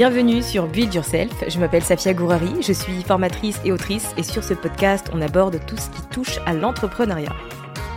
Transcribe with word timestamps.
Bienvenue 0.00 0.40
sur 0.40 0.66
Build 0.66 0.94
Yourself, 0.94 1.44
je 1.46 1.58
m'appelle 1.60 1.82
Safia 1.82 2.14
Gourari, 2.14 2.62
je 2.62 2.72
suis 2.72 3.02
formatrice 3.02 3.60
et 3.66 3.70
autrice 3.70 4.14
et 4.16 4.22
sur 4.22 4.42
ce 4.42 4.54
podcast 4.54 5.10
on 5.12 5.20
aborde 5.20 5.60
tout 5.66 5.76
ce 5.76 5.90
qui 5.90 6.00
touche 6.10 6.38
à 6.46 6.54
l'entrepreneuriat. 6.54 7.34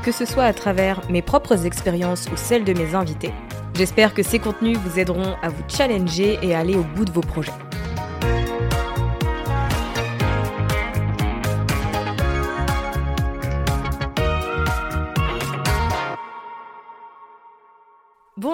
Que 0.03 0.11
ce 0.11 0.25
soit 0.25 0.43
à 0.43 0.51
travers 0.51 0.99
mes 1.09 1.21
propres 1.21 1.65
expériences 1.65 2.27
ou 2.29 2.35
celles 2.35 2.65
de 2.65 2.73
mes 2.73 2.93
invités, 2.93 3.31
j'espère 3.73 4.13
que 4.13 4.21
ces 4.21 4.39
contenus 4.39 4.77
vous 4.79 4.99
aideront 4.99 5.37
à 5.41 5.47
vous 5.47 5.63
challenger 5.69 6.37
et 6.41 6.53
à 6.53 6.59
aller 6.59 6.75
au 6.75 6.83
bout 6.83 7.05
de 7.05 7.11
vos 7.13 7.21
projets. 7.21 7.53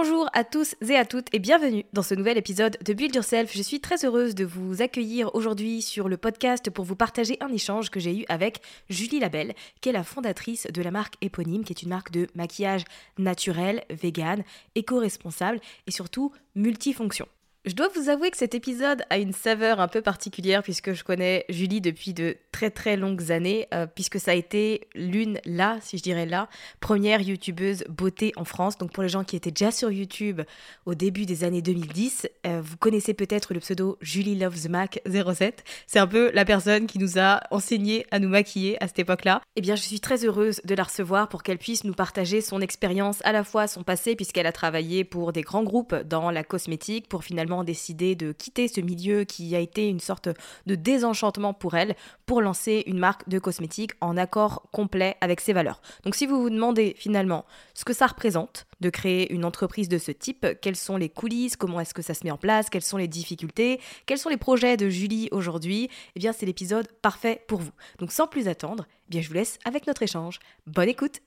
Bonjour 0.02 0.30
à 0.32 0.46
tous 0.46 0.78
et 0.80 0.96
à 0.96 1.04
toutes 1.04 1.28
et 1.34 1.40
bienvenue 1.40 1.84
dans 1.92 2.04
ce 2.04 2.16
nouvel 2.16 2.38
épisode 2.38 2.78
de 2.86 2.94
Build 2.94 3.14
Yourself. 3.14 3.52
Je 3.54 3.62
suis 3.62 3.82
très 3.82 4.06
heureuse 4.06 4.34
de 4.34 4.46
vous 4.46 4.82
accueillir 4.82 5.36
aujourd'hui 5.36 5.82
sur 5.82 6.08
le 6.08 6.16
podcast 6.16 6.70
pour 6.70 6.86
vous 6.86 6.96
partager 6.96 7.36
un 7.42 7.52
échange 7.52 7.90
que 7.90 8.00
j'ai 8.00 8.18
eu 8.18 8.26
avec 8.30 8.62
Julie 8.90 9.20
Labelle, 9.20 9.54
qui 9.82 9.90
est 9.90 9.92
la 9.92 10.06
fondatrice 10.06 10.68
de 10.68 10.82
la 10.82 10.92
marque 10.92 11.16
éponyme, 11.20 11.66
qui 11.66 11.74
est 11.74 11.82
une 11.82 11.90
marque 11.90 12.12
de 12.12 12.28
maquillage 12.34 12.86
naturel, 13.18 13.84
vegan, 13.90 14.46
éco-responsable 14.74 15.60
et 15.86 15.92
surtout 15.92 16.32
multifonction. 16.56 17.28
Je 17.70 17.76
dois 17.76 17.88
vous 17.94 18.10
avouer 18.10 18.32
que 18.32 18.38
cet 18.38 18.56
épisode 18.56 19.04
a 19.12 19.20
une 19.20 19.32
saveur 19.32 19.80
un 19.80 19.88
peu 19.88 20.02
particulière 20.02 20.64
puisque 20.64 20.94
je 20.94 21.04
connais 21.04 21.46
Julie 21.50 21.82
depuis 21.82 22.16
de 22.16 22.36
très 22.52 22.72
très 22.72 22.98
longues 22.98 23.32
années, 23.32 23.68
euh, 23.76 23.86
puisque 23.86 24.20
ça 24.20 24.32
a 24.32 24.34
été 24.34 24.88
l'une, 24.96 25.40
là, 25.46 25.78
si 25.80 26.00
je 26.00 26.02
dirais 26.02 26.26
là, 26.26 26.50
première 26.80 27.22
youtubeuse 27.22 27.84
beauté 27.88 28.32
en 28.38 28.44
France. 28.44 28.80
Donc 28.80 28.92
pour 28.92 29.04
les 29.04 29.10
gens 29.10 29.24
qui 29.24 29.36
étaient 29.36 29.52
déjà 29.52 29.70
sur 29.70 29.92
YouTube 29.92 30.42
au 30.88 30.96
début 30.96 31.28
des 31.28 31.44
années 31.44 31.62
2010, 31.62 32.28
euh, 32.48 32.60
vous 32.60 32.76
connaissez 32.78 33.14
peut-être 33.14 33.54
le 33.54 33.60
pseudo 33.60 34.00
Julie 34.02 34.36
Loves 34.36 34.68
Mac 34.68 35.00
07. 35.06 35.64
C'est 35.86 36.00
un 36.00 36.08
peu 36.08 36.32
la 36.34 36.46
personne 36.46 36.88
qui 36.88 36.98
nous 36.98 37.20
a 37.20 37.42
enseigné 37.52 38.08
à 38.10 38.18
nous 38.18 38.30
maquiller 38.30 38.84
à 38.84 38.88
cette 38.88 38.98
époque-là. 38.98 39.44
Eh 39.56 39.62
bien, 39.62 39.76
je 39.76 39.84
suis 39.84 40.00
très 40.00 40.26
heureuse 40.26 40.60
de 40.66 40.74
la 40.74 40.86
recevoir 40.86 41.30
pour 41.30 41.44
qu'elle 41.44 41.60
puisse 41.60 41.84
nous 41.84 41.94
partager 41.94 42.42
son 42.42 42.62
expérience, 42.62 43.20
à 43.26 43.32
la 43.32 43.44
fois 43.44 43.68
son 43.68 43.84
passé, 43.84 44.16
puisqu'elle 44.16 44.48
a 44.48 44.52
travaillé 44.52 45.04
pour 45.04 45.34
des 45.34 45.44
grands 45.44 45.64
groupes 45.64 45.94
dans 45.94 46.32
la 46.32 46.44
cosmétique, 46.44 47.08
pour 47.08 47.24
finalement 47.24 47.59
décidé 47.64 48.16
de 48.16 48.32
quitter 48.32 48.68
ce 48.68 48.82
milieu 48.82 49.24
qui 49.24 49.56
a 49.56 49.60
été 49.60 49.88
une 49.88 50.00
sorte 50.00 50.30
de 50.66 50.76
désenchantement 50.76 51.54
pour 51.54 51.76
elle 51.76 51.96
pour 52.26 52.42
lancer 52.42 52.84
une 52.88 53.00
marque 53.00 53.28
de 53.28 53.40
cosmétiques 53.40 53.92
en 54.02 54.18
accord 54.18 54.68
complet 54.72 55.18
avec 55.22 55.42
ses 55.42 55.54
valeurs. 55.54 55.82
Donc 56.04 56.16
si 56.16 56.26
vous 56.26 56.42
vous 56.42 56.50
demandez 56.50 56.96
finalement 56.98 57.46
ce 57.74 57.86
que 57.86 57.94
ça 57.94 58.08
représente 58.08 58.68
de 58.80 58.90
créer 58.90 59.32
une 59.34 59.46
entreprise 59.46 59.90
de 59.90 59.98
ce 59.98 60.12
type, 60.12 60.46
quelles 60.62 60.76
sont 60.76 60.98
les 60.98 61.10
coulisses, 61.10 61.56
comment 61.56 61.80
est-ce 61.80 61.94
que 61.94 62.02
ça 62.02 62.14
se 62.14 62.24
met 62.24 62.32
en 62.32 62.38
place, 62.38 62.70
quelles 62.70 62.82
sont 62.82 62.98
les 62.98 63.08
difficultés, 63.08 63.80
quels 64.06 64.18
sont 64.18 64.30
les 64.30 64.38
projets 64.38 64.78
de 64.78 64.90
Julie 64.90 65.30
aujourd'hui, 65.32 65.90
eh 66.16 66.20
bien 66.20 66.34
c'est 66.34 66.46
l'épisode 66.46 66.88
parfait 67.02 67.44
pour 67.48 67.60
vous. 67.60 67.72
Donc 68.00 68.12
sans 68.12 68.28
plus 68.28 68.48
attendre, 68.48 68.86
eh 69.08 69.12
bien 69.12 69.22
je 69.22 69.28
vous 69.28 69.34
laisse 69.34 69.60
avec 69.66 69.88
notre 69.88 70.04
échange. 70.04 70.40
Bonne 70.68 70.90
écoute. 70.90 71.20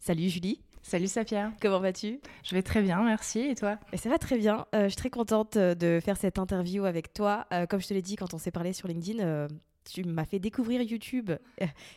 Salut 0.00 0.28
Julie. 0.28 0.60
Salut 0.82 1.06
Safia. 1.06 1.52
Comment 1.60 1.80
vas-tu? 1.80 2.20
Je 2.44 2.54
vais 2.54 2.62
très 2.62 2.82
bien, 2.82 3.02
merci. 3.02 3.40
Et 3.40 3.54
toi? 3.54 3.78
Et 3.92 3.96
Ça 3.96 4.08
va 4.08 4.18
très 4.18 4.38
bien. 4.38 4.66
Euh, 4.74 4.84
je 4.84 4.88
suis 4.88 4.96
très 4.96 5.10
contente 5.10 5.56
euh, 5.56 5.74
de 5.74 6.00
faire 6.02 6.16
cette 6.16 6.38
interview 6.38 6.84
avec 6.84 7.12
toi. 7.12 7.46
Euh, 7.52 7.66
comme 7.66 7.80
je 7.80 7.88
te 7.88 7.94
l'ai 7.94 8.02
dit 8.02 8.16
quand 8.16 8.32
on 8.34 8.38
s'est 8.38 8.50
parlé 8.50 8.72
sur 8.72 8.88
LinkedIn, 8.88 9.48
tu 9.90 10.04
m'as 10.04 10.24
fait 10.24 10.38
découvrir 10.38 10.82
YouTube 10.82 11.30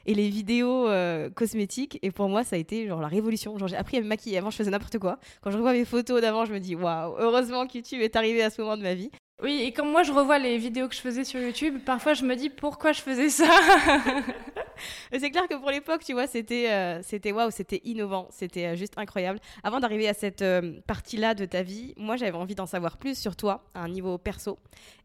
et 0.05 0.13
les 0.13 0.29
vidéos 0.29 0.87
cosmétiques. 1.35 1.99
Et 2.01 2.11
pour 2.11 2.29
moi, 2.29 2.43
ça 2.43 2.55
a 2.55 2.59
été 2.59 2.87
genre 2.87 3.01
la 3.01 3.09
révolution. 3.09 3.57
Genre, 3.57 3.67
j'ai 3.67 3.75
appris 3.75 3.97
à 3.97 4.01
me 4.01 4.07
maquiller. 4.07 4.37
Avant, 4.37 4.49
je 4.49 4.55
faisais 4.55 4.71
n'importe 4.71 4.97
quoi. 4.97 5.19
Quand 5.41 5.51
je 5.51 5.57
revois 5.57 5.73
mes 5.73 5.83
photos 5.83 6.21
d'avant, 6.21 6.45
je 6.45 6.53
me 6.53 6.59
dis 6.59 6.75
waouh, 6.75 7.15
heureusement 7.17 7.67
que 7.67 7.77
YouTube 7.77 8.01
est 8.01 8.15
arrivé 8.15 8.41
à 8.43 8.49
ce 8.49 8.61
moment 8.61 8.77
de 8.77 8.83
ma 8.83 8.93
vie. 8.93 9.11
Oui, 9.43 9.63
et 9.65 9.73
comme 9.73 9.89
moi 9.89 10.03
je 10.03 10.11
revois 10.11 10.37
les 10.37 10.57
vidéos 10.57 10.87
que 10.87 10.93
je 10.95 11.01
faisais 11.01 11.23
sur 11.23 11.39
YouTube, 11.41 11.79
parfois 11.83 12.13
je 12.13 12.23
me 12.23 12.35
dis 12.35 12.49
pourquoi 12.49 12.91
je 12.91 13.01
faisais 13.01 13.29
ça? 13.29 13.49
c'est 15.11 15.31
clair 15.31 15.47
que 15.47 15.55
pour 15.55 15.71
l'époque, 15.71 16.03
tu 16.03 16.13
vois, 16.13 16.27
c'était 16.27 16.69
euh, 16.69 17.01
c'était 17.03 17.31
waouh, 17.31 17.51
c'était 17.51 17.81
innovant, 17.83 18.27
c'était 18.31 18.67
euh, 18.67 18.75
juste 18.75 18.93
incroyable. 18.97 19.39
Avant 19.63 19.79
d'arriver 19.79 20.07
à 20.07 20.13
cette 20.13 20.41
euh, 20.41 20.79
partie-là 20.87 21.33
de 21.33 21.45
ta 21.45 21.63
vie, 21.63 21.93
moi 21.97 22.15
j'avais 22.15 22.37
envie 22.37 22.55
d'en 22.55 22.65
savoir 22.65 22.97
plus 22.97 23.17
sur 23.17 23.35
toi, 23.35 23.63
à 23.73 23.81
un 23.81 23.89
niveau 23.89 24.17
perso, 24.17 24.57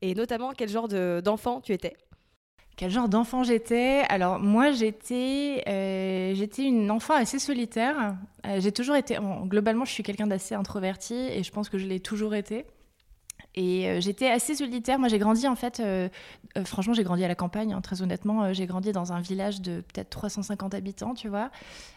et 0.03 0.14
notamment 0.14 0.53
quel 0.56 0.69
genre 0.69 0.88
d'enfant 0.88 1.60
tu 1.60 1.72
étais. 1.72 1.97
Quel 2.76 2.91
genre 2.91 3.09
d'enfant 3.09 3.42
j'étais? 3.42 4.03
Alors 4.10 4.38
moi 4.38 4.70
j'étais 4.72 5.62
j'étais 6.34 6.64
une 6.64 6.91
enfant 6.91 7.14
assez 7.14 7.38
solitaire. 7.38 8.16
j'ai 8.58 8.70
toujours 8.70 8.97
été 8.97 9.16
globalement 9.44 9.87
je 9.87 9.93
suis 9.93 10.03
quelqu'un 10.03 10.26
d'assez 10.26 10.54
introverti 10.54 11.14
et 11.14 11.43
je 11.43 11.50
pense 11.50 11.70
que 11.70 11.78
je 11.78 11.87
l'ai 11.87 12.00
toujours 12.00 12.34
été. 12.34 12.66
Et 13.59 13.89
euh, 13.89 14.00
j'étais 14.00 14.28
assez 14.28 14.55
solitaire. 14.55 14.99
Moi, 14.99 15.09
j'ai 15.09 15.19
grandi 15.19 15.49
en 15.49 15.56
fait, 15.56 15.81
euh, 15.81 16.11
euh, 16.59 16.65
franchement, 16.65 16.93
j'ai 16.93 17.05
grandi 17.05 17.25
à 17.25 17.28
la 17.28 17.34
campagne, 17.34 17.72
hein, 17.72 17.81
très 17.81 18.03
honnêtement. 18.03 18.53
j'ai 18.53 18.67
grandi 18.67 18.93
dans 18.93 19.15
un 19.15 19.21
village 19.21 19.62
de 19.62 19.81
peut-être 19.81 20.11
350 20.11 20.75
habitants, 20.75 21.15
tu 21.15 21.28
vois. 21.28 21.50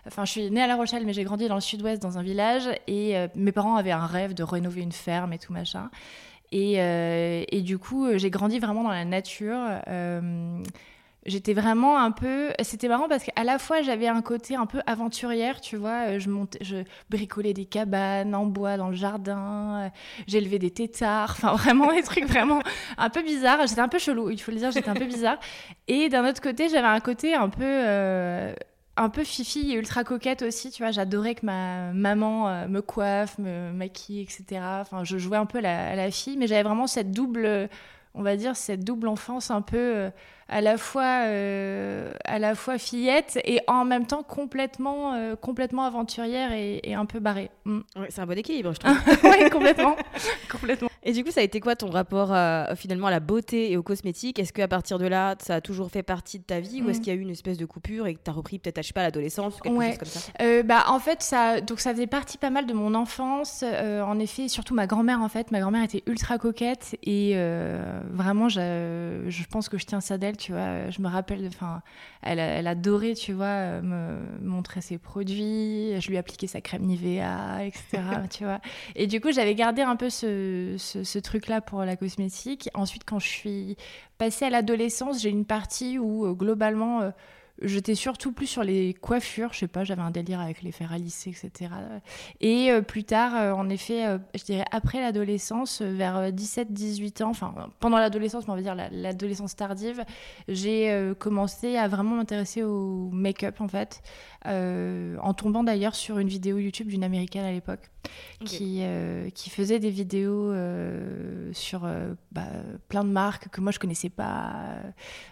Enfin, 0.08 0.24
je 0.24 0.31
suis 0.31 0.52
née 0.52 0.62
à 0.62 0.68
La 0.68 0.78
Rochelle, 0.78 1.06
mais 1.06 1.12
j'ai 1.12 1.25
grandi 1.25 1.50
dans 1.50 1.56
le 1.56 1.62
sud-ouest, 1.62 2.02
dans 2.02 2.18
un 2.18 2.24
village. 2.24 2.70
Et 2.88 3.16
mes 3.36 3.52
parents 3.52 3.75
avaient 3.75 3.92
un 3.92 4.06
rêve 4.06 4.34
de 4.34 4.44
rénover 4.44 4.81
une 4.81 4.94
ferme 4.94 5.34
et 5.34 5.38
tout 5.38 5.52
machin. 5.52 5.90
Et, 6.52 6.75
et 6.75 7.62
du 7.62 7.78
coup, 7.78 8.08
j'ai 8.16 8.29
grandi 8.29 8.59
vraiment 8.59 8.84
dans 8.84 8.90
la 8.90 9.05
nature 9.05 9.59
j'étais 11.25 11.53
vraiment 11.53 11.99
un 11.99 12.11
peu 12.11 12.51
c'était 12.61 12.87
marrant 12.87 13.07
parce 13.09 13.23
qu'à 13.23 13.43
la 13.43 13.59
fois 13.59 13.81
j'avais 13.81 14.07
un 14.07 14.21
côté 14.21 14.55
un 14.55 14.66
peu 14.66 14.81
aventurière 14.85 15.59
tu 15.59 15.75
vois 15.75 16.07
euh, 16.07 16.19
je 16.19 16.29
montais 16.29 16.59
je 16.61 16.77
bricolais 17.09 17.53
des 17.53 17.66
cabanes 17.66 18.33
en 18.33 18.45
bois 18.45 18.77
dans 18.77 18.87
le 18.87 18.95
jardin 18.95 19.83
euh, 19.85 19.89
j'élevais 20.27 20.59
des 20.59 20.71
têtards 20.71 21.31
enfin 21.31 21.53
vraiment 21.55 21.91
des 21.93 22.03
trucs 22.03 22.25
vraiment 22.25 22.61
un 22.97 23.09
peu 23.09 23.21
bizarres 23.21 23.67
j'étais 23.67 23.81
un 23.81 23.89
peu 23.89 23.99
chelou 23.99 24.29
il 24.29 24.39
faut 24.39 24.51
le 24.51 24.57
dire 24.57 24.71
j'étais 24.71 24.89
un 24.89 24.95
peu 24.95 25.05
bizarre 25.05 25.39
et 25.87 26.07
d'un 26.07 26.27
autre 26.27 26.41
côté 26.41 26.69
j'avais 26.69 26.87
un 26.87 27.01
côté 27.01 27.33
un 27.33 27.49
peu 27.49 27.63
euh, 27.63 28.53
un 28.95 29.09
peu 29.09 29.23
fifi 29.23 29.71
et 29.71 29.75
ultra 29.75 30.03
coquette 30.03 30.41
aussi, 30.41 30.71
tu 30.71 30.83
vois. 30.83 30.91
J'adorais 30.91 31.33
que 31.33 31.45
ma 31.45 31.93
maman 31.93 32.67
me 32.67 32.81
coiffe, 32.81 33.37
me 33.37 33.71
maquille, 33.71 34.19
etc. 34.19 34.61
Enfin, 34.81 35.05
je 35.05 35.17
jouais 35.17 35.37
un 35.37 35.45
peu 35.45 35.61
la, 35.61 35.95
la 35.95 36.11
fille, 36.11 36.35
mais 36.35 36.47
j'avais 36.47 36.63
vraiment 36.63 36.85
cette 36.85 37.11
double, 37.11 37.69
on 38.13 38.23
va 38.23 38.35
dire, 38.35 38.57
cette 38.57 38.83
double 38.83 39.07
enfance 39.07 39.51
un 39.51 39.61
peu 39.61 40.11
à 40.49 40.61
la 40.61 40.78
fois, 40.78 41.23
euh, 41.25 42.11
à 42.25 42.40
la 42.40 42.55
fois 42.55 42.78
fillette 42.78 43.40
et 43.46 43.59
en 43.67 43.85
même 43.85 44.05
temps 44.05 44.23
complètement, 44.23 45.13
euh, 45.13 45.35
complètement 45.35 45.84
aventurière 45.85 46.51
et, 46.53 46.79
et 46.84 46.96
un 46.96 47.05
peu 47.05 47.19
barrée. 47.19 47.49
Mm. 47.66 47.79
Ouais, 47.97 48.07
c'est 48.09 48.22
un 48.22 48.25
bon 48.25 48.37
équilibre, 48.37 48.73
je 48.73 48.79
trouve. 48.79 48.97
oui, 49.23 49.49
complètement. 49.49 49.96
complètement. 50.51 50.90
Et 51.03 51.13
du 51.13 51.23
coup, 51.23 51.31
ça 51.31 51.40
a 51.40 51.43
été 51.43 51.59
quoi 51.61 51.75
ton 51.75 51.90
rapport 51.90 52.34
à, 52.34 52.75
finalement 52.75 53.07
à 53.07 53.11
la 53.11 53.19
beauté 53.22 53.72
et 53.72 53.78
aux 53.78 53.84
cosmétiques? 53.84 54.37
Est-ce 54.40 54.51
qu'à 54.51 54.67
partir 54.67 54.97
de 54.99 55.07
là, 55.07 55.35
ça 55.40 55.55
a 55.55 55.61
toujours 55.61 55.90
fait 55.90 56.03
partie 56.03 56.40
de 56.40 56.43
ta 56.43 56.59
vie 56.59 56.81
ou 56.81 56.90
est-ce 56.90 56.99
Mm. 56.99 57.02
qu'il 57.03 57.13
y 57.13 57.16
a 57.16 57.19
eu 57.19 57.22
une 57.22 57.29
espèce 57.29 57.57
de 57.57 57.66
coupure 57.66 58.07
et 58.07 58.16
que 58.16 58.19
tu 58.23 58.29
as 58.29 58.34
repris 58.34 58.59
peut-être, 58.59 58.81
je 58.81 58.87
sais 58.87 58.93
pas, 58.93 59.02
à 59.02 59.05
l'adolescence 59.05 59.57
ou 59.57 59.61
quelque 59.61 59.75
Ouais. 59.75 59.90
chose 59.91 59.97
comme 59.99 60.07
ça? 60.09 60.19
Euh, 60.41 60.63
bah, 60.63 60.85
en 60.90 60.99
fait, 60.99 61.22
ça, 61.22 61.61
donc 61.61 61.79
ça 61.79 61.91
faisait 61.93 62.07
partie 62.07 62.37
pas 62.37 62.49
mal 62.49 62.66
de 62.66 62.73
mon 62.73 62.95
enfance. 62.95 63.63
Euh, 63.63 64.02
en 64.02 64.19
effet, 64.19 64.47
surtout 64.49 64.73
ma 64.73 64.87
grand-mère, 64.87 65.22
en 65.22 65.29
fait. 65.29 65.52
Ma 65.52 65.59
grand-mère 65.61 65.84
était 65.84 66.03
ultra 66.05 66.37
coquette 66.37 66.97
et 67.03 67.34
euh, 67.35 67.99
vraiment, 68.11 68.49
je 68.49 69.43
pense 69.49 69.69
que 69.69 69.78
je 69.78 69.85
tiens 69.85 70.02
ça 70.02 70.17
d'elle, 70.17 70.35
tu 70.40 70.53
vois. 70.53 70.90
Je 70.90 71.02
me 71.02 71.08
rappelle, 71.08 71.46
enfin, 71.47 71.82
elle, 72.22 72.40
elle 72.40 72.68
adorait, 72.68 73.14
tu 73.14 73.34
vois, 73.34 73.46
euh, 73.46 73.82
me 73.82 74.47
montrer 74.47 74.82
ses 74.82 74.97
produits. 74.97 76.00
Je 76.00 76.09
lui 76.09 76.18
appliquais 76.18 76.47
sa 76.47 76.62
crème 76.62 76.84
Nivea, 76.84 77.66
etc., 77.66 78.02
tu 78.32 78.46
vois. 78.46 78.59
Et 78.96 79.06
du 79.08 79.22
coup, 79.22 79.32
j'avais 79.32 79.56
gardé 79.56 79.82
un 79.82 79.96
peu 79.96 80.09
ce, 80.09 80.76
ce, 80.78 81.03
ce 81.03 81.20
truc-là 81.20 81.62
pour 81.62 81.84
la 81.84 81.96
cosmétique. 81.96 82.70
Ensuite, 82.74 83.03
quand 83.06 83.20
je 83.20 83.28
suis 83.28 83.78
passée 84.18 84.46
à 84.46 84.50
l'adolescence, 84.50 85.22
j'ai 85.22 85.30
une 85.30 85.46
partie 85.46 86.00
où, 86.00 86.26
euh, 86.26 86.34
globalement, 86.34 87.02
euh, 87.02 87.12
J'étais 87.61 87.96
surtout 87.96 88.32
plus 88.32 88.47
sur 88.47 88.64
les 88.64 88.94
coiffures, 88.94 89.53
je 89.53 89.59
sais 89.59 89.67
pas, 89.67 89.84
j'avais 89.84 90.02
un 90.02 90.11
délire 90.11 90.40
avec 90.40 90.61
les 90.61 90.72
fers 90.72 90.91
à 90.94 90.97
etc. 90.97 91.52
Et 92.41 92.72
euh, 92.72 92.82
plus 92.82 93.03
tard, 93.03 93.35
euh, 93.35 93.52
en 93.52 93.70
effet, 93.70 94.06
euh, 94.06 94.17
je 94.35 94.44
dirais 94.44 94.66
après 94.72 95.02
l'adolescence, 95.02 95.82
vers 95.82 96.32
17-18 96.32 97.23
ans, 97.23 97.29
enfin 97.29 97.53
pendant 97.79 97.97
l'adolescence, 97.97 98.47
mais 98.47 98.53
on 98.53 98.56
va 98.56 98.61
dire 98.61 98.76
la- 98.76 98.90
l'adolescence 98.90 99.56
tardive, 99.56 100.03
j'ai 100.47 101.14
commencé 101.20 101.76
à 101.78 101.88
vraiment 101.88 102.16
m'intéresser 102.16 102.64
au 102.64 103.09
make-up 103.11 103.62
en 103.62 103.67
fait, 103.67 104.02
en 104.46 105.34
tombant 105.34 105.64
d'ailleurs 105.64 105.96
sur 105.96 106.20
une 106.20 106.30
vidéo 106.30 106.58
YouTube 106.58 106.88
d'une 106.88 107.03
américaine 107.03 107.46
à 107.46 107.52
l'époque 107.52 107.90
qui, 108.46 108.80
euh, 108.82 109.30
qui 109.30 109.50
faisait 109.50 109.80
des 109.80 109.90
vidéos 109.90 110.52
euh, 110.52 111.52
sur 111.53 111.86
euh, 111.86 112.14
bah, 112.32 112.47
plein 112.88 113.03
de 113.03 113.09
marques 113.09 113.50
que 113.50 113.62
moi 113.62 113.72
je 113.72 113.80
connaissais 113.80 114.09
pas, 114.09 114.53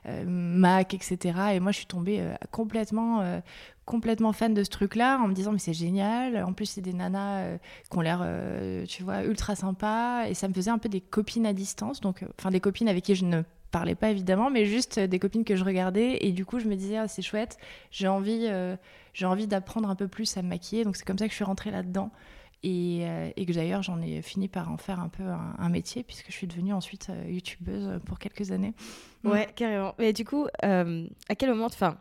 euh, 0.05 0.23
Mac, 0.27 0.93
etc. 0.93 1.39
Et 1.53 1.59
moi 1.59 1.71
je 1.71 1.77
suis 1.77 1.85
tombée 1.85 2.19
euh, 2.19 2.35
complètement, 2.51 3.21
euh, 3.21 3.39
complètement 3.85 4.33
fan 4.33 4.53
de 4.53 4.63
ce 4.63 4.69
truc-là 4.69 5.19
en 5.23 5.27
me 5.27 5.33
disant 5.33 5.51
mais 5.51 5.59
c'est 5.59 5.73
génial. 5.73 6.43
En 6.43 6.53
plus 6.53 6.65
c'est 6.65 6.81
des 6.81 6.93
nanas 6.93 7.39
euh, 7.39 7.57
qui 7.89 7.97
ont 7.97 8.01
l'air, 8.01 8.19
euh, 8.23 8.85
tu 8.85 9.03
vois, 9.03 9.23
ultra 9.23 9.55
sympas. 9.55 10.27
Et 10.27 10.33
ça 10.33 10.47
me 10.47 10.53
faisait 10.53 10.71
un 10.71 10.79
peu 10.79 10.89
des 10.89 11.01
copines 11.01 11.45
à 11.45 11.53
distance, 11.53 12.01
donc 12.01 12.23
euh, 12.23 12.27
enfin 12.37 12.51
des 12.51 12.59
copines 12.59 12.89
avec 12.89 13.05
qui 13.05 13.15
je 13.15 13.25
ne 13.25 13.41
parlais 13.71 13.95
pas 13.95 14.09
évidemment, 14.09 14.49
mais 14.49 14.65
juste 14.65 14.97
euh, 14.97 15.07
des 15.07 15.19
copines 15.19 15.43
que 15.43 15.55
je 15.55 15.63
regardais. 15.63 16.17
Et 16.21 16.31
du 16.31 16.45
coup 16.45 16.59
je 16.59 16.67
me 16.67 16.75
disais 16.75 16.97
ah, 16.97 17.07
c'est 17.07 17.21
chouette, 17.21 17.57
j'ai 17.91 18.07
envie, 18.07 18.45
euh, 18.47 18.75
j'ai 19.13 19.25
envie 19.25 19.47
d'apprendre 19.47 19.89
un 19.89 19.95
peu 19.95 20.07
plus 20.07 20.37
à 20.37 20.41
me 20.41 20.49
maquiller. 20.49 20.83
Donc 20.83 20.95
c'est 20.95 21.05
comme 21.05 21.17
ça 21.17 21.25
que 21.25 21.31
je 21.31 21.35
suis 21.35 21.45
rentrée 21.45 21.71
là-dedans. 21.71 22.11
Et, 22.63 23.01
euh, 23.03 23.29
et 23.35 23.45
que 23.45 23.53
d'ailleurs 23.53 23.83
j'en 23.83 24.01
ai 24.01 24.23
fini 24.23 24.47
par 24.47 24.71
en 24.71 24.77
faire 24.77 24.99
un 24.99 25.09
peu 25.09 25.23
un, 25.23 25.69
métier 25.69 26.01
puisque 26.01 26.27
je 26.27 26.31
suis 26.31 26.47
devenue 26.47 26.73
ensuite 26.73 27.11
youtubeuse 27.27 27.99
pour 28.05 28.17
quelques 28.17 28.51
années. 28.51 28.73
Ouais, 29.23 29.47
carrément. 29.55 29.93
Mais 29.99 30.11
du 30.11 30.25
coup, 30.25 30.47
à 30.63 31.35
quel 31.37 31.49
moment, 31.49 31.67
enfin, 31.67 31.97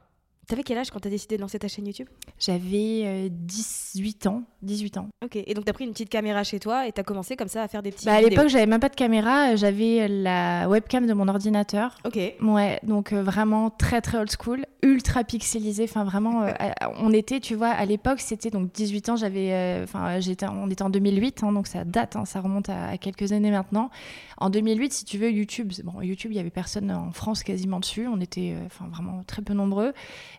t'avais 0.46 0.62
quel 0.62 0.78
âge 0.78 0.90
quand 0.90 1.00
t'as 1.00 1.10
décidé 1.10 1.36
de 1.36 1.42
lancer 1.42 1.58
ta 1.58 1.68
chaîne 1.68 1.86
YouTube? 1.86 2.08
J'avais 2.38 3.02
euh, 3.04 3.28
18 3.30 4.26
ans, 4.26 4.42
18 4.62 4.98
ans. 4.98 5.08
Ok, 5.24 5.36
et 5.36 5.54
donc 5.54 5.64
t'as 5.64 5.72
pris 5.72 5.84
une 5.84 5.92
petite 5.92 6.08
caméra 6.08 6.44
chez 6.44 6.60
toi 6.60 6.86
et 6.86 6.92
t'as 6.92 7.02
commencé 7.02 7.36
comme 7.36 7.48
ça 7.48 7.62
à 7.62 7.68
faire 7.68 7.82
des 7.82 7.90
petits 7.90 8.06
Bah, 8.06 8.14
à 8.14 8.20
l'époque, 8.20 8.48
j'avais 8.48 8.66
même 8.66 8.80
pas 8.80 8.88
de 8.88 8.94
caméra, 8.94 9.56
j'avais 9.56 10.08
la 10.08 10.68
webcam 10.68 11.06
de 11.06 11.12
mon 11.12 11.28
ordinateur. 11.28 11.98
Ok. 12.04 12.18
Ouais, 12.40 12.80
donc 12.82 13.12
euh, 13.12 13.22
vraiment 13.22 13.70
très 13.70 14.00
très 14.00 14.18
old 14.18 14.30
school, 14.30 14.64
ultra 14.82 15.24
pixelisé. 15.24 15.84
Enfin 15.84 16.04
vraiment, 16.04 16.42
euh, 16.42 16.52
euh, 16.60 16.86
on 16.98 17.12
était, 17.12 17.40
tu 17.40 17.54
vois, 17.54 17.68
à 17.68 17.84
l'époque, 17.84 18.20
c'était 18.20 18.50
donc 18.50 18.72
18 18.72 19.08
ans. 19.10 19.16
J'avais, 19.16 19.52
euh, 19.52 19.84
enfin, 19.84 20.20
j'étais, 20.20 20.46
on 20.46 20.70
était 20.70 20.82
en 20.82 20.90
2008, 20.90 21.42
hein, 21.42 21.52
donc 21.52 21.66
ça 21.66 21.84
date, 21.84 22.16
hein, 22.16 22.24
ça 22.24 22.40
remonte 22.40 22.68
à, 22.68 22.88
à 22.90 22.98
quelques 22.98 23.32
années 23.32 23.50
maintenant. 23.50 23.90
En 24.38 24.50
2008, 24.50 24.92
si 24.92 25.04
tu 25.06 25.16
veux, 25.16 25.30
YouTube, 25.30 25.72
bon, 25.84 26.02
YouTube, 26.02 26.30
il 26.32 26.36
y 26.36 26.40
avait 26.40 26.50
personne 26.50 26.90
en 26.90 27.10
France 27.10 27.42
quasiment 27.42 27.80
dessus. 27.80 28.06
On 28.06 28.20
était, 28.20 28.54
euh, 28.54 28.66
enfin, 28.66 28.86
vraiment 28.88 29.22
très 29.26 29.40
peu 29.40 29.54
nombreux. 29.54 29.94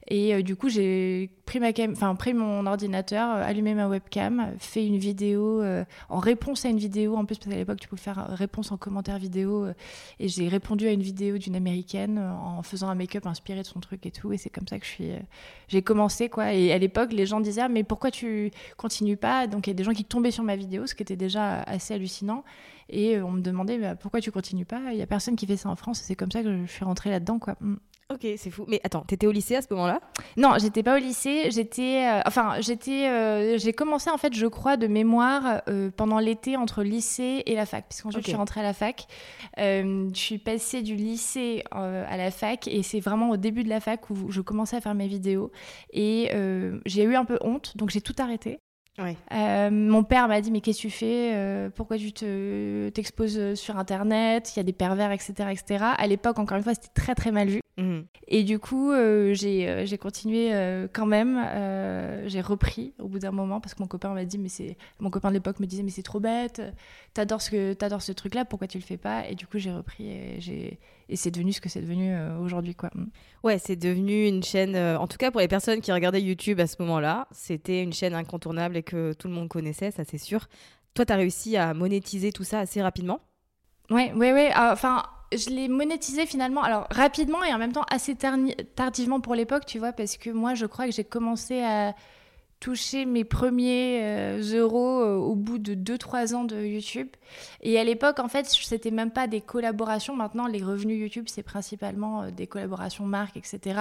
Et 0.07 0.35
euh, 0.35 0.43
du 0.43 0.55
coup, 0.55 0.69
j'ai 0.69 1.31
pris 1.45 1.59
ma 1.59 1.73
cam, 1.73 1.91
enfin, 1.93 2.13
pris 2.13 2.35
mon 2.35 2.67
ordinateur, 2.67 3.35
euh, 3.35 3.43
allumé 3.43 3.73
ma 3.73 3.87
webcam, 3.87 4.53
fait 4.59 4.85
une 4.85 4.97
vidéo 4.97 5.63
en 6.09 6.19
réponse 6.19 6.65
à 6.65 6.69
une 6.69 6.77
vidéo. 6.77 7.15
En 7.15 7.25
plus, 7.25 7.37
parce 7.37 7.49
qu'à 7.49 7.57
l'époque, 7.57 7.79
tu 7.79 7.87
pouvais 7.87 8.01
faire 8.01 8.27
réponse 8.29 8.71
en 8.71 8.77
commentaire 8.77 9.17
vidéo. 9.17 9.67
et 10.19 10.27
j'ai 10.27 10.47
répondu 10.47 10.87
à 10.87 10.91
une 10.91 11.01
vidéo 11.01 11.39
d'une 11.39 11.55
américaine 11.55 12.19
en 12.19 12.61
faisant 12.61 12.89
un 12.89 12.95
make-up 12.95 13.25
inspiré 13.25 13.61
de 13.61 13.65
son 13.65 13.79
truc 13.79 14.05
et 14.05 14.11
tout. 14.11 14.31
Et 14.31 14.37
c'est 14.37 14.51
comme 14.51 14.67
ça 14.67 14.77
que 14.77 14.85
je 14.85 14.91
suis, 14.91 15.11
j'ai 15.67 15.81
commencé 15.81 16.29
quoi. 16.29 16.53
Et 16.53 16.71
à 16.71 16.77
l'époque, 16.77 17.13
les 17.13 17.25
gens 17.25 17.39
disaient 17.39 17.61
ah, 17.61 17.69
mais 17.69 17.83
pourquoi 17.83 18.11
tu 18.11 18.51
continues 18.77 19.17
pas? 19.17 19.47
Donc 19.47 19.65
il 19.65 19.71
y 19.71 19.73
a 19.73 19.75
des 19.75 19.83
gens 19.83 19.93
qui 19.93 20.05
tombaient 20.05 20.31
sur 20.31 20.43
ma 20.43 20.55
vidéo, 20.55 20.85
ce 20.85 20.93
qui 20.93 21.01
était 21.01 21.15
déjà 21.15 21.61
assez 21.61 21.95
hallucinant. 21.95 22.43
Et 22.89 23.17
euh, 23.17 23.25
on 23.25 23.31
me 23.31 23.41
demandait 23.41 23.77
bah, 23.77 23.95
pourquoi 23.95 24.21
tu 24.21 24.31
continues 24.31 24.65
pas? 24.65 24.81
Il 24.91 24.97
y 24.97 25.01
a 25.01 25.07
personne 25.07 25.35
qui 25.35 25.45
fait 25.45 25.57
ça 25.57 25.69
en 25.69 25.75
France. 25.75 26.01
Et 26.01 26.03
c'est 26.03 26.15
comme 26.15 26.31
ça 26.31 26.43
que 26.43 26.65
je 26.65 26.71
suis 26.71 26.85
rentrée 26.85 27.09
là-dedans 27.09 27.39
quoi. 27.39 27.55
Mm. 27.59 27.75
Ok, 28.09 28.25
c'est 28.37 28.51
fou. 28.51 28.63
Mais 28.69 28.79
attends, 28.85 29.01
t'étais 29.01 29.27
au 29.27 29.33
lycée 29.33 29.57
à 29.57 29.61
ce 29.61 29.67
moment-là? 29.71 29.99
Non, 30.37 30.53
j'étais 30.59 30.81
pas 30.81 30.95
au 30.95 30.97
lycée. 30.97 31.51
J'étais, 31.51 32.07
euh, 32.07 32.21
enfin, 32.25 32.55
j'étais, 32.61 33.09
euh, 33.09 33.57
j'ai 33.57 33.73
commencé 33.73 34.09
en 34.09 34.17
fait, 34.17 34.33
je 34.33 34.47
crois, 34.47 34.77
de 34.77 34.87
mémoire 34.87 35.61
euh, 35.67 35.91
pendant 35.93 36.19
l'été 36.19 36.55
entre 36.55 36.83
lycée 36.83 37.43
et 37.45 37.53
la 37.53 37.65
fac, 37.65 37.85
puisqu'ensuite 37.89 38.19
Ok. 38.19 38.25
je 38.27 38.29
suis 38.29 38.37
rentrée 38.37 38.61
à 38.61 38.63
la 38.63 38.71
fac. 38.73 39.07
Je 39.57 40.09
suis 40.13 40.37
passée 40.37 40.83
du 40.83 40.95
lycée 40.95 41.65
à 41.71 42.15
la 42.15 42.31
fac 42.31 42.69
et 42.69 42.81
c'est 42.81 43.01
vraiment 43.01 43.31
au 43.31 43.37
début 43.37 43.65
de 43.65 43.69
la 43.69 43.81
fac 43.81 44.09
où 44.09 44.31
je 44.31 44.39
commençais 44.39 44.77
à 44.77 44.81
faire 44.81 44.95
mes 44.95 45.07
vidéos 45.07 45.51
et 45.91 46.31
j'ai 46.85 47.03
eu 47.03 47.15
un 47.15 47.25
peu 47.25 47.37
honte, 47.41 47.75
donc 47.75 47.89
j'ai 47.89 48.01
tout 48.01 48.15
arrêté. 48.19 48.61
Ouais. 48.99 49.15
Euh, 49.31 49.69
mon 49.69 50.03
père 50.03 50.27
m'a 50.27 50.41
dit 50.41 50.49
mais 50.49 50.59
qu'est-ce 50.61 50.77
que 50.77 50.87
tu 50.87 50.89
fais 50.89 51.31
Euh, 51.35 51.69
Pourquoi 51.69 51.97
tu 51.97 52.11
te 52.13 52.89
t'exposes 52.89 53.53
sur 53.53 53.77
internet 53.77 54.51
Il 54.55 54.57
y 54.57 54.59
a 54.59 54.63
des 54.63 54.73
pervers, 54.73 55.11
etc., 55.11 55.33
etc. 55.51 55.85
À 55.97 56.07
l'époque, 56.07 56.39
encore 56.39 56.57
une 56.57 56.63
fois, 56.63 56.73
c'était 56.73 56.89
très 56.93 57.13
très 57.13 57.31
mal 57.31 57.47
vu. 57.47 57.61
Mhm. 57.77 58.05
Et 58.27 58.43
du 58.43 58.57
coup, 58.57 58.91
euh, 58.91 59.35
j'ai 59.35 59.97
continué 59.99 60.51
quand 60.93 61.05
même. 61.05 61.37
J'ai 62.25 62.41
repris 62.41 62.93
au 62.99 63.07
bout 63.07 63.19
d'un 63.19 63.31
moment 63.31 63.61
parce 63.61 63.75
que 63.75 63.81
mon 63.81 63.87
copain 63.87 64.13
m'a 64.13 64.25
dit, 64.25 64.39
mais 64.39 64.49
c'est 64.49 64.77
mon 64.99 65.11
copain 65.11 65.29
de 65.29 65.35
l'époque 65.35 65.59
me 65.59 65.67
disait, 65.67 65.83
mais 65.83 65.91
c'est 65.91 66.01
trop 66.03 66.19
bête. 66.19 66.61
T'adores 67.13 67.41
ce 67.41 67.51
que 67.51 67.73
t'adores 67.73 68.01
ce 68.01 68.11
truc-là, 68.11 68.45
pourquoi 68.45 68.67
tu 68.67 68.79
le 68.79 68.83
fais 68.83 68.97
pas? 68.97 69.27
Et 69.27 69.35
du 69.35 69.45
coup, 69.45 69.59
j'ai 69.59 69.71
repris 69.71 70.09
et 70.09 70.35
j'ai 70.39 70.79
et 71.09 71.15
c'est 71.15 71.31
devenu 71.31 71.53
ce 71.53 71.61
que 71.61 71.69
c'est 71.69 71.81
devenu 71.81 72.13
euh, 72.13 72.37
aujourd'hui, 72.39 72.75
quoi. 72.75 72.89
Mm. 72.93 73.05
Ouais, 73.43 73.59
c'est 73.59 73.75
devenu 73.75 74.27
une 74.27 74.43
chaîne, 74.43 74.75
euh, 74.75 74.97
en 74.97 75.07
tout 75.07 75.17
cas 75.17 75.31
pour 75.31 75.41
les 75.41 75.47
personnes 75.47 75.81
qui 75.81 75.91
regardaient 75.91 76.21
YouTube 76.21 76.59
à 76.59 76.67
ce 76.67 76.75
moment-là, 76.79 77.27
c'était 77.31 77.81
une 77.81 77.93
chaîne 77.93 78.13
incontournable 78.13 78.77
et 78.77 78.83
que 78.83 79.13
tout 79.13 79.27
le 79.27 79.33
monde 79.33 79.47
connaissait, 79.47 79.91
ça 79.91 80.03
c'est 80.03 80.17
sûr. 80.17 80.47
Toi, 80.93 81.05
t'as 81.05 81.15
réussi 81.15 81.57
à 81.57 81.73
monétiser 81.73 82.31
tout 82.31 82.43
ça 82.43 82.59
assez 82.59 82.81
rapidement? 82.81 83.19
Ouais, 83.89 84.11
ouais, 84.13 84.33
ouais. 84.33 84.49
ah, 84.53 84.71
Enfin, 84.73 85.03
je 85.31 85.49
l'ai 85.49 85.67
monétisé 85.67 86.25
finalement, 86.25 86.63
alors 86.63 86.87
rapidement 86.89 87.43
et 87.43 87.53
en 87.53 87.57
même 87.57 87.71
temps 87.71 87.85
assez 87.89 88.15
tardivement 88.75 89.19
pour 89.19 89.35
l'époque, 89.35 89.65
tu 89.65 89.79
vois, 89.79 89.91
parce 89.93 90.17
que 90.17 90.29
moi, 90.29 90.55
je 90.55 90.65
crois 90.65 90.85
que 90.85 90.91
j'ai 90.91 91.03
commencé 91.03 91.61
à 91.61 91.93
toucher 92.59 93.05
mes 93.05 93.23
premiers 93.23 93.99
euh, 94.03 94.59
euros 94.59 95.01
euh, 95.01 95.15
au 95.15 95.35
bout 95.35 95.59
de 95.59 95.75
2-3 95.75 96.33
ans 96.33 96.43
de 96.43 96.59
YouTube. 96.59 97.07
Et 97.61 97.79
à 97.79 97.83
l'époque, 97.83 98.19
en 98.19 98.27
fait, 98.27 98.47
c'était 98.47 98.91
même 98.91 99.11
pas 99.11 99.27
des 99.27 99.41
collaborations. 99.41 100.15
Maintenant, 100.15 100.47
les 100.47 100.63
revenus 100.63 100.99
YouTube, 100.99 101.25
c'est 101.27 101.43
principalement 101.43 102.23
euh, 102.23 102.31
des 102.31 102.47
collaborations 102.47 103.05
marques, 103.05 103.37
etc. 103.37 103.79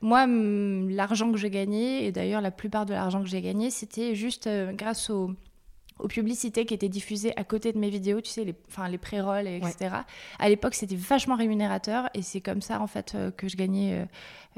Moi, 0.00 0.26
l'argent 0.26 1.30
que 1.32 1.38
j'ai 1.38 1.50
gagné, 1.50 2.06
et 2.06 2.12
d'ailleurs 2.12 2.40
la 2.40 2.50
plupart 2.50 2.86
de 2.86 2.94
l'argent 2.94 3.22
que 3.22 3.28
j'ai 3.28 3.42
gagné, 3.42 3.70
c'était 3.70 4.14
juste 4.14 4.48
grâce 4.74 5.10
aux 5.10 5.30
aux 5.98 6.08
publicités 6.08 6.64
qui 6.66 6.74
étaient 6.74 6.88
diffusées 6.88 7.32
à 7.36 7.44
côté 7.44 7.72
de 7.72 7.78
mes 7.78 7.88
vidéos, 7.90 8.20
tu 8.20 8.30
sais, 8.30 8.44
les, 8.44 8.54
enfin, 8.68 8.88
les 8.88 8.98
pré-rolls, 8.98 9.46
et 9.46 9.56
etc. 9.56 9.94
À 10.38 10.48
l'époque, 10.48 10.74
c'était 10.74 10.96
vachement 10.96 11.36
rémunérateur 11.36 12.08
et 12.14 12.22
c'est 12.22 12.40
comme 12.40 12.60
ça, 12.62 12.80
en 12.80 12.86
fait, 12.86 13.12
euh, 13.14 13.30
que 13.30 13.48
je 13.48 13.56
gagnais, 13.56 14.00
euh, 14.00 14.04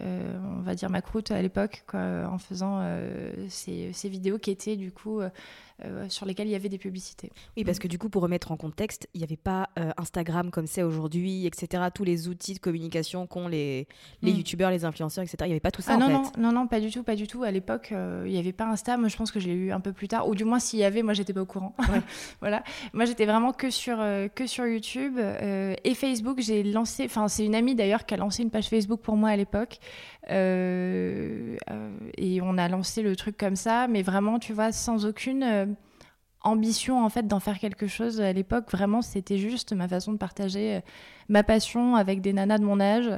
euh, 0.00 0.38
on 0.58 0.62
va 0.62 0.74
dire, 0.74 0.88
ma 0.90 1.02
croûte 1.02 1.30
à 1.30 1.40
l'époque, 1.42 1.82
en 1.94 2.38
faisant 2.38 2.78
euh, 2.80 3.32
ces, 3.48 3.92
ces 3.92 4.08
vidéos 4.08 4.38
qui 4.38 4.50
étaient, 4.50 4.76
du 4.76 4.92
coup, 4.92 5.20
euh, 5.20 5.28
sur 6.08 6.24
lesquelles 6.24 6.48
il 6.48 6.52
y 6.52 6.54
avait 6.56 6.70
des 6.70 6.78
publicités. 6.78 7.30
Oui, 7.56 7.64
parce 7.64 7.78
que 7.78 7.86
du 7.88 7.98
coup, 7.98 8.08
pour 8.08 8.22
remettre 8.22 8.50
en 8.50 8.56
contexte, 8.56 9.08
il 9.12 9.18
n'y 9.18 9.24
avait 9.24 9.36
pas 9.36 9.68
Instagram 9.98 10.50
comme 10.50 10.66
c'est 10.66 10.82
aujourd'hui, 10.82 11.46
etc. 11.46 11.84
Tous 11.94 12.04
les 12.04 12.28
outils 12.28 12.54
de 12.54 12.58
communication 12.60 13.26
qu'ont 13.26 13.46
les, 13.48 13.86
les 14.22 14.32
Mm. 14.32 14.36
youtubeurs, 14.36 14.70
les 14.70 14.84
influenceurs, 14.86 15.22
etc. 15.24 15.36
Il 15.42 15.46
n'y 15.48 15.52
avait 15.52 15.60
pas 15.60 15.70
tout 15.70 15.82
ça 15.82 15.92
ah 15.92 15.96
en 15.96 15.98
non, 16.00 16.24
fait. 16.24 16.38
non, 16.38 16.48
non, 16.48 16.52
non, 16.60 16.66
pas 16.66 16.80
du 16.80 16.90
tout, 16.90 17.02
pas 17.02 17.14
du 17.14 17.26
tout. 17.26 17.42
À 17.42 17.50
l'époque, 17.50 17.88
il 17.92 18.30
n'y 18.32 18.38
avait 18.38 18.52
pas 18.54 18.64
Insta. 18.66 18.96
Moi, 18.96 19.08
je 19.08 19.16
pense 19.16 19.30
que 19.30 19.38
je 19.40 19.48
l'ai 19.48 19.54
eu 19.54 19.70
un 19.72 19.80
peu 19.80 19.92
plus 19.92 20.08
tard. 20.08 20.26
Ou 20.28 20.34
du 20.34 20.44
moins, 20.44 20.58
s'il 20.60 20.78
y 20.78 20.84
avait, 20.84 21.02
moi, 21.02 21.12
j'étais 21.12 21.25
pas 21.32 21.42
au 21.42 21.46
courant. 21.46 21.74
voilà. 22.40 22.62
Moi, 22.92 23.04
j'étais 23.04 23.26
vraiment 23.26 23.52
que 23.52 23.70
sur, 23.70 24.00
euh, 24.00 24.28
que 24.28 24.46
sur 24.46 24.66
YouTube. 24.66 25.14
euh, 25.18 25.74
et 25.84 25.94
Facebook, 25.94 26.40
j'ai 26.40 26.62
lancé... 26.62 27.04
Enfin, 27.04 27.28
c'est 27.28 27.44
une 27.44 27.54
amie, 27.54 27.74
d'ailleurs, 27.74 28.06
qui 28.06 28.14
a 28.14 28.16
lancé 28.16 28.42
une 28.42 28.50
page 28.50 28.68
Facebook 28.68 29.00
pour 29.00 29.16
moi 29.16 29.30
à 29.30 29.36
l'époque. 29.36 29.78
Euh, 30.30 31.56
et 32.16 32.40
on 32.42 32.58
a 32.58 32.68
lancé 32.68 33.02
le 33.02 33.16
truc 33.16 33.36
comme 33.36 33.56
ça. 33.56 33.88
Mais 33.88 34.02
vraiment, 34.02 34.38
tu 34.38 34.52
vois, 34.52 34.72
sans 34.72 35.06
aucune... 35.06 35.76
euh, 36.46 36.50
ambition 36.50 37.04
en 37.04 37.08
fait 37.08 37.26
d'en 37.26 37.40
faire 37.40 37.58
quelque 37.58 37.86
chose 37.86 38.20
à 38.20 38.32
l'époque. 38.32 38.70
Vraiment, 38.70 39.02
c'était 39.02 39.38
juste 39.38 39.72
ma 39.72 39.88
façon 39.88 40.12
de 40.12 40.18
partager 40.18 40.80
ma 41.28 41.42
passion 41.42 41.96
avec 41.96 42.20
des 42.20 42.32
nanas 42.32 42.58
de 42.58 42.64
mon 42.64 42.78
âge, 42.78 43.10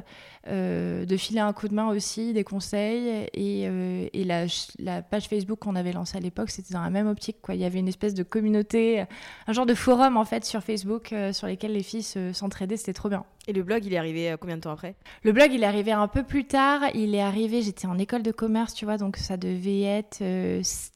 de 0.46 1.16
filer 1.18 1.40
un 1.40 1.52
coup 1.52 1.68
de 1.68 1.74
main 1.74 1.88
aussi, 1.88 2.32
des 2.32 2.42
conseils. 2.42 3.28
Et, 3.34 3.64
et 4.12 4.24
la, 4.24 4.46
la, 4.78 5.02
page 5.02 5.28
Facebook 5.28 5.58
qu'on 5.58 5.76
avait 5.76 5.92
lancée 5.92 6.16
à 6.16 6.20
l'époque, 6.20 6.50
c'était 6.50 6.72
dans 6.72 6.80
la 6.80 6.88
même 6.88 7.06
optique. 7.06 7.36
Quoi. 7.42 7.54
Il 7.54 7.60
y 7.60 7.64
avait 7.64 7.78
une 7.78 7.88
espèce 7.88 8.14
de 8.14 8.22
communauté, 8.22 9.04
un 9.46 9.52
genre 9.52 9.66
de 9.66 9.74
forum 9.74 10.16
en 10.16 10.24
fait 10.24 10.44
sur 10.46 10.62
Facebook 10.62 11.14
sur 11.32 11.46
lesquels 11.46 11.72
les 11.72 11.82
filles 11.82 12.32
s'entraidaient. 12.32 12.78
c'était 12.78 12.94
trop 12.94 13.10
bien. 13.10 13.24
Et 13.46 13.52
le 13.52 13.62
blog, 13.62 13.84
il 13.84 13.92
est 13.92 13.98
arrivé 13.98 14.34
combien 14.40 14.56
de 14.56 14.62
temps 14.62 14.72
après? 14.72 14.94
Le 15.22 15.32
blog, 15.32 15.50
il 15.52 15.62
est 15.62 15.66
arrivé 15.66 15.92
un 15.92 16.08
peu 16.08 16.22
plus 16.22 16.46
tard. 16.46 16.80
Il 16.94 17.14
est 17.14 17.20
arrivé, 17.20 17.60
j'étais 17.60 17.86
en 17.86 17.98
école 17.98 18.22
de 18.22 18.32
commerce, 18.32 18.72
tu 18.72 18.86
vois, 18.86 18.96
donc 18.96 19.18
ça 19.18 19.36
devait 19.36 19.82
être 19.82 20.22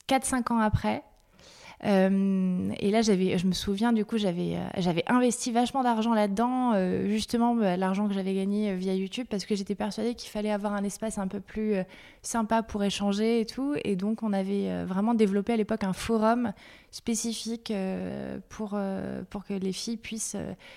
4-5 0.09 0.53
ans 0.53 0.59
après. 0.59 1.03
Euh, 1.85 2.71
et 2.79 2.91
là, 2.91 3.03
j'avais, 3.03 3.39
je 3.39 3.47
me 3.47 3.53
souviens, 3.53 3.93
du 3.93 4.05
coup, 4.05 4.17
j'avais, 4.17 4.57
euh, 4.57 5.01
investi 5.09 5.51
vachement 5.51 5.83
d'argent 5.83 6.15
là-dedans, 6.15 6.73
euh, 6.75 7.09
justement 7.09 7.55
bah, 7.55 7.77
l'argent 7.77 8.07
que 8.07 8.15
j'avais 8.15 8.35
gagné 8.35 8.75
via 8.75 8.95
YouTube, 8.95 9.27
parce 9.29 9.45
que 9.45 9.57
j'étais 9.57 9.75
persuadée 9.75 10.15
qu'il 10.15 10.31
fallait 10.31 10.53
avoir 10.53 10.75
un 10.75 10.85
espace 10.85 11.19
un 11.19 11.27
peu 11.27 11.41
plus 11.41 11.75
sympa 12.23 12.63
pour 12.63 12.85
échanger 12.85 13.41
et 13.41 13.47
tout. 13.47 13.75
Et 13.85 13.97
donc, 13.97 14.23
on 14.23 14.33
avait 14.33 14.85
vraiment 14.85 15.15
développé 15.15 15.55
à 15.55 15.57
l'époque 15.57 15.85
un 15.85 15.93
forum 15.93 16.53
spécifique 16.93 17.73
pour, 18.49 18.79
pour 19.31 19.45
que 19.45 19.55
les 19.55 19.73
filles 19.73 19.97
puissent 19.97 20.37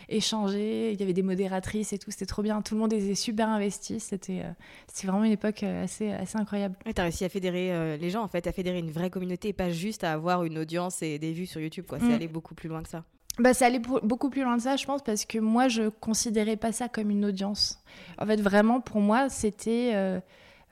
échanger. 0.09 0.91
Il 0.91 0.99
y 0.99 1.03
avait 1.03 1.13
des 1.13 1.21
modératrices 1.21 1.93
et 1.93 1.99
tout, 1.99 2.09
c'était 2.09 2.25
trop 2.25 2.41
bien. 2.41 2.61
Tout 2.63 2.73
le 2.73 2.79
monde 2.79 2.93
était 2.93 3.15
super 3.15 3.47
investi. 3.49 3.99
C'était, 3.99 4.43
c'était 4.91 5.07
vraiment 5.07 5.25
une 5.25 5.33
époque 5.33 5.61
assez, 5.61 6.11
assez 6.11 6.37
incroyable. 6.37 6.75
tu 6.83 6.99
as 6.99 7.03
réussi 7.03 7.25
à 7.25 7.29
fédérer 7.29 7.97
les 7.97 8.09
gens, 8.09 8.23
en 8.23 8.27
fait, 8.27 8.47
à 8.47 8.51
fédérer 8.51 8.79
une 8.79 8.91
vraie 8.91 9.09
communauté 9.09 9.49
et 9.49 9.53
pas 9.53 9.69
juste 9.69 10.03
à 10.03 10.13
avoir 10.13 10.43
une 10.45 10.57
audience 10.57 10.95
c'est 10.95 11.19
des 11.19 11.33
vues 11.33 11.45
sur 11.45 11.61
YouTube. 11.61 11.85
quoi. 11.87 11.99
C'est 11.99 12.05
mm. 12.05 12.13
aller 12.13 12.27
beaucoup 12.27 12.55
plus 12.55 12.69
loin 12.69 12.81
que 12.81 12.89
ça. 12.89 13.03
Bah, 13.37 13.53
ça 13.53 13.65
allait 13.65 13.79
beaucoup 13.79 14.29
plus 14.29 14.43
loin 14.43 14.55
que 14.55 14.63
ça, 14.63 14.77
je 14.77 14.85
pense, 14.85 15.03
parce 15.03 15.25
que 15.25 15.39
moi, 15.39 15.67
je 15.67 15.89
considérais 15.89 16.55
pas 16.55 16.71
ça 16.71 16.87
comme 16.87 17.09
une 17.09 17.25
audience. 17.25 17.81
En 18.17 18.25
fait, 18.25 18.39
vraiment, 18.41 18.79
pour 18.79 19.01
moi, 19.01 19.29
c'était. 19.29 19.91
Euh, 19.93 20.19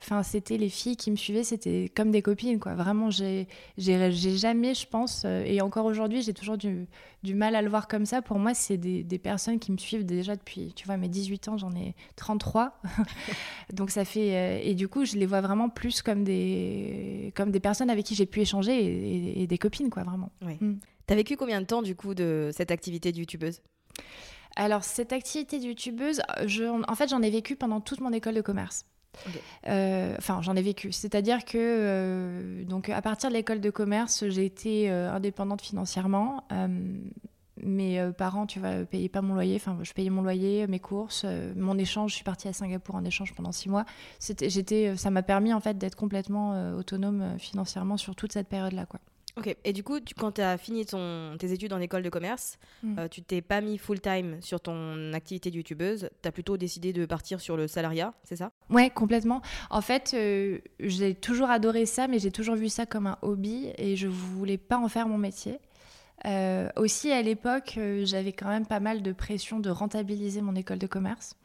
Enfin, 0.04 0.22
c'était 0.22 0.58
les 0.58 0.68
filles 0.68 0.98
qui 0.98 1.10
me 1.10 1.16
suivaient, 1.16 1.44
c'était 1.44 1.90
comme 1.96 2.10
des 2.10 2.20
copines, 2.20 2.60
quoi. 2.60 2.74
Vraiment, 2.74 3.08
j'ai 3.10 3.46
jamais, 3.78 4.74
je 4.74 4.86
pense, 4.86 5.22
euh, 5.24 5.42
et 5.46 5.62
encore 5.62 5.86
aujourd'hui, 5.86 6.20
j'ai 6.20 6.34
toujours 6.34 6.58
du, 6.58 6.86
du, 7.22 7.34
mal 7.34 7.56
à 7.56 7.62
le 7.62 7.70
voir 7.70 7.88
comme 7.88 8.04
ça. 8.04 8.20
Pour 8.20 8.38
moi, 8.38 8.52
c'est 8.52 8.76
des, 8.76 9.02
des, 9.02 9.18
personnes 9.18 9.58
qui 9.58 9.72
me 9.72 9.78
suivent 9.78 10.04
déjà 10.04 10.36
depuis, 10.36 10.74
tu 10.74 10.84
vois, 10.84 10.98
mes 10.98 11.08
18 11.08 11.48
ans, 11.48 11.56
j'en 11.56 11.74
ai 11.74 11.94
33. 12.16 12.82
Donc, 13.72 13.88
ça 13.88 14.04
fait. 14.04 14.36
Euh, 14.36 14.60
et 14.62 14.74
du 14.74 14.88
coup, 14.88 15.06
je 15.06 15.16
les 15.16 15.24
vois 15.24 15.40
vraiment 15.40 15.70
plus 15.70 16.02
comme 16.02 16.22
des, 16.22 17.32
comme 17.34 17.50
des 17.50 17.60
personnes 17.60 17.88
avec 17.88 18.04
qui 18.04 18.14
j'ai 18.14 18.26
pu 18.26 18.42
échanger 18.42 19.40
et, 19.40 19.46
des 19.46 19.58
copines, 19.58 19.88
quoi, 19.88 20.02
vraiment. 20.02 20.32
Oui. 20.42 20.58
Mm. 20.60 20.80
T'as 21.06 21.14
vécu 21.14 21.38
combien 21.38 21.62
de 21.62 21.66
temps, 21.66 21.80
du 21.80 21.96
coup, 21.96 22.14
de 22.14 22.50
cette 22.52 22.70
activité 22.70 23.10
de 23.10 23.16
youtubeuse? 23.20 23.62
Alors, 24.56 24.84
cette 24.84 25.14
activité 25.14 25.58
de 25.58 25.64
youtubeuse, 25.64 26.20
je, 26.44 26.64
en 26.64 26.94
fait, 26.94 27.08
j'en 27.08 27.22
ai 27.22 27.30
vécu 27.30 27.56
pendant 27.56 27.80
toute 27.80 28.02
mon 28.02 28.12
école 28.12 28.34
de 28.34 28.42
commerce. 28.42 28.84
Euh, 29.66 30.14
enfin, 30.18 30.42
j'en 30.42 30.56
ai 30.56 30.62
vécu. 30.62 30.92
C'est-à-dire 30.92 31.44
que, 31.44 31.58
euh, 31.58 32.64
donc, 32.64 32.88
à 32.88 33.02
partir 33.02 33.30
de 33.30 33.34
l'école 33.34 33.60
de 33.60 33.70
commerce, 33.70 34.28
j'ai 34.28 34.44
été 34.44 34.90
euh, 34.90 35.12
indépendante 35.12 35.62
financièrement. 35.62 36.44
mes 37.62 38.10
parents, 38.18 38.46
tu 38.46 38.58
vois, 38.58 38.84
payaient 38.84 39.08
pas 39.08 39.22
mon 39.22 39.34
loyer. 39.34 39.56
Enfin, 39.56 39.78
je 39.82 39.92
payais 39.92 40.10
mon 40.10 40.22
loyer, 40.22 40.66
mes 40.66 40.80
courses, 40.80 41.24
mon 41.56 41.78
échange. 41.78 42.10
Je 42.10 42.16
suis 42.16 42.24
partie 42.24 42.48
à 42.48 42.52
Singapour 42.52 42.96
en 42.96 43.04
échange 43.04 43.32
pendant 43.34 43.52
six 43.52 43.68
mois. 43.68 43.84
C'était, 44.18 44.50
j'étais, 44.50 44.96
ça 44.96 45.10
m'a 45.10 45.22
permis 45.22 45.54
en 45.54 45.60
fait 45.60 45.78
d'être 45.78 45.94
complètement 45.94 46.74
autonome 46.76 47.38
financièrement 47.38 47.96
sur 47.96 48.16
toute 48.16 48.32
cette 48.32 48.48
période-là, 48.48 48.86
quoi. 48.86 49.00
Ok, 49.36 49.56
et 49.64 49.72
du 49.72 49.82
coup, 49.82 49.98
quand 50.16 50.32
tu 50.32 50.40
as 50.42 50.56
fini 50.56 50.86
ton, 50.86 51.36
tes 51.38 51.50
études 51.50 51.72
en 51.72 51.80
école 51.80 52.02
de 52.02 52.08
commerce, 52.08 52.56
mm. 52.84 52.98
euh, 52.98 53.08
tu 53.08 53.20
t'es 53.20 53.42
pas 53.42 53.60
mis 53.60 53.78
full-time 53.78 54.40
sur 54.40 54.60
ton 54.60 55.12
activité 55.12 55.50
de 55.50 55.56
youtubeuse, 55.56 56.08
tu 56.22 56.28
as 56.28 56.32
plutôt 56.32 56.56
décidé 56.56 56.92
de 56.92 57.04
partir 57.04 57.40
sur 57.40 57.56
le 57.56 57.66
salariat, 57.66 58.14
c'est 58.22 58.36
ça? 58.36 58.52
Ouais, 58.70 58.90
complètement. 58.90 59.42
En 59.70 59.80
fait, 59.80 60.12
euh, 60.14 60.58
j'ai 60.78 61.16
toujours 61.16 61.50
adoré 61.50 61.84
ça, 61.84 62.06
mais 62.06 62.20
j'ai 62.20 62.30
toujours 62.30 62.54
vu 62.54 62.68
ça 62.68 62.86
comme 62.86 63.08
un 63.08 63.18
hobby 63.22 63.72
et 63.76 63.96
je 63.96 64.06
voulais 64.06 64.58
pas 64.58 64.78
en 64.78 64.88
faire 64.88 65.08
mon 65.08 65.18
métier. 65.18 65.58
Euh, 66.26 66.68
aussi, 66.76 67.10
à 67.10 67.20
l'époque, 67.20 67.78
j'avais 68.04 68.32
quand 68.32 68.48
même 68.48 68.66
pas 68.66 68.80
mal 68.80 69.02
de 69.02 69.12
pression 69.12 69.58
de 69.58 69.68
rentabiliser 69.68 70.42
mon 70.42 70.54
école 70.54 70.78
de 70.78 70.86
commerce. 70.86 71.36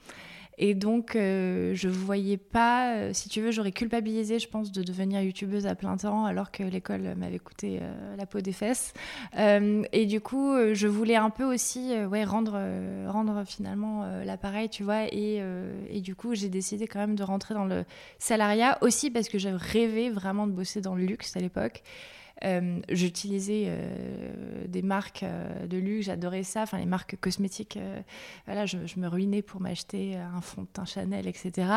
Et 0.62 0.76
donc, 0.76 1.16
euh, 1.16 1.72
je 1.74 1.88
voyais 1.88 2.36
pas, 2.36 2.94
euh, 2.94 3.12
si 3.14 3.30
tu 3.30 3.40
veux, 3.40 3.50
j'aurais 3.50 3.72
culpabilisé, 3.72 4.40
je 4.40 4.50
pense, 4.50 4.74
de 4.74 4.84
devenir 4.84 5.22
youtubeuse 5.22 5.66
à 5.66 5.74
plein 5.74 5.96
temps 5.96 6.26
alors 6.26 6.52
que 6.52 6.64
l'école 6.64 7.16
m'avait 7.16 7.40
coûté 7.40 7.80
euh, 7.82 8.16
la 8.18 8.26
peau 8.26 8.42
des 8.42 8.52
fesses. 8.52 8.94
et 9.38 10.06
du 10.06 10.20
coup, 10.20 10.54
je 10.74 10.88
voulais 10.88 11.16
un 11.16 11.30
peu 11.30 11.46
aussi 11.46 11.94
ouais, 12.12 12.26
rendre, 12.26 12.60
rendre 13.08 13.44
finalement 13.46 14.06
l'appareil, 14.26 14.68
tu 14.68 14.84
vois. 14.84 15.06
Et, 15.14 15.42
et, 15.90 16.02
du 16.02 16.14
coup, 16.16 16.36
j'ai 16.36 16.50
décidé 16.50 16.88
quand 16.88 17.00
même 17.00 17.16
de 17.16 17.24
rentrer 17.24 17.54
dans 17.54 17.66
le 17.66 17.86
salariat 18.18 18.78
aussi 18.82 19.10
parce 19.10 19.30
que 19.30 19.38
j'avais 19.38 19.58
rêvé 19.58 20.10
vraiment 20.10 20.46
de 20.46 20.52
bosser 20.52 20.82
dans 20.82 20.96
le 20.96 21.06
luxe 21.06 21.38
à 21.38 21.40
l'époque. 21.40 21.84
Euh, 22.46 22.80
j'utilisais 22.90 23.66
euh, 23.68 24.66
des 24.68 24.82
marques 24.82 25.24
euh, 25.24 25.68
de 25.68 25.78
luxe, 25.78 26.06
j'adorais 26.06 26.44
ça, 26.44 26.62
enfin 26.64 26.78
les 26.78 26.86
marques 26.86 27.18
cosmétiques. 27.20 27.78
voilà, 28.46 28.66
je, 28.66 28.78
me 28.98 29.08
ruinais 29.08 29.42
pour 29.42 29.62
m'acheter 29.62 30.16
un 30.16 30.42
fond 30.42 30.64
de 30.64 30.68
teint 30.68 30.86
Chanel, 30.86 31.28
etc. 31.28 31.70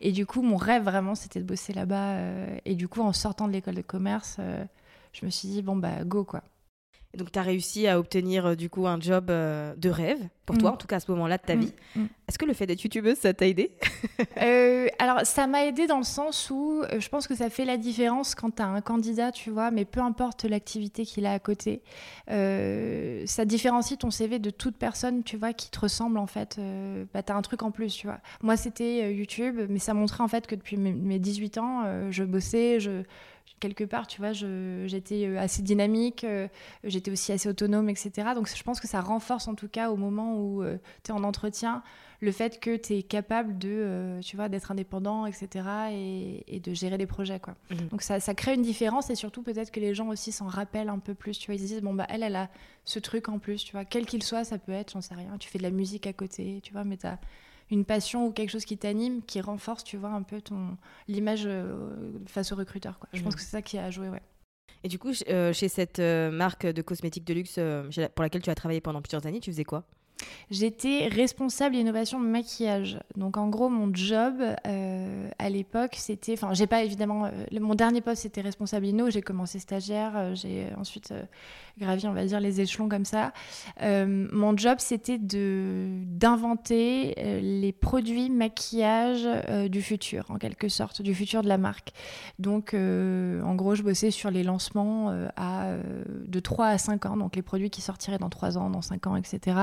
Et 0.00 0.12
du 0.12 0.26
coup, 0.26 0.42
mon 0.42 0.56
rêve 0.56 0.84
vraiment, 0.84 1.14
c'était 1.14 1.40
de 1.40 1.44
bosser 1.44 1.72
là-bas. 1.72 2.16
et 2.64 2.74
du 2.74 2.88
coup, 2.88 3.02
en 3.02 3.12
sortant 3.12 3.46
de 3.48 3.52
l'école 3.52 3.74
de 3.74 3.82
commerce, 3.82 4.38
je 5.12 5.24
me 5.24 5.30
suis 5.30 5.48
dit 5.48 5.62
bon 5.62 5.76
bah 5.76 6.04
go 6.04 6.24
quoi. 6.24 6.42
Donc, 7.16 7.32
tu 7.32 7.38
as 7.38 7.42
réussi 7.42 7.86
à 7.86 7.98
obtenir 7.98 8.56
du 8.56 8.70
coup 8.70 8.86
un 8.86 9.00
job 9.00 9.26
de 9.26 9.88
rêve 9.88 10.28
pour 10.46 10.56
toi, 10.56 10.70
mm. 10.70 10.74
en 10.74 10.76
tout 10.76 10.86
cas 10.86 10.96
à 10.96 11.00
ce 11.00 11.10
moment-là 11.10 11.36
de 11.36 11.42
ta 11.42 11.56
mm. 11.56 11.60
vie. 11.60 11.72
Mm. 11.96 12.04
Est-ce 12.28 12.38
que 12.38 12.44
le 12.46 12.54
fait 12.54 12.66
d'être 12.66 12.82
youtubeuse, 12.82 13.18
ça 13.18 13.34
t'a 13.34 13.46
aidé? 13.46 13.72
Euh, 14.42 14.86
Alors, 14.98 15.24
ça 15.24 15.46
m'a 15.46 15.64
aidé 15.64 15.86
dans 15.86 15.96
le 15.96 16.04
sens 16.04 16.50
où 16.50 16.82
euh, 16.82 17.00
je 17.00 17.08
pense 17.08 17.26
que 17.26 17.34
ça 17.34 17.48
fait 17.48 17.64
la 17.64 17.76
différence 17.78 18.34
quand 18.34 18.54
tu 18.54 18.62
as 18.62 18.66
un 18.66 18.80
candidat, 18.80 19.32
tu 19.32 19.50
vois, 19.50 19.70
mais 19.70 19.84
peu 19.84 20.00
importe 20.00 20.44
l'activité 20.44 21.04
qu'il 21.04 21.26
a 21.26 21.32
à 21.32 21.38
côté. 21.38 21.82
Euh, 22.30 23.22
ça 23.26 23.44
différencie 23.44 23.98
ton 23.98 24.10
CV 24.10 24.38
de 24.38 24.50
toute 24.50 24.76
personne, 24.76 25.22
tu 25.22 25.36
vois, 25.36 25.52
qui 25.52 25.70
te 25.70 25.80
ressemble 25.80 26.18
en 26.18 26.26
fait. 26.26 26.60
bah, 27.12 27.22
tu 27.22 27.32
as 27.32 27.36
un 27.36 27.42
truc 27.42 27.62
en 27.62 27.70
plus, 27.70 27.94
tu 27.94 28.06
vois. 28.06 28.20
Moi, 28.42 28.56
c'était 28.56 29.12
YouTube, 29.12 29.60
mais 29.68 29.78
ça 29.78 29.94
montrait 29.94 30.22
en 30.22 30.28
fait 30.28 30.46
que 30.46 30.54
depuis 30.54 30.76
mes 30.76 31.18
18 31.18 31.58
ans, 31.58 32.10
je 32.10 32.24
bossais, 32.24 32.78
je 32.78 33.02
quelque 33.60 33.84
part, 33.84 34.06
tu 34.06 34.20
vois, 34.20 34.32
j'étais 34.32 35.36
assez 35.36 35.62
dynamique, 35.62 36.26
j'étais 36.84 37.10
aussi 37.10 37.32
assez 37.32 37.48
autonome, 37.48 37.88
etc. 37.88 38.10
Donc 38.34 38.48
je 38.54 38.62
pense 38.62 38.80
que 38.80 38.88
ça 38.88 39.00
renforce 39.00 39.48
en 39.48 39.54
tout 39.54 39.68
cas 39.68 39.90
au 39.90 39.96
moment 39.96 40.36
où 40.36 40.62
euh, 40.62 40.78
tu 41.02 41.10
es 41.10 41.14
en 41.14 41.24
entretien, 41.24 41.82
le 42.20 42.32
fait 42.32 42.60
que 42.60 42.76
tu 42.76 42.94
es 42.94 43.02
capable 43.02 43.58
de, 43.58 43.68
euh, 43.68 44.20
tu 44.20 44.36
vois, 44.36 44.48
d'être 44.48 44.70
indépendant, 44.70 45.26
etc. 45.26 45.66
Et, 45.92 46.60
de 46.60 46.72
gérer 46.72 46.96
des 46.96 47.06
projets, 47.06 47.38
quoi. 47.38 47.54
Mhm. 47.70 47.88
Donc 47.88 48.02
ça, 48.02 48.18
ça, 48.18 48.34
crée 48.34 48.54
une 48.54 48.62
différence 48.62 49.10
et 49.10 49.14
surtout 49.14 49.42
peut-être 49.42 49.70
que 49.70 49.78
les 49.78 49.94
gens 49.94 50.08
aussi 50.08 50.32
s'en 50.32 50.46
rappellent 50.46 50.88
un 50.88 50.98
peu 50.98 51.14
plus, 51.14 51.38
tu 51.38 51.46
vois. 51.46 51.54
Ils 51.54 51.60
se 51.60 51.66
disent, 51.66 51.82
bon, 51.82 51.94
bah, 51.94 52.06
elle, 52.08 52.22
elle 52.22 52.34
a 52.34 52.48
ce 52.84 52.98
truc 52.98 53.28
en 53.28 53.38
plus, 53.38 53.62
tu 53.62 53.72
vois. 53.72 53.84
Quel 53.84 54.06
qu'il 54.06 54.22
soit, 54.22 54.44
ça 54.44 54.58
peut 54.58 54.72
être, 54.72 54.92
j'en 54.92 55.02
sais 55.02 55.14
rien. 55.14 55.36
Tu 55.38 55.48
fais 55.48 55.58
de 55.58 55.62
la 55.62 55.70
musique 55.70 56.06
à 56.06 56.12
côté, 56.12 56.60
tu 56.62 56.72
vois, 56.72 56.84
mais 56.84 56.96
tu 56.96 57.06
as 57.06 57.18
une 57.70 57.84
passion 57.84 58.26
ou 58.26 58.32
quelque 58.32 58.50
chose 58.50 58.64
qui 58.64 58.78
t'anime, 58.78 59.22
qui 59.22 59.40
renforce, 59.40 59.84
tu 59.84 59.96
vois, 59.96 60.10
un 60.10 60.22
peu 60.22 60.40
ton 60.40 60.76
l'image 61.08 61.44
euh, 61.46 62.12
face 62.26 62.52
au 62.52 62.56
recruteur, 62.56 62.98
quoi. 62.98 63.08
Je 63.12 63.22
pense 63.22 63.32
mhm. 63.32 63.36
que 63.36 63.40
c'est 63.42 63.50
ça 63.50 63.62
qui 63.62 63.78
a 63.78 63.90
joué, 63.90 64.08
ouais. 64.08 64.22
Et 64.84 64.88
du 64.88 64.98
coup, 64.98 65.12
chez 65.12 65.68
cette 65.68 65.98
marque 65.98 66.66
de 66.66 66.82
cosmétiques 66.82 67.24
de 67.24 67.34
luxe 67.34 67.58
pour 68.14 68.22
laquelle 68.22 68.42
tu 68.42 68.50
as 68.50 68.54
travaillé 68.54 68.80
pendant 68.80 69.02
plusieurs 69.02 69.26
années, 69.26 69.40
tu 69.40 69.50
faisais 69.50 69.64
quoi? 69.64 69.84
J'étais 70.50 71.08
responsable 71.08 71.74
innovation 71.74 72.18
maquillage. 72.18 72.98
Donc 73.16 73.36
en 73.36 73.48
gros, 73.48 73.68
mon 73.68 73.92
job 73.92 74.34
euh, 74.66 75.28
à 75.38 75.48
l'époque, 75.48 75.96
c'était, 75.96 76.34
enfin, 76.34 76.54
j'ai 76.54 76.66
pas 76.68 76.84
évidemment, 76.84 77.26
euh, 77.26 77.60
mon 77.60 77.74
dernier 77.74 78.00
poste 78.00 78.22
c'était 78.22 78.42
responsable 78.42 78.86
inno. 78.86 79.10
J'ai 79.10 79.22
commencé 79.22 79.58
stagiaire, 79.58 80.12
euh, 80.16 80.34
j'ai 80.34 80.68
ensuite 80.78 81.12
gravi, 81.78 82.06
on 82.06 82.12
va 82.12 82.24
dire, 82.24 82.40
les 82.40 82.60
échelons 82.60 82.88
comme 82.88 83.04
ça. 83.04 83.32
mon 83.82 84.56
job, 84.56 84.76
c'était 84.78 85.18
de 85.18 85.88
d'inventer 86.06 87.14
les 87.42 87.72
produits 87.72 88.30
maquillage 88.30 89.28
du 89.68 89.82
futur, 89.82 90.24
en 90.30 90.36
quelque 90.36 90.68
sorte, 90.68 91.02
du 91.02 91.14
futur 91.14 91.42
de 91.42 91.48
la 91.48 91.58
marque. 91.58 91.92
Donc 92.38 92.72
en 92.74 93.54
gros, 93.54 93.74
je 93.74 93.82
bossais 93.82 94.10
sur 94.10 94.30
les 94.30 94.42
lancements 94.42 95.10
à 95.36 95.74
de 96.26 96.40
3 96.40 96.66
à 96.68 96.78
5 96.78 97.04
ans, 97.06 97.16
donc 97.18 97.36
les 97.36 97.42
produits 97.42 97.68
qui 97.68 97.82
sortiraient 97.82 98.18
dans 98.18 98.30
3 98.30 98.56
ans, 98.56 98.70
dans 98.70 98.80
5 98.80 99.06
ans, 99.08 99.16
etc 99.16 99.56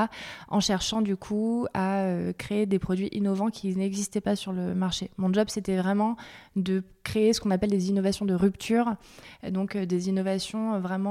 en 0.48 0.60
cherchant 0.60 1.02
du 1.02 1.16
coup 1.16 1.68
à 1.74 2.02
euh, 2.02 2.34
créer 2.34 2.66
des 2.66 2.80
produits 2.80 3.10
innovants 3.12 3.50
qui 3.50 3.76
n'existaient 3.76 4.22
pas 4.22 4.36
sur 4.36 4.54
le 4.54 4.74
marché. 4.76 5.10
Mon 5.18 5.32
job, 5.34 5.48
c'était 5.50 5.78
vraiment 5.78 6.16
de 6.56 6.84
créer 7.04 7.34
ce 7.34 7.42
qu'on 7.42 7.52
appelle 7.52 7.70
des 7.70 7.90
innovations 7.90 8.26
de 8.26 8.34
rupture, 8.34 8.96
donc 9.50 9.76
euh, 9.76 9.86
des 9.86 10.10
innovations 10.10 10.80
vraiment 10.80 11.04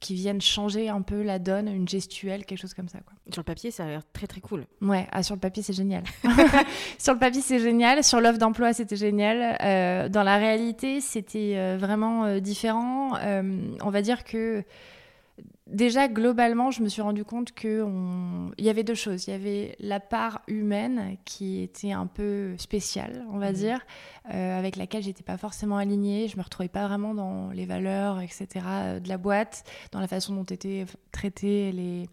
qui 0.00 0.14
viennent 0.14 0.40
changer 0.40 0.88
un 0.88 1.02
peu 1.02 1.22
la 1.22 1.38
donne, 1.38 1.68
une 1.68 1.88
gestuelle, 1.88 2.44
quelque 2.44 2.60
chose 2.60 2.74
comme 2.74 2.88
ça. 2.88 2.98
Quoi. 3.00 3.14
Sur 3.32 3.40
le 3.40 3.44
papier, 3.44 3.70
ça 3.70 3.84
a 3.84 3.86
l'air 3.86 4.02
très 4.12 4.26
très 4.26 4.40
cool. 4.40 4.66
Ouais, 4.82 5.06
ah, 5.12 5.22
sur 5.22 5.34
le 5.34 5.40
papier, 5.40 5.62
c'est 5.62 5.72
génial. 5.72 6.04
sur 6.98 7.14
le 7.14 7.18
papier, 7.18 7.40
c'est 7.40 7.58
génial. 7.58 8.04
Sur 8.04 8.20
l'offre 8.20 8.38
d'emploi, 8.38 8.72
c'était 8.72 8.96
génial. 8.96 10.10
dans 10.10 10.22
la 10.22 10.36
réalité, 10.36 11.00
c'était 11.00 11.76
vraiment 11.76 12.38
différent. 12.38 13.12
on 13.14 13.90
va 13.90 14.02
dire 14.02 14.24
que 14.24 14.64
déjà, 15.66 16.08
globalement, 16.08 16.70
je 16.70 16.82
me 16.82 16.88
suis 16.88 17.02
rendu 17.02 17.24
compte 17.24 17.52
qu'il 17.52 18.54
y 18.58 18.68
avait 18.68 18.84
deux 18.84 18.94
choses. 18.94 19.26
Il 19.26 19.30
y 19.30 19.34
avait 19.34 19.76
la 19.80 20.00
part 20.00 20.42
humaine 20.46 21.16
qui 21.24 21.62
était 21.62 21.92
un 21.92 22.06
peu 22.06 22.56
spéciale, 22.58 23.24
on 23.32 23.38
va 23.38 23.50
mmh. 23.50 23.54
dire, 23.54 23.80
euh, 24.32 24.58
avec 24.58 24.76
laquelle 24.76 25.02
j'étais 25.02 25.22
pas 25.22 25.38
forcément 25.38 25.76
alignée. 25.76 26.28
Je 26.28 26.36
me 26.36 26.42
retrouvais 26.42 26.68
pas 26.68 26.86
vraiment 26.86 27.14
dans 27.14 27.50
les 27.50 27.66
valeurs, 27.66 28.20
etc., 28.20 28.46
euh, 28.66 29.00
de 29.00 29.08
la 29.08 29.18
boîte, 29.18 29.64
dans 29.92 30.00
la 30.00 30.08
façon 30.08 30.34
dont 30.34 30.44
étaient 30.44 30.86
traitées 31.12 31.72
les, 31.72 32.08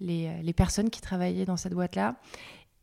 les, 0.00 0.26
euh, 0.26 0.42
les 0.42 0.52
personnes 0.52 0.90
qui 0.90 1.00
travaillaient 1.00 1.46
dans 1.46 1.56
cette 1.56 1.74
boîte-là. 1.74 2.16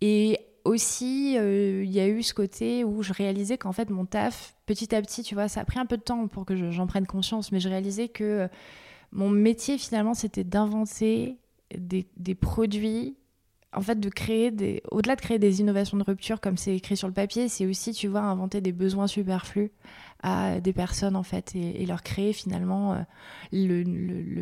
Et 0.02 0.40
aussi, 0.66 1.36
il 1.36 1.92
y 1.92 2.00
a 2.00 2.08
eu 2.08 2.22
ce 2.22 2.34
côté 2.34 2.84
où 2.84 3.02
je 3.02 3.12
réalisais 3.12 3.58
qu'en 3.58 3.72
fait, 3.72 3.90
mon 3.90 4.06
taf, 4.06 4.56
petit 4.66 4.94
à 4.94 5.02
petit, 5.02 5.24
tu 5.24 5.34
vois, 5.34 5.48
ça 5.48 5.62
a 5.62 5.66
pris 5.66 5.80
un 5.80 5.86
peu 5.86 5.98
de 5.98 6.02
temps 6.02 6.28
pour 6.28 6.46
que 6.46 6.72
j'en 6.72 6.86
prenne 6.86 7.06
conscience, 7.06 7.52
mais 7.52 7.60
je 7.60 7.70
réalisais 7.70 8.08
que 8.08 8.48
mon 9.12 9.30
métier 9.30 9.78
finalement, 9.78 10.14
c'était 10.14 10.44
d'inventer 10.44 11.38
des, 11.76 12.36
produits 12.36 13.16
en 13.72 13.82
fait, 13.82 14.00
de 14.00 14.10
créer 14.10 14.50
des. 14.50 14.82
Au-delà 14.90 15.16
de 15.16 15.22
créer 15.22 15.38
des 15.38 15.60
innovations 15.60 15.98
de 15.98 16.04
rupture, 16.04 16.42
comme 16.42 16.58
c'est 16.58 16.76
écrit 16.76 16.98
sur 16.98 17.08
le 17.08 17.14
papier, 17.14 17.48
c'est 17.50 17.68
aussi, 17.68 17.94
tu 17.94 18.08
vois, 18.08 18.22
inventer 18.22 18.62
des 18.62 18.72
besoins 18.72 19.06
superflus 19.06 19.72
à 20.22 20.60
des 20.60 20.74
personnes, 20.74 21.16
en 21.16 21.24
fait, 21.24 21.56
et, 21.56 21.86
leur 21.86 22.02
créer 22.02 22.34
finalement 22.34 22.94
euh, 22.94 22.98
le, 23.54 23.84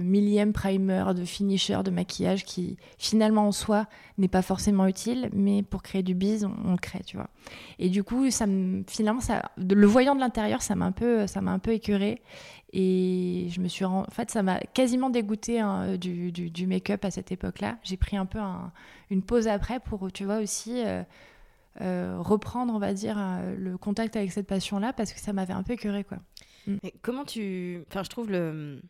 millième 0.01 0.53
primer 0.53 1.03
de 1.13 1.23
finisher 1.25 1.83
de 1.83 1.91
maquillage 1.91 2.45
qui, 2.45 2.77
finalement, 2.97 3.47
en 3.47 3.51
soi, 3.51 3.85
n'est 4.17 4.29
pas 4.29 4.41
forcément 4.41 4.87
utile, 4.87 5.29
mais 5.33 5.61
pour 5.61 5.83
créer 5.83 6.03
du 6.03 6.15
bise, 6.15 6.47
on, 6.65 6.71
le 6.71 6.77
crée, 6.77 7.03
tu 7.05 7.17
vois. 7.17 7.29
Et 7.79 7.89
du 7.89 8.03
coup, 8.03 8.31
ça 8.31 8.45
finalement, 8.87 9.21
ça, 9.21 9.51
le 9.57 9.85
voyant 9.85 10.15
de 10.15 10.21
l'intérieur, 10.21 10.61
ça 10.61 10.75
m'a 10.75 10.85
un 10.85 10.91
peu, 10.91 11.27
ça 11.27 11.41
m'a 11.41 11.51
un 11.51 11.59
peu 11.59 11.73
écœuré. 11.73 12.21
Et 12.73 13.47
je 13.49 13.61
me 13.61 13.67
suis 13.67 13.85
en 13.85 14.03
fait, 14.11 14.29
ça 14.29 14.43
m'a 14.43 14.59
quasiment 14.59 15.09
dégoûté 15.09 15.59
hein, 15.59 15.95
du, 15.95 16.31
du, 16.31 16.67
make-up 16.67 17.05
à 17.05 17.11
cette 17.11 17.31
époque-là. 17.31 17.77
J'ai 17.83 17.95
pris 17.95 18.17
un 18.17 18.25
peu 18.25 18.39
une 19.09 19.21
pause 19.21 19.47
après 19.47 19.79
pour, 19.79 20.11
tu 20.11 20.25
vois, 20.25 20.39
aussi 20.39 20.83
euh, 20.85 21.03
euh, 21.81 22.17
reprendre, 22.19 22.73
on 22.73 22.79
va 22.79 22.93
dire, 22.93 23.17
euh, 23.17 23.55
le 23.57 23.77
contact 23.77 24.17
avec 24.17 24.31
cette 24.31 24.47
passion-là 24.47 24.91
parce 24.91 25.13
que 25.13 25.19
ça 25.19 25.31
m'avait 25.31 25.53
un 25.53 25.63
peu 25.63 25.73
écœuré, 25.73 26.03
quoi. 26.03 26.17
Mm. 26.67 26.77
comment 27.01 27.23
tu. 27.23 27.83
Enfin, 27.87 28.03
je 28.03 28.09
trouve 28.09 28.29
le 28.29 28.81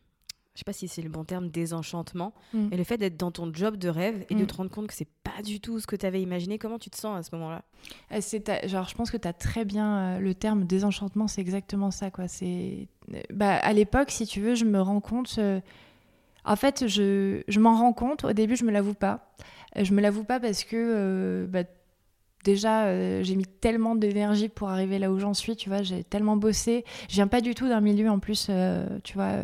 je 0.58 0.62
sais 0.62 0.64
pas 0.64 0.72
si 0.72 0.88
c'est 0.88 1.02
le 1.02 1.08
bon 1.08 1.22
terme, 1.22 1.50
désenchantement. 1.50 2.34
Mm. 2.52 2.72
Et 2.72 2.76
le 2.76 2.82
fait 2.82 2.96
d'être 2.96 3.16
dans 3.16 3.30
ton 3.30 3.54
job 3.54 3.76
de 3.76 3.88
rêve 3.88 4.26
et 4.28 4.34
de 4.34 4.42
mm. 4.42 4.46
te 4.46 4.54
rendre 4.54 4.70
compte 4.72 4.88
que 4.88 4.92
c'est 4.92 5.06
pas 5.22 5.40
du 5.40 5.60
tout 5.60 5.78
ce 5.78 5.86
que 5.86 5.94
tu 5.94 6.04
avais 6.04 6.20
imaginé, 6.20 6.58
comment 6.58 6.80
tu 6.80 6.90
te 6.90 6.96
sens 6.96 7.16
à 7.16 7.22
ce 7.22 7.32
moment-là? 7.36 7.62
Euh, 8.10 8.18
c'est 8.20 8.66
Genre, 8.66 8.88
je 8.88 8.94
pense 8.96 9.12
que 9.12 9.16
tu 9.16 9.28
as 9.28 9.32
très 9.32 9.64
bien 9.64 9.98
euh, 9.98 10.18
le 10.18 10.34
terme 10.34 10.64
désenchantement, 10.64 11.28
c'est 11.28 11.42
exactement 11.42 11.92
ça. 11.92 12.10
quoi. 12.10 12.26
C'est 12.26 12.88
bah, 13.32 13.54
À 13.54 13.72
l'époque, 13.72 14.10
si 14.10 14.26
tu 14.26 14.40
veux, 14.40 14.56
je 14.56 14.64
me 14.64 14.80
rends 14.80 15.00
compte. 15.00 15.36
Euh, 15.38 15.60
en 16.44 16.56
fait, 16.56 16.88
je, 16.88 17.44
je 17.46 17.60
m'en 17.60 17.76
rends 17.76 17.92
compte. 17.92 18.24
Au 18.24 18.32
début, 18.32 18.56
je 18.56 18.64
me 18.64 18.72
l'avoue 18.72 18.94
pas. 18.94 19.32
Je 19.76 19.94
me 19.94 20.00
l'avoue 20.00 20.24
pas 20.24 20.40
parce 20.40 20.64
que 20.64 21.46
bah, 21.48 21.62
déjà, 22.48 22.86
euh, 22.86 23.22
j'ai 23.22 23.36
mis 23.36 23.44
tellement 23.44 23.94
d'énergie 23.94 24.48
pour 24.48 24.70
arriver 24.70 24.98
là 24.98 25.12
où 25.12 25.18
j'en 25.18 25.34
suis, 25.34 25.54
tu 25.54 25.68
vois, 25.68 25.82
j'ai 25.82 26.02
tellement 26.02 26.36
bossé. 26.38 26.84
Je 27.10 27.14
viens 27.14 27.26
pas 27.26 27.42
du 27.42 27.54
tout 27.54 27.68
d'un 27.68 27.82
milieu 27.82 28.08
en 28.08 28.18
plus, 28.18 28.46
euh, 28.48 28.86
tu 29.04 29.14
vois, 29.14 29.42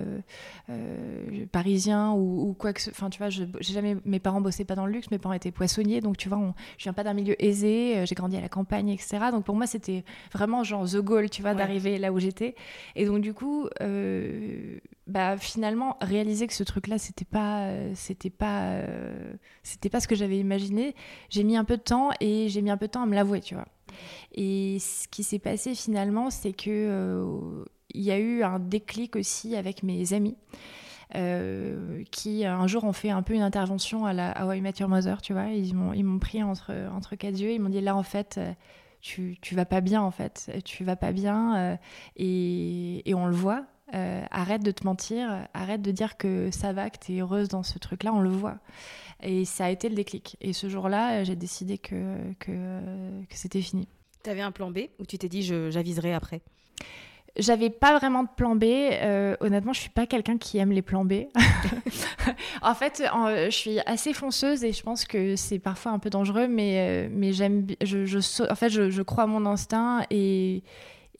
euh, 0.70 1.44
parisien 1.52 2.12
ou, 2.12 2.56
quoi 2.58 2.72
que 2.72 2.80
ce 2.80 2.88
Enfin, 2.90 3.10
tu 3.10 3.18
vois, 3.18 3.28
j'ai 3.28 3.46
jamais. 3.60 3.96
Mes 4.06 4.20
parents 4.20 4.40
bossaient 4.40 4.64
pas 4.64 4.74
dans 4.74 4.86
le 4.86 4.92
luxe, 4.92 5.10
mes 5.10 5.18
parents 5.18 5.34
étaient 5.34 5.50
poissonniers, 5.50 6.00
donc 6.00 6.16
tu 6.16 6.30
vois, 6.30 6.38
on, 6.38 6.54
je 6.78 6.84
viens 6.84 6.94
pas 6.94 7.04
d'un 7.04 7.12
milieu 7.12 7.36
aisé, 7.44 8.06
j'ai 8.06 8.14
grandi 8.14 8.38
à 8.38 8.40
la 8.40 8.48
campagne, 8.48 8.88
etc. 8.88 9.18
Donc 9.30 9.44
pour 9.44 9.54
moi, 9.54 9.66
c'était 9.66 10.02
vraiment 10.32 10.64
genre 10.64 10.86
the 10.88 10.96
goal, 10.96 11.28
tu 11.28 11.42
vois, 11.42 11.52
d'arriver 11.52 11.98
là 11.98 12.10
où 12.10 12.18
j'étais. 12.18 12.54
Et 12.96 13.04
donc, 13.04 13.20
du 13.20 13.34
coup, 13.34 13.68
bah, 15.06 15.36
finalement 15.36 15.96
réaliser 16.00 16.46
que 16.46 16.54
ce 16.54 16.62
truc 16.62 16.86
là 16.86 16.98
c'était 16.98 17.24
pas 17.24 17.68
c'était 17.94 18.30
pas 18.30 18.80
c'était 19.62 19.90
pas 19.90 20.00
ce 20.00 20.08
que 20.08 20.14
j'avais 20.14 20.38
imaginé 20.38 20.94
j'ai 21.28 21.44
mis 21.44 21.56
un 21.56 21.64
peu 21.64 21.76
de 21.76 21.82
temps 21.82 22.10
et 22.20 22.48
j'ai 22.48 22.62
mis 22.62 22.70
un 22.70 22.76
peu 22.76 22.86
de 22.86 22.92
temps 22.92 23.02
à 23.02 23.06
me 23.06 23.14
l'avouer 23.14 23.40
tu 23.40 23.54
vois. 23.54 23.68
Et 24.32 24.78
ce 24.80 25.06
qui 25.08 25.22
s'est 25.22 25.38
passé 25.38 25.74
finalement 25.74 26.30
c'est 26.30 26.52
que 26.52 26.70
euh, 26.70 27.64
y 27.94 28.10
a 28.10 28.18
eu 28.18 28.42
un 28.42 28.58
déclic 28.58 29.16
aussi 29.16 29.56
avec 29.56 29.82
mes 29.82 30.12
amis 30.14 30.36
euh, 31.14 32.02
qui 32.10 32.44
un 32.46 32.66
jour 32.66 32.84
ont 32.84 32.92
fait 32.92 33.10
un 33.10 33.22
peu 33.22 33.34
une 33.34 33.42
intervention 33.42 34.06
à 34.06 34.12
la 34.12 34.30
Hawaii 34.32 34.62
Mature 34.62 34.88
Mother 34.88 35.20
tu 35.20 35.32
vois. 35.32 35.48
Ils 35.48 35.74
m'ont 35.74 35.92
ils 35.92 36.04
m'ont 36.04 36.18
pris 36.18 36.42
entre 36.42 36.72
entre 36.92 37.14
quatre 37.14 37.38
yeux 37.38 37.52
ils 37.52 37.60
m'ont 37.60 37.68
dit 37.68 37.80
là 37.80 37.94
en 37.94 38.02
fait 38.02 38.40
tu, 39.04 39.36
tu 39.42 39.54
vas 39.54 39.66
pas 39.66 39.82
bien 39.82 40.00
en 40.00 40.10
fait 40.10 40.50
tu 40.64 40.82
vas 40.82 40.96
pas 40.96 41.12
bien 41.12 41.56
euh, 41.56 41.76
et, 42.16 43.08
et 43.08 43.14
on 43.14 43.26
le 43.26 43.34
voit 43.34 43.66
euh, 43.92 44.22
arrête 44.30 44.62
de 44.62 44.70
te 44.70 44.84
mentir, 44.84 45.46
arrête 45.52 45.82
de 45.82 45.90
dire 45.90 46.16
que 46.16 46.50
ça 46.50 46.72
va, 46.72 46.88
que 46.88 46.98
tu 46.98 47.14
es 47.14 47.20
heureuse 47.20 47.48
dans 47.48 47.62
ce 47.62 47.78
truc-là, 47.78 48.14
on 48.14 48.20
le 48.20 48.30
voit. 48.30 48.56
Et 49.22 49.44
ça 49.44 49.66
a 49.66 49.70
été 49.70 49.88
le 49.88 49.94
déclic. 49.94 50.36
Et 50.40 50.52
ce 50.52 50.68
jour-là, 50.68 51.22
j'ai 51.24 51.36
décidé 51.36 51.78
que, 51.78 52.16
que, 52.40 52.80
c'était 53.30 53.60
fini. 53.60 53.88
Tu 54.22 54.30
avais 54.30 54.40
un 54.40 54.52
plan 54.52 54.70
B 54.70 54.78
ou 54.98 55.04
tu 55.06 55.18
t'es 55.18 55.28
dit 55.28 55.42
j'aviserai 55.42 56.14
après? 56.14 56.40
J'avais 57.36 57.68
pas 57.68 57.98
vraiment 57.98 58.22
de 58.22 58.28
plan 58.36 58.54
B. 58.54 58.64
Euh, 58.64 59.36
honnêtement, 59.40 59.72
je 59.72 59.80
suis 59.80 59.90
pas 59.90 60.06
quelqu'un 60.06 60.38
qui 60.38 60.58
aime 60.58 60.70
les 60.70 60.82
plans 60.82 61.04
B. 61.04 61.24
en 62.62 62.74
fait, 62.74 63.02
je 63.02 63.50
suis 63.50 63.80
assez 63.86 64.12
fonceuse 64.12 64.64
et 64.64 64.72
je 64.72 64.82
pense 64.82 65.04
que 65.04 65.36
c'est 65.36 65.58
parfois 65.58 65.92
un 65.92 65.98
peu 65.98 66.10
dangereux, 66.10 66.46
mais, 66.46 66.78
euh, 66.78 67.08
mais 67.10 67.32
j'aime, 67.32 67.66
je, 67.82 68.06
je, 68.06 68.50
en 68.50 68.54
fait, 68.54 68.70
je, 68.70 68.88
je, 68.88 69.02
crois 69.02 69.24
à 69.24 69.26
mon 69.26 69.46
instinct 69.46 70.04
et, 70.10 70.62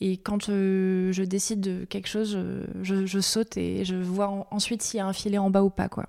et 0.01 0.17
quand 0.17 0.49
euh, 0.49 1.13
je, 1.13 1.23
décide 1.23 1.61
de 1.61 1.85
quelque 1.85 2.09
chose, 2.09 2.39
je, 2.83 3.21
saute 3.21 3.57
et 3.57 3.85
je 3.85 3.95
vois 3.95 4.47
ensuite 4.51 4.83
s'il 4.83 4.99
y 4.99 5.01
a 5.01 5.07
un 5.07 5.13
filet 5.13 5.39
en 5.39 5.51
bas 5.51 5.63
ou 5.63 5.71
pas. 5.71 5.89
Quoi. 5.89 6.07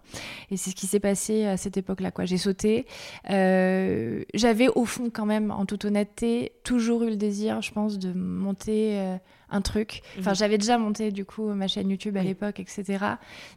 Et 0.49 0.57
c'est 0.57 0.71
ce 0.71 0.75
qui 0.75 0.87
s'est 0.87 0.99
passé 0.99 1.45
à 1.45 1.57
cette 1.57 1.77
époque-là. 1.77 2.11
Quoi. 2.11 2.25
J'ai 2.25 2.37
sauté. 2.37 2.87
Euh, 3.29 4.23
j'avais 4.33 4.67
au 4.69 4.85
fond 4.85 5.09
quand 5.13 5.25
même, 5.25 5.51
en 5.51 5.65
toute 5.65 5.85
honnêteté, 5.85 6.53
toujours 6.63 7.03
eu 7.03 7.09
le 7.09 7.15
désir, 7.15 7.61
je 7.61 7.71
pense, 7.71 7.99
de 7.99 8.11
monter 8.11 8.99
euh, 8.99 9.17
un 9.49 9.61
truc. 9.61 10.01
Enfin, 10.19 10.31
mhm. 10.31 10.35
j'avais 10.35 10.57
déjà 10.57 10.77
monté 10.77 11.11
du 11.11 11.25
coup 11.25 11.47
ma 11.53 11.67
chaîne 11.67 11.89
YouTube 11.89 12.17
à 12.17 12.23
l'époque, 12.23 12.59
etc. 12.59 13.05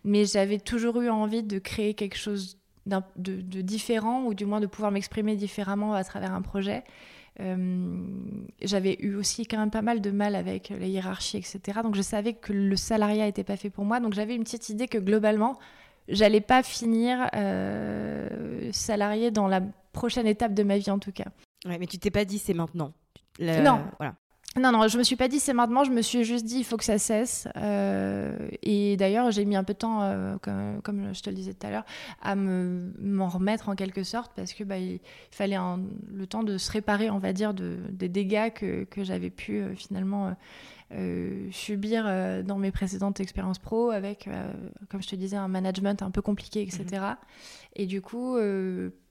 Mais 0.04 0.26
j'avais 0.26 0.58
toujours 0.58 1.00
eu 1.00 1.08
envie 1.08 1.42
de 1.42 1.58
créer 1.58 1.94
quelque 1.94 2.16
chose 2.18 2.58
de, 2.86 3.00
de 3.16 3.60
différent 3.60 4.24
ou 4.24 4.34
du 4.34 4.44
moins 4.44 4.60
de 4.60 4.66
pouvoir 4.66 4.90
m'exprimer 4.92 5.36
différemment 5.36 5.94
à 5.94 6.04
travers 6.04 6.34
un 6.34 6.42
projet. 6.42 6.84
Euh, 7.40 8.02
j'avais 8.62 8.96
eu 9.00 9.14
aussi 9.14 9.46
quand 9.46 9.58
même 9.58 9.70
pas 9.70 9.82
mal 9.82 10.00
de 10.00 10.10
mal 10.10 10.34
avec 10.34 10.70
la 10.70 10.86
hiérarchie, 10.86 11.36
etc. 11.36 11.80
Donc 11.82 11.94
je 11.94 12.02
savais 12.02 12.32
que 12.32 12.52
le 12.52 12.76
salariat 12.76 13.26
n'était 13.26 13.44
pas 13.44 13.56
fait 13.56 13.70
pour 13.70 13.84
moi. 13.84 14.00
Donc 14.00 14.14
j'avais 14.14 14.34
une 14.34 14.44
petite 14.44 14.68
idée 14.68 14.88
que 14.88 14.98
globalement, 14.98 15.58
j'allais 16.08 16.40
pas 16.40 16.62
finir 16.62 17.28
euh, 17.34 18.70
salarié 18.72 19.30
dans 19.30 19.46
la 19.46 19.60
prochaine 19.92 20.26
étape 20.26 20.54
de 20.54 20.62
ma 20.62 20.78
vie 20.78 20.90
en 20.90 20.98
tout 20.98 21.12
cas. 21.12 21.28
Ouais, 21.66 21.78
mais 21.78 21.86
tu 21.86 21.98
t'es 21.98 22.10
pas 22.10 22.24
dit 22.24 22.38
c'est 22.38 22.54
maintenant. 22.54 22.92
Non. 23.40 23.82
Voilà. 23.98 24.14
Non, 24.58 24.72
non, 24.72 24.88
je 24.88 24.98
me 24.98 25.02
suis 25.02 25.16
pas 25.16 25.28
dit 25.28 25.38
c'est 25.38 25.52
maintenant, 25.52 25.84
je 25.84 25.90
me 25.90 26.02
suis 26.02 26.24
juste 26.24 26.44
dit 26.44 26.58
il 26.58 26.64
faut 26.64 26.76
que 26.76 26.84
ça 26.84 26.98
cesse. 26.98 27.46
Euh, 27.56 28.36
et 28.62 28.96
d'ailleurs, 28.96 29.30
j'ai 29.30 29.44
mis 29.44 29.56
un 29.56 29.64
peu 29.64 29.72
de 29.72 29.78
temps, 29.78 30.02
euh, 30.02 30.36
comme, 30.38 31.14
je 31.14 31.22
te 31.22 31.30
le 31.30 31.36
disais 31.36 31.54
tout 31.54 31.66
à 31.66 31.70
l'heure, 31.70 31.84
à 32.22 32.34
m'en 32.34 33.28
remettre 33.28 33.68
en 33.68 33.74
quelque 33.74 34.02
sorte 34.02 34.32
parce 34.34 34.52
que 34.52 34.64
bah, 34.64 34.78
il, 34.78 35.00
fallait 35.30 35.58
le 36.12 36.26
temps 36.26 36.42
de 36.42 36.58
se 36.58 36.70
réparer, 36.72 37.10
on 37.10 37.18
va 37.18 37.32
dire, 37.32 37.54
de, 37.54 37.76
des 37.90 38.08
dégâts 38.08 38.52
que, 38.52 38.84
que 38.84 39.04
j'avais 39.04 39.30
pu 39.30 39.60
euh, 39.60 39.74
finalement 39.74 40.34
subir 41.50 42.04
dans 42.44 42.56
mes 42.56 42.70
précédentes 42.70 43.20
expériences 43.20 43.58
pro 43.58 43.90
avec, 43.90 44.26
comme 44.88 45.02
je 45.02 45.08
te 45.08 45.16
disais, 45.16 45.36
un 45.36 45.46
management 45.46 46.00
un 46.02 46.10
peu 46.10 46.22
compliqué, 46.22 46.62
etc. 46.62 46.86
Mhm. 46.92 47.16
Et 47.76 47.84
du 47.84 48.00
coup 48.00 48.38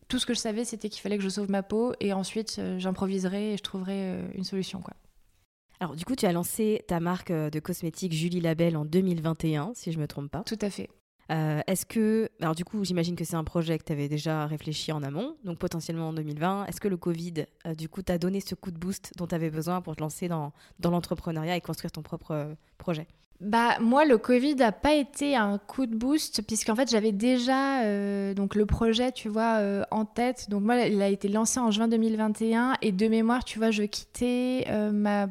tout 0.08 0.18
ce 0.18 0.26
que 0.26 0.34
je 0.34 0.40
savais, 0.40 0.66
c'était 0.66 0.90
qu'il 0.90 1.02
fallait 1.02 1.18
que 1.18 1.24
je 1.24 1.30
sauve 1.30 1.52
ma 1.52 1.62
peau 1.62 1.94
et 2.00 2.14
ensuite 2.14 2.60
j'improviserai 2.80 3.54
et 3.54 3.58
je 3.58 3.62
trouverai 3.62 4.22
une 4.34 4.44
solution. 4.44 4.82
Quoi. 4.82 4.96
Alors 5.80 5.96
du 5.96 6.06
coup, 6.06 6.16
tu 6.16 6.26
as 6.26 6.32
lancé 6.32 6.84
ta 6.88 7.00
marque 7.00 7.32
euh, 7.32 7.50
de 7.50 7.60
cosmétiques 7.60 8.14
Julie 8.14 8.42
Label 8.42 8.76
en 8.78 8.86
2021, 8.86 9.74
si 9.76 9.92
je 9.92 10.00
me 10.00 10.08
trompe 10.08 10.32
pas. 10.32 10.44
Tout 10.44 10.58
à 10.62 10.70
fait. 10.70 10.90
Euh, 11.30 11.62
est-ce 11.68 11.86
que, 11.86 12.30
alors 12.42 12.56
du 12.56 12.64
coup, 12.64 12.84
j'imagine 12.86 13.16
que 13.16 13.26
c'est 13.26 13.36
un 13.36 13.44
projet 13.44 13.78
que 13.78 13.84
tu 13.84 13.92
avais 13.92 14.08
déjà 14.08 14.46
réfléchi 14.48 14.92
en 14.92 15.04
amont, 15.04 15.36
donc 15.44 15.60
potentiellement 15.60 16.10
en 16.10 16.14
2020. 16.14 16.66
Est-ce 16.66 16.80
que 16.80 16.88
le 16.88 16.98
Covid, 16.98 17.46
euh, 17.66 17.76
du 17.76 17.90
coup, 17.90 18.02
t'a 18.02 18.18
donné 18.18 18.40
ce 18.40 18.56
coup 18.56 18.72
de 18.72 18.78
boost 18.78 19.12
dont 19.18 19.28
tu 19.28 19.36
avais 19.36 19.50
besoin 19.50 19.82
pour 19.82 19.96
te 19.96 20.02
lancer 20.02 20.30
dans, 20.30 20.54
dans 20.80 20.90
l'entrepreneuriat 20.90 21.58
et 21.58 21.62
construire 21.62 21.92
ton 21.92 22.02
propre 22.02 22.56
projet? 22.78 23.08
Bah 23.40 23.78
moi 23.80 24.04
le 24.04 24.18
Covid 24.18 24.56
n'a 24.56 24.72
pas 24.72 24.96
été 24.96 25.36
un 25.36 25.60
coup 25.60 25.86
de 25.86 25.96
boost 25.96 26.42
puisqu'en 26.42 26.76
fait 26.76 26.90
j'avais 26.90 27.12
déjà 27.12 27.84
euh, 27.84 28.34
donc 28.34 28.56
le 28.56 28.66
projet 28.66 29.12
tu 29.12 29.30
vois 29.30 29.60
euh, 29.60 29.84
en 29.92 30.06
tête 30.06 30.50
donc 30.50 30.64
moi 30.64 30.78
il 30.88 31.00
a 31.04 31.08
été 31.08 31.28
lancé 31.28 31.60
en 31.60 31.70
juin 31.70 31.88
2021 31.88 32.78
et 32.82 32.92
de 32.92 33.08
mémoire 33.08 33.46
tu 33.46 33.60
vois 33.60 33.70
je 33.70 33.84
quittais 33.84 34.66
euh, 34.70 34.92
ma 34.92 35.28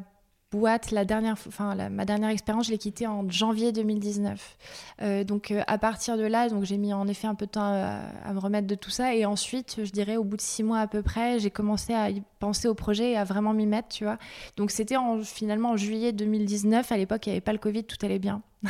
boîte, 0.51 0.91
la 0.91 1.05
dernière, 1.05 1.35
enfin 1.47 1.75
ma 1.89 2.05
dernière 2.05 2.29
expérience, 2.29 2.67
je 2.67 2.71
l'ai 2.71 2.77
quittée 2.77 3.07
en 3.07 3.29
janvier 3.29 3.71
2019. 3.71 4.57
Euh, 5.01 5.23
donc 5.23 5.51
euh, 5.51 5.61
à 5.67 5.77
partir 5.77 6.17
de 6.17 6.23
là, 6.23 6.49
donc 6.49 6.63
j'ai 6.63 6.77
mis 6.77 6.93
en 6.93 7.07
effet 7.07 7.27
un 7.27 7.35
peu 7.35 7.45
de 7.45 7.51
temps 7.51 7.63
à, 7.63 8.33
me 8.33 8.39
remettre 8.39 8.67
de 8.67 8.75
tout 8.75 8.89
ça. 8.89 9.13
Et 9.15 9.25
ensuite, 9.25 9.79
je 9.83 9.91
dirais 9.91 10.15
au 10.17 10.23
bout 10.23 10.37
de 10.37 10.41
six 10.41 10.63
mois 10.63 10.79
à 10.79 10.87
peu 10.87 11.01
près, 11.01 11.39
j'ai 11.39 11.51
commencé 11.51 11.93
à 11.93 12.09
y 12.09 12.23
penser 12.39 12.67
au 12.67 12.75
projet 12.75 13.11
et 13.11 13.17
à 13.17 13.23
vraiment 13.23 13.53
m'y 13.53 13.65
mettre, 13.65 13.89
tu 13.89 14.05
vois. 14.05 14.17
Donc 14.55 14.71
c'était 14.71 14.95
finalement 15.23 15.71
en 15.71 15.77
juillet 15.77 16.13
2019. 16.13 16.91
À 16.91 16.97
l'époque, 16.97 17.25
il 17.25 17.29
n'y 17.29 17.33
avait 17.33 17.41
pas 17.41 17.53
le 17.53 17.59
Covid, 17.59 17.83
tout 17.83 17.97
allait 18.03 18.19
bien. 18.19 18.41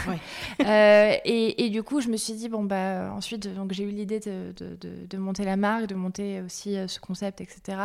Euh, 0.65 1.15
et, 1.23 1.69
du 1.69 1.83
coup, 1.83 2.01
je 2.01 2.09
me 2.09 2.17
suis 2.17 2.33
dit, 2.33 2.49
bon, 2.49 2.63
bah, 2.63 3.11
ensuite, 3.13 3.47
donc, 3.53 3.71
j'ai 3.73 3.83
eu 3.83 3.91
l'idée 3.91 4.19
de, 4.19 4.53
de, 4.57 5.17
monter 5.17 5.43
la 5.45 5.55
marque, 5.55 5.85
de 5.85 5.95
monter 5.95 6.41
aussi 6.41 6.75
euh, 6.75 6.87
ce 6.87 6.99
concept, 6.99 7.41
etc. 7.41 7.77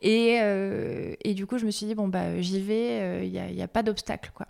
Et, 0.00 0.38
euh, 0.40 1.14
et 1.22 1.34
du 1.34 1.46
coup, 1.46 1.58
je 1.58 1.66
me 1.66 1.70
suis 1.70 1.86
dit, 1.86 1.94
bon, 1.94 2.08
bah, 2.08 2.40
j'y 2.40 2.60
vais, 2.60 3.26
il 3.26 3.30
n'y 3.30 3.60
a, 3.60 3.64
a, 3.64 3.68
pas 3.68 3.82
d'obstacle, 3.82 4.32
quoi. 4.34 4.46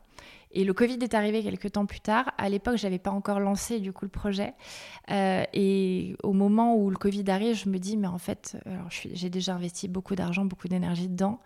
Et 0.53 0.62
le 0.62 0.73
Covid 0.73 0.99
est 1.03 1.14
arrivé 1.14 1.43
quelques 1.43 1.73
temps 1.73 1.85
plus 1.85 2.01
tard. 2.01 2.33
À 2.38 2.49
l'époque, 2.49 2.77
je 2.77 2.85
n'avais 2.85 3.01
pas 3.01 3.11
encore 3.11 3.40
lancé 3.40 3.81
du 3.81 3.93
coup 3.93 4.05
le 4.05 4.11
projet. 4.11 4.55
et 5.11 6.17
au 6.23 6.33
moment 6.33 6.77
où 6.77 6.90
le 6.90 6.97
Covid 6.97 7.29
arrive, 7.29 7.57
je 7.57 7.69
me 7.69 7.79
dis, 7.79 7.97
mais 7.97 8.07
en 8.07 8.19
fait, 8.19 8.57
j'ai 8.90 9.31
déjà 9.31 9.55
investi 9.55 9.88
beaucoup 9.88 10.14
d'argent, 10.14 10.45
beaucoup 10.45 10.69
d'énergie 10.69 11.09
dedans. 11.09 11.40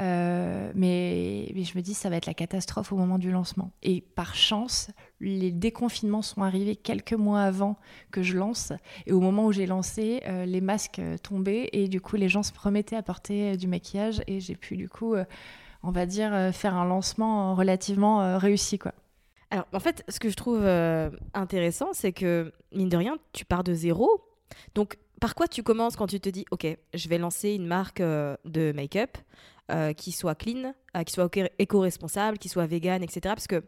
Euh, 0.00 0.72
mais, 0.74 1.46
je 1.54 1.76
me 1.76 1.80
dis, 1.80 1.94
ça 1.94 2.10
va 2.10 2.16
être 2.16 2.26
la 2.26 2.34
catastrophe 2.34 2.92
au 2.92 2.96
moment 2.96 3.18
du 3.18 3.30
lancement. 3.30 3.70
Et 3.82 4.00
par 4.00 4.34
chance, 4.34 4.90
les 5.20 5.52
déconfinements 5.52 6.22
sont 6.22 6.42
arrivés 6.42 6.76
quelques 6.76 7.12
mois 7.12 7.42
avant 7.42 7.76
que 8.10 8.22
je 8.22 8.36
lance. 8.36 8.72
Et 9.06 9.12
au 9.12 9.20
moment 9.20 9.46
où 9.46 9.52
j'ai 9.52 9.66
lancé, 9.66 10.22
euh, 10.26 10.46
les 10.46 10.60
masques 10.60 11.00
tombaient 11.22 11.68
et 11.72 11.88
du 11.88 12.00
coup, 12.00 12.16
les 12.16 12.28
gens 12.28 12.42
se 12.42 12.52
promettaient 12.52 12.96
à 12.96 13.02
porter 13.02 13.52
euh, 13.52 13.56
du 13.56 13.68
maquillage. 13.68 14.22
Et 14.26 14.40
j'ai 14.40 14.56
pu, 14.56 14.76
du 14.76 14.88
coup, 14.88 15.14
on 15.82 15.90
va 15.90 16.06
dire, 16.06 16.50
faire 16.52 16.74
un 16.74 16.84
lancement 16.84 17.54
relativement 17.54 18.38
réussi. 18.38 18.78
quoi. 18.78 18.92
Alors, 19.50 19.66
en 19.72 19.80
fait, 19.80 20.04
ce 20.08 20.18
que 20.18 20.28
je 20.28 20.36
trouve 20.36 20.66
intéressant, 21.34 21.90
c'est 21.92 22.12
que, 22.12 22.52
mine 22.72 22.88
de 22.88 22.96
rien, 22.96 23.16
tu 23.32 23.44
pars 23.44 23.62
de 23.62 23.74
zéro. 23.74 24.08
Donc, 24.74 24.96
par 25.20 25.34
quoi 25.34 25.46
tu 25.46 25.62
commences 25.62 25.96
quand 25.96 26.06
tu 26.06 26.20
te 26.20 26.28
dis, 26.28 26.44
OK, 26.50 26.66
je 26.92 27.08
vais 27.08 27.18
lancer 27.18 27.50
une 27.50 27.66
marque 27.66 28.00
de 28.00 28.72
make-up? 28.72 29.16
Qui 29.96 30.12
soit 30.12 30.34
clean, 30.34 30.74
euh, 30.96 31.02
qui 31.02 31.12
soit 31.12 31.30
éco-responsable, 31.58 32.38
qui 32.38 32.48
soit 32.48 32.66
vegan, 32.66 33.02
etc. 33.02 33.20
Parce 33.22 33.46
que, 33.46 33.62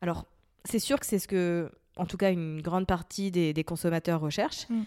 alors, 0.00 0.26
c'est 0.64 0.78
sûr 0.78 1.00
que 1.00 1.06
c'est 1.06 1.18
ce 1.18 1.28
que, 1.28 1.70
en 1.96 2.06
tout 2.06 2.16
cas, 2.16 2.30
une 2.30 2.60
grande 2.60 2.86
partie 2.86 3.30
des, 3.30 3.64
consommateurs 3.64 4.20
recherchent. 4.20 4.68
Mm. 4.68 4.82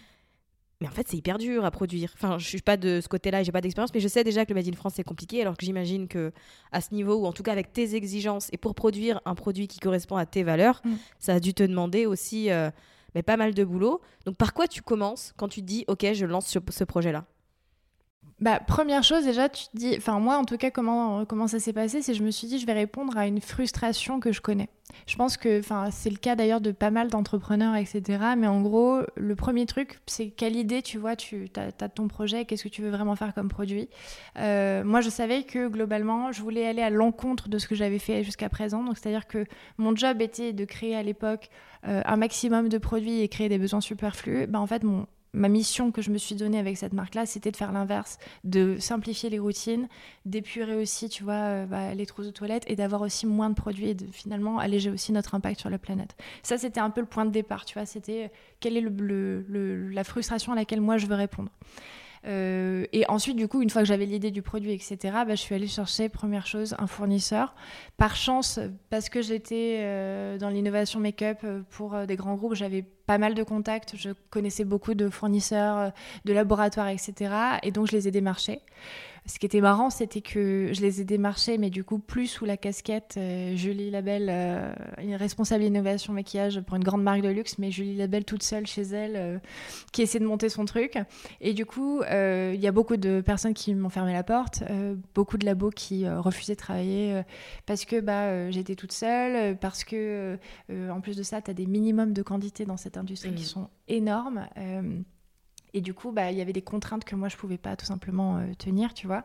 Mais 0.80 0.88
en 0.88 0.92
fait, 0.92 1.08
c'est 1.08 1.18
hyper 1.18 1.38
dur 1.38 1.64
à 1.64 1.70
produire. 1.70 2.12
Enfin, 2.16 2.40
je 2.40 2.48
suis 2.48 2.62
pas 2.62 2.76
de 2.76 3.02
ce 3.02 3.08
côté-là, 3.08 3.44
j'ai 3.44 3.52
pas 3.52 3.62
d'expérience, 3.62 3.94
mais 3.94 4.00
je 4.00 4.08
sais 4.08 4.24
déjà 4.24 4.46
que 4.46 4.54
le 4.54 4.56
Made 4.56 4.68
in 4.68 4.76
France 4.76 4.94
c'est 4.96 5.04
compliqué. 5.04 5.40
Alors 5.42 5.56
que 5.56 5.64
j'imagine 5.64 6.08
que 6.08 6.32
à 6.72 6.82
ce 6.82 6.96
niveau, 6.96 7.18
ou 7.18 7.26
en 7.28 7.34
tout 7.34 7.44
cas 7.44 7.52
avec 7.52 7.72
tes 7.72 7.94
exigences 7.94 8.50
et 8.52 8.58
pour 8.58 8.74
produire 8.74 9.22
un 9.26 9.36
produit 9.36 9.68
qui 9.68 9.80
correspond 9.80 10.16
à 10.16 10.26
tes 10.26 10.42
valeurs, 10.42 10.82
mm. 10.84 10.94
ça 11.20 11.36
a 11.36 11.40
dû 11.40 11.54
te 11.54 11.62
demander 11.62 12.08
aussi 12.08 12.50
euh, 12.50 12.72
mais 13.16 13.24
pas 13.24 13.38
mal 13.38 13.54
de 13.54 13.64
boulot. 13.64 14.02
Donc, 14.26 14.38
par 14.38 14.54
quoi 14.54 14.68
tu 14.68 14.82
commences 14.82 15.34
quand 15.38 15.48
tu 15.48 15.62
dis, 15.62 15.86
ok, 15.88 16.14
je 16.14 16.26
lance 16.26 16.48
ce 16.48 16.84
projet-là? 16.84 17.26
Bah, 18.42 18.60
première 18.60 19.04
chose, 19.04 19.24
déjà, 19.24 19.50
tu 19.50 19.66
te 19.66 19.78
dis, 19.78 19.94
enfin, 19.96 20.20
moi, 20.20 20.38
en 20.38 20.46
tout 20.46 20.58
cas, 20.58 20.72
comment, 20.72 21.26
comment 21.26 21.48
ça 21.48 21.60
s'est 21.60 21.74
passé, 21.74 22.02
c'est 22.02 22.16
je 22.16 22.24
me 22.24 22.32
suis 22.32 22.48
dit, 22.48 22.58
je 22.58 22.66
vais 22.66 22.74
répondre 22.74 23.16
à 23.16 23.28
une 23.28 23.40
frustration 23.40 24.20
que 24.20 24.32
je 24.32 24.42
connais. 24.42 24.68
Je 25.06 25.16
pense 25.16 25.38
que, 25.38 25.60
enfin, 25.60 25.90
c'est 25.92 26.10
le 26.10 26.18
cas 26.18 26.36
d'ailleurs 26.36 26.60
de 26.60 26.72
pas 26.72 26.90
mal 26.90 27.10
d'entrepreneurs, 27.10 27.76
etc. 27.76 28.02
Mais 28.36 28.48
en 28.48 28.62
gros, 28.62 29.02
le 29.16 29.36
premier 29.36 29.68
truc, 29.68 30.00
c'est 30.08 30.30
quelle 30.30 30.56
idée, 30.56 30.82
tu 30.82 30.98
vois, 30.98 31.16
tu 31.16 31.50
as, 31.56 31.90
ton 31.90 32.08
projet, 32.08 32.46
qu'est-ce 32.46 32.64
que 32.64 32.70
tu 32.70 32.82
veux 32.82 32.90
vraiment 32.90 33.16
faire 33.16 33.36
comme 33.36 33.48
produit. 33.48 33.90
Euh, 34.40 34.84
moi, 34.84 35.02
je 35.02 35.12
savais 35.12 35.44
que 35.44 35.68
globalement, 35.68 36.32
je 36.32 36.42
voulais 36.42 36.66
aller 36.66 36.82
à 36.82 36.90
l'encontre 36.90 37.48
de 37.48 37.60
ce 37.60 37.68
que 37.68 37.76
j'avais 37.76 38.00
fait 38.00 38.24
jusqu'à 38.24 38.50
présent. 38.50 38.84
Donc, 38.84 38.98
c'est-à-dire 38.98 39.28
que 39.28 39.46
mon 39.78 39.96
job 39.96 40.20
était 40.20 40.52
de 40.52 40.66
créer 40.66 40.96
à 40.96 41.04
l'époque 41.04 41.50
euh, 41.88 42.02
un 42.06 42.18
maximum 42.18 42.70
de 42.70 42.80
produits 42.80 43.22
et 43.22 43.28
créer 43.28 43.50
des 43.50 43.60
besoins 43.60 43.82
superflus. 43.82 44.48
Bah, 44.48 44.60
en 44.60 44.68
fait, 44.68 44.84
mon, 44.84 45.06
ma 45.34 45.48
mission 45.48 45.92
que 45.92 46.02
je 46.02 46.12
me 46.12 46.18
suis 46.18 46.36
donnée 46.36 46.60
avec 46.60 46.78
cette 46.78 46.94
marque-là, 46.94 47.26
c'était 47.26 47.52
de 47.52 47.58
faire 47.58 47.72
l'inverse, 47.72 48.18
de 48.44 48.78
simplifier 48.80 49.30
les 49.30 49.40
routines, 49.40 49.88
d'épurer 50.26 50.76
aussi, 50.76 51.10
tu 51.10 51.24
vois, 51.24 51.34
euh, 51.34 51.66
bah, 51.66 51.94
les 51.94 52.06
trousses 52.06 52.26
de 52.26 52.32
toilette 52.32 52.64
et 52.68 52.76
d'avoir 52.76 53.02
aussi 53.02 53.26
moins 53.26 53.50
de 53.50 53.56
produits 53.56 53.90
et 53.90 53.94
de 53.94 54.06
finalement 54.12 54.60
alléger 54.60 54.90
aussi 54.90 55.12
notre 55.12 55.36
impact 55.36 55.60
sur 55.60 55.70
la 55.70 55.78
planète. 55.78 56.16
Ça, 56.44 56.58
c'était 56.58 56.80
un 56.80 56.90
peu 56.90 57.02
le 57.02 57.08
point 57.08 57.26
de 57.26 57.32
départ, 57.32 57.66
tu 57.66 57.76
vois, 57.76 57.86
c'était 57.86 58.26
euh, 58.26 58.28
quelle 58.60 58.78
est 58.78 59.94
la 59.94 60.04
frustration 60.04 60.52
à 60.52 60.56
laquelle 60.56 60.82
moi 60.82 60.98
je 60.98 61.08
veux 61.08 61.16
répondre. 61.16 61.50
Euh, 62.28 62.86
et 62.94 63.10
ensuite, 63.10 63.36
du 63.36 63.48
coup, 63.48 63.62
une 63.62 63.70
fois 63.70 63.82
que 63.82 63.88
j'avais 63.88 64.06
l'idée 64.06 64.32
du 64.32 64.42
produit, 64.42 64.72
etc., 64.72 64.98
bah, 65.04 65.30
je 65.30 65.42
suis 65.42 65.56
allée 65.56 65.68
chercher, 65.68 66.10
première 66.10 66.46
chose, 66.46 66.76
un 66.78 66.88
fournisseur. 66.88 67.56
Par 67.98 68.16
chance, 68.16 68.60
parce 68.90 69.10
que 69.10 69.22
j'étais 69.22 69.78
euh, 69.80 70.38
dans 70.38 70.50
l'innovation 70.50 71.00
make-up 71.00 71.40
euh, 71.44 71.62
pour 71.72 71.96
des 72.06 72.16
grands 72.16 72.36
groupes, 72.36 72.54
j'avais 72.54 72.84
pas 72.84 73.18
mal 73.18 73.34
de 73.34 73.44
contacts, 73.44 73.96
je 73.96 74.10
connaissais 74.30 74.64
beaucoup 74.64 74.94
de 74.94 75.10
fournisseurs, 75.10 75.92
de 76.26 76.34
laboratoires, 76.34 76.90
etc. 76.90 77.34
Et 77.64 77.72
donc, 77.72 77.88
je 77.88 77.94
les 77.94 78.08
ai 78.08 78.12
démarchés. 78.12 78.62
Ce 79.28 79.38
qui 79.38 79.46
était 79.46 79.62
marrant, 79.62 79.92
c'était 79.92 80.22
que 80.22 80.72
je 80.74 80.82
les 80.82 81.00
ai 81.00 81.04
démarchés, 81.04 81.60
mais 81.60 81.70
du 81.70 81.84
coup, 81.84 82.00
plus 82.00 82.26
sous 82.26 82.46
la 82.46 82.58
casquette 82.58 83.16
euh, 83.18 83.56
Julie 83.56 83.92
Labelle, 83.92 84.30
euh, 84.32 84.74
une 84.98 85.14
responsable 85.14 85.64
innovation 85.64 86.12
maquillage 86.12 86.60
pour 86.62 86.76
une 86.76 86.84
grande 86.84 87.04
marque 87.04 87.22
de 87.22 87.30
luxe, 87.30 87.60
mais 87.60 87.70
Julie 87.70 87.96
Labelle 87.96 88.26
toute 88.26 88.42
seule 88.42 88.66
chez 88.66 88.82
elle, 88.82 89.16
euh, 89.16 89.38
qui 89.92 90.02
essaie 90.02 90.18
de 90.18 90.26
monter 90.26 90.50
son 90.50 90.66
truc. 90.66 90.98
Et 91.40 91.54
du 91.54 91.68
coup, 91.68 92.02
il 92.02 92.60
y 92.60 92.68
a 92.68 92.72
beaucoup 92.72 92.98
de 92.98 93.22
personnes 93.22 93.54
qui 93.54 93.76
m'ont 93.76 93.90
fermé 93.90 94.12
la 94.12 94.24
porte, 94.24 94.64
beaucoup 95.14 95.38
de 95.38 95.46
labos 95.46 95.70
qui 95.70 96.08
refusaient 96.10 96.56
de 96.56 96.60
travailler 96.60 97.22
parce 97.66 97.86
que 97.86 98.00
bah, 98.00 98.50
j'étais 98.50 98.76
toute 98.76 98.92
seule, 98.92 99.58
parce 99.58 99.84
que, 99.84 100.38
en 100.70 101.00
plus 101.02 101.16
de 101.16 101.24
ça, 101.24 101.42
tu 101.42 101.52
as 101.52 101.54
des 101.54 101.66
minimums 101.66 102.14
de 102.14 102.22
quantité 102.22 102.66
dans 102.66 102.78
cette 102.78 102.98
industrie 102.98 103.34
qui 103.34 103.44
sont 103.44 103.70
énormes. 103.88 104.48
Et 105.74 105.82
du 105.82 105.94
coup, 105.94 106.12
bah, 106.12 106.32
il 106.32 106.38
y 106.38 106.42
avait 106.42 106.54
des 106.54 106.62
contraintes 106.62 107.06
que 107.06 107.16
moi, 107.16 107.30
je 107.30 107.38
pouvais 107.38 107.58
pas 107.58 107.76
tout 107.76 107.86
simplement 107.86 108.38
euh, 108.38 108.54
tenir, 108.58 108.94
tu 108.94 109.08
vois. 109.08 109.22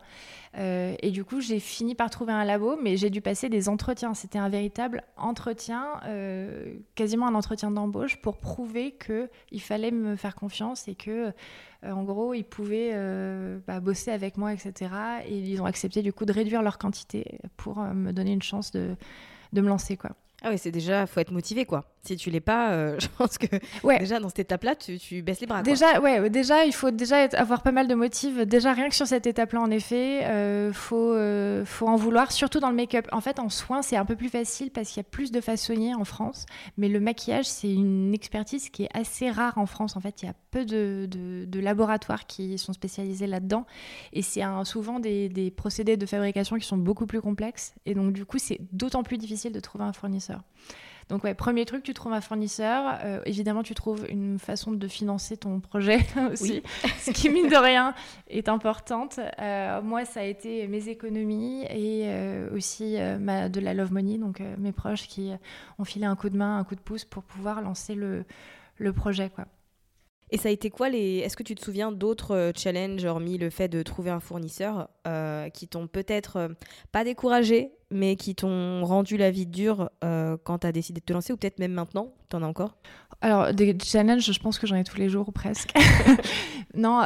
Euh, 0.57 0.95
et 1.01 1.11
du 1.11 1.23
coup, 1.25 1.41
j'ai 1.41 1.59
fini 1.59 1.93
par 1.93 2.09
trouver 2.09 2.31
un 2.31 2.45
labo, 2.45 2.77
mais 2.81 2.95
j'ai 2.95 3.09
dû 3.09 3.21
passer 3.21 3.49
des 3.49 3.67
entretiens. 3.67 4.13
C'était 4.13 4.39
un 4.39 4.47
véritable 4.47 5.03
entretien, 5.17 5.85
euh, 6.05 6.75
quasiment 6.95 7.27
un 7.27 7.35
entretien 7.35 7.69
d'embauche, 7.71 8.21
pour 8.21 8.37
prouver 8.37 8.95
qu'il 8.97 9.61
fallait 9.61 9.91
me 9.91 10.15
faire 10.15 10.35
confiance 10.35 10.87
et 10.87 10.95
que, 10.95 11.33
en 11.85 12.03
gros, 12.03 12.33
ils 12.33 12.45
pouvaient 12.45 12.93
bah, 13.67 13.79
bosser 13.79 14.11
avec 14.11 14.37
moi, 14.37 14.53
etc. 14.53 14.91
Et 15.27 15.37
ils 15.37 15.61
ont 15.61 15.65
accepté, 15.65 16.01
du 16.01 16.13
coup, 16.13 16.25
de 16.25 16.33
réduire 16.33 16.61
leur 16.61 16.77
quantité 16.77 17.39
pour 17.57 17.79
me 17.79 18.11
donner 18.11 18.31
une 18.31 18.41
chance 18.41 18.71
de, 18.71 18.95
de 19.53 19.61
me 19.61 19.67
lancer, 19.67 19.97
quoi. 19.97 20.11
Ah 20.43 20.49
oui, 20.51 20.57
c'est 20.57 20.71
déjà, 20.71 21.07
faut 21.07 21.19
être 21.19 21.31
motivé, 21.31 21.65
quoi. 21.65 21.85
Si 22.03 22.15
tu 22.15 22.29
l'es 22.29 22.39
pas, 22.39 22.71
euh, 22.71 22.95
je 22.99 23.07
pense 23.17 23.37
que 23.37 23.47
ouais. 23.83 23.99
déjà 23.99 24.19
dans 24.19 24.29
cette 24.29 24.39
étape-là, 24.39 24.75
tu, 24.75 24.97
tu, 24.97 25.21
baisses 25.21 25.41
les 25.41 25.47
bras. 25.47 25.61
Déjà, 25.61 25.99
ouais, 25.99 26.29
déjà, 26.29 26.65
il 26.65 26.73
faut 26.73 26.91
déjà 26.91 27.23
avoir 27.33 27.63
pas 27.63 27.71
mal 27.71 27.87
de 27.87 27.95
motifs. 27.95 28.37
Déjà, 28.45 28.73
rien 28.73 28.89
que 28.89 28.95
sur 28.95 29.07
cette 29.07 29.27
étape-là, 29.27 29.61
en 29.61 29.71
effet, 29.71 30.25
euh, 30.25 30.71
faut, 30.73 31.13
euh, 31.13 31.65
faut 31.65 31.87
en 31.87 31.95
vouloir, 31.95 32.31
surtout 32.31 32.59
dans 32.59 32.69
le 32.69 32.75
make-up. 32.75 33.07
En 33.11 33.21
fait, 33.21 33.39
en 33.39 33.49
soins, 33.49 33.81
c'est 33.81 33.97
un 33.97 34.05
peu 34.05 34.15
plus 34.15 34.29
facile 34.29 34.71
parce 34.71 34.89
qu'il 34.89 34.97
y 34.97 35.05
a 35.05 35.09
plus 35.09 35.31
de 35.31 35.41
façonniers 35.41 35.95
en 35.95 36.05
France. 36.05 36.45
Mais 36.77 36.87
le 36.87 36.99
maquillage, 36.99 37.45
c'est 37.45 37.71
une 37.71 38.13
expertise 38.13 38.69
qui 38.69 38.83
est 38.83 38.97
assez 38.97 39.29
rare 39.29 39.57
en 39.57 39.65
France. 39.65 39.97
En 39.97 39.99
fait, 39.99 40.21
il 40.21 40.27
y 40.27 40.29
a 40.29 40.33
peu 40.51 40.65
de, 40.65 41.07
de, 41.09 41.59
laboratoires 41.59 42.25
qui 42.27 42.57
sont 42.57 42.73
spécialisés 42.73 43.27
là-dedans. 43.27 43.65
Et 44.13 44.21
c'est 44.21 44.43
souvent 44.63 44.99
des, 44.99 45.27
des 45.27 45.51
procédés 45.51 45.97
de 45.97 46.05
fabrication 46.05 46.57
qui 46.57 46.65
sont 46.65 46.77
beaucoup 46.77 47.05
plus 47.05 47.21
complexes. 47.21 47.73
Et 47.85 47.93
donc, 47.93 48.13
du 48.13 48.25
coup, 48.25 48.37
c'est 48.37 48.59
d'autant 48.71 49.03
plus 49.03 49.17
difficile 49.17 49.51
de 49.51 49.59
trouver 49.59 49.83
un 49.83 49.93
fournisseur. 49.93 50.41
Donc 51.09 51.23
ouais, 51.23 51.33
premier 51.33 51.65
truc, 51.65 51.83
tu 51.83 51.93
trouves 51.93 52.13
un 52.13 52.21
fournisseur. 52.21 52.99
Euh, 53.03 53.21
évidemment, 53.25 53.63
tu 53.63 53.73
trouves 53.73 54.05
une 54.09 54.39
façon 54.39 54.71
de 54.71 54.87
financer 54.87 55.37
ton 55.37 55.59
projet 55.59 55.99
aussi, 56.31 56.61
ce 56.99 57.11
qui 57.11 57.29
mine 57.29 57.47
de 57.47 57.55
rien 57.55 57.93
est 58.29 58.49
importante. 58.49 59.19
Euh, 59.39 59.81
moi, 59.81 60.03
ça 60.03 60.21
a 60.21 60.23
été 60.23 60.67
mes 60.67 60.89
économies 60.89 61.63
et 61.69 62.03
euh, 62.07 62.53
aussi 62.55 62.97
ma, 63.19 63.47
de 63.47 63.59
la 63.59 63.73
love 63.73 63.93
money, 63.93 64.17
donc 64.17 64.41
mes 64.57 64.71
proches 64.71 65.07
qui 65.07 65.31
ont 65.79 65.85
filé 65.85 66.05
un 66.05 66.15
coup 66.15 66.29
de 66.29 66.37
main, 66.37 66.57
un 66.57 66.63
coup 66.63 66.75
de 66.75 66.81
pouce 66.81 67.05
pour 67.05 67.23
pouvoir 67.23 67.61
lancer 67.61 67.95
le, 67.95 68.25
le 68.77 68.93
projet, 68.93 69.29
quoi. 69.29 69.45
Et 70.29 70.37
ça 70.37 70.49
a 70.49 70.51
été 70.51 70.69
quoi 70.69 70.89
les. 70.89 71.19
Est-ce 71.19 71.37
que 71.37 71.43
tu 71.43 71.55
te 71.55 71.63
souviens 71.63 71.91
d'autres 71.91 72.35
euh, 72.35 72.51
challenges, 72.53 73.05
hormis 73.05 73.37
le 73.37 73.49
fait 73.49 73.69
de 73.69 73.81
trouver 73.81 74.09
un 74.09 74.19
fournisseur, 74.19 74.89
euh, 75.07 75.49
qui 75.49 75.67
t'ont 75.69 75.87
peut-être 75.87 76.35
euh, 76.35 76.47
pas 76.91 77.05
découragé, 77.05 77.71
mais 77.91 78.17
qui 78.17 78.35
t'ont 78.35 78.83
rendu 78.83 79.15
la 79.15 79.31
vie 79.31 79.45
dure 79.45 79.89
quand 80.01 80.59
tu 80.59 80.67
as 80.67 80.73
décidé 80.73 80.99
de 80.99 81.05
te 81.05 81.13
lancer, 81.13 81.31
ou 81.31 81.37
peut-être 81.37 81.59
même 81.59 81.71
maintenant 81.71 82.11
Tu 82.29 82.35
en 82.35 82.43
as 82.43 82.47
encore? 82.47 82.75
Alors, 83.21 83.53
des 83.53 83.77
challenges, 83.81 84.29
je 84.29 84.39
pense 84.39 84.59
que 84.59 84.67
j'en 84.67 84.75
ai 84.75 84.83
tous 84.83 84.97
les 84.97 85.07
jours 85.07 85.29
ou 85.29 85.31
presque. 85.31 85.71
non, 86.75 87.01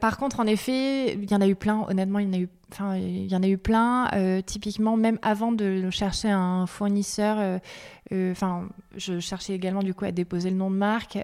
par 0.00 0.16
contre, 0.16 0.40
en 0.40 0.46
effet, 0.46 1.12
il 1.12 1.30
y 1.30 1.34
en 1.34 1.42
a 1.42 1.46
eu 1.46 1.54
plein. 1.54 1.84
Honnêtement, 1.86 2.18
il 2.18 2.28
y 2.28 2.30
en 2.30 2.32
a 2.32 2.38
eu, 2.38 2.48
enfin, 2.72 2.96
il 2.96 3.30
y 3.30 3.36
en 3.36 3.42
a 3.42 3.46
eu 3.46 3.58
plein. 3.58 4.08
Typiquement, 4.46 4.96
même 4.96 5.18
avant 5.20 5.52
de 5.52 5.90
chercher 5.90 6.30
un 6.30 6.66
fournisseur, 6.66 7.60
enfin, 8.10 8.70
je 8.96 9.20
cherchais 9.20 9.52
également 9.52 9.82
du 9.82 9.92
coup 9.92 10.06
à 10.06 10.12
déposer 10.12 10.48
le 10.48 10.56
nom 10.56 10.70
de 10.70 10.76
marque. 10.76 11.18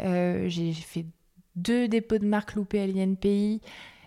J'ai 0.48 0.74
fait 0.74 1.06
deux 1.58 1.88
dépôts 1.88 2.18
de 2.18 2.26
marque 2.26 2.54
loupés 2.54 2.80
à 2.80 2.86
l'INPI. 2.86 3.60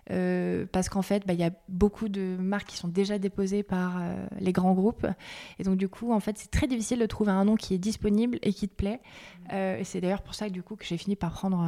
Euh, 0.10 0.66
parce 0.72 0.90
qu'en 0.90 1.02
fait, 1.02 1.26
bah, 1.28 1.34
il 1.34 1.40
y 1.40 1.44
a 1.44 1.52
beaucoup 1.70 2.10
de 2.10 2.36
marques 2.40 2.70
qui 2.70 2.78
sont 2.78 2.88
déjà 2.88 3.20
déposées 3.20 3.64
par 3.64 3.98
euh, 3.98 4.26
les 4.40 4.52
grands 4.52 4.74
groupes. 4.74 5.08
Et 5.60 5.64
donc, 5.64 5.78
du 5.78 5.88
coup, 5.88 6.12
en 6.12 6.20
fait, 6.20 6.38
c'est 6.38 6.50
très 6.50 6.68
difficile 6.68 7.00
de 7.00 7.06
trouver 7.06 7.32
un 7.32 7.46
nom 7.46 7.56
qui 7.56 7.74
est 7.74 7.78
disponible 7.78 8.40
et 8.42 8.54
qui 8.54 8.68
te 8.68 8.76
plaît. 8.76 9.00
Euh, 9.54 9.78
et 9.78 9.84
c'est 9.84 10.02
d'ailleurs 10.02 10.22
pour 10.22 10.34
ça 10.34 10.48
que, 10.48 10.54
du 10.54 10.64
coup, 10.64 10.76
que 10.76 10.86
j'ai 10.86 10.98
fini 10.98 11.16
par 11.16 11.32
prendre 11.32 11.68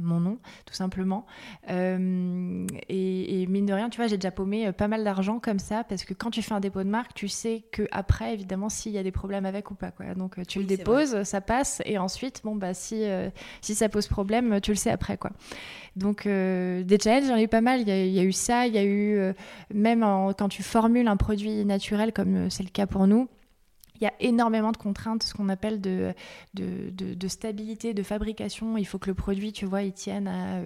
mon 0.00 0.20
nom, 0.20 0.38
tout 0.66 0.74
simplement. 0.74 1.26
Et, 1.68 3.46
mine 3.48 3.66
de 3.66 3.72
rien, 3.72 3.90
tu 3.90 3.98
vois, 3.98 4.06
j'ai 4.06 4.16
déjà 4.16 4.30
paumé 4.30 4.72
pas 4.72 4.88
mal 4.88 5.04
d'argent 5.04 5.38
comme 5.38 5.58
ça, 5.58 5.84
parce 5.84 6.04
que 6.04 6.14
quand 6.14 6.30
tu 6.30 6.42
fais 6.42 6.54
un 6.54 6.60
dépôt 6.60 6.82
de 6.82 6.88
marque, 6.88 7.14
tu 7.14 7.28
sais 7.28 7.64
que 7.70 7.86
après, 7.92 8.34
évidemment, 8.34 8.68
s'il 8.68 8.92
y 8.92 8.98
a 8.98 9.02
des 9.02 9.12
problèmes 9.12 9.46
avec 9.46 9.70
ou 9.70 9.74
pas. 9.74 9.90
Quoi. 9.90 10.14
Donc, 10.14 10.44
tu 10.46 10.60
le 10.60 10.64
déposes, 10.64 11.22
ça 11.24 11.40
passe, 11.40 11.82
et 11.84 11.98
ensuite, 11.98 12.40
bon, 12.44 12.56
bah, 12.56 12.74
si, 12.74 13.04
si 13.60 13.74
ça 13.74 13.88
pose 13.88 14.06
problème, 14.08 14.60
tu 14.60 14.70
le 14.70 14.76
sais 14.76 14.90
après. 14.90 15.16
Quoi. 15.16 15.30
Donc, 15.96 16.26
des 16.26 16.98
challenges, 17.02 17.28
j'en 17.28 17.36
ai 17.36 17.44
eu 17.44 17.48
pas 17.48 17.60
mal 17.60 17.73
il 17.82 17.88
y, 17.88 18.18
a 18.18 18.22
eu 18.22 18.32
ça, 18.32 18.66
il 18.66 18.74
y 18.74 18.78
a 18.78 18.84
eu, 18.84 19.16
euh, 19.16 19.32
même 19.72 20.00
quand 20.36 20.48
tu 20.48 20.62
formules 20.62 21.08
un 21.08 21.16
produit 21.16 21.64
naturel, 21.64 22.12
comme 22.12 22.36
euh, 22.36 22.50
c'est 22.50 22.62
le 22.62 22.70
cas 22.70 22.86
pour 22.86 23.06
nous, 23.06 23.28
il 24.00 24.02
y 24.02 24.06
a 24.06 24.12
énormément 24.18 24.72
de 24.72 24.76
contraintes, 24.76 25.22
ce 25.22 25.34
qu'on 25.34 25.48
appelle 25.48 25.80
de, 25.80 26.14
de, 26.54 27.28
stabilité 27.28 27.94
de 27.94 28.02
fabrication. 28.02 28.76
Il 28.76 28.84
faut 28.84 28.98
que 28.98 29.06
le 29.06 29.14
produit, 29.14 29.52
tu 29.52 29.66
vois, 29.66 29.82
il 29.82 29.92
tienne 29.92 30.26
à, 30.26 30.60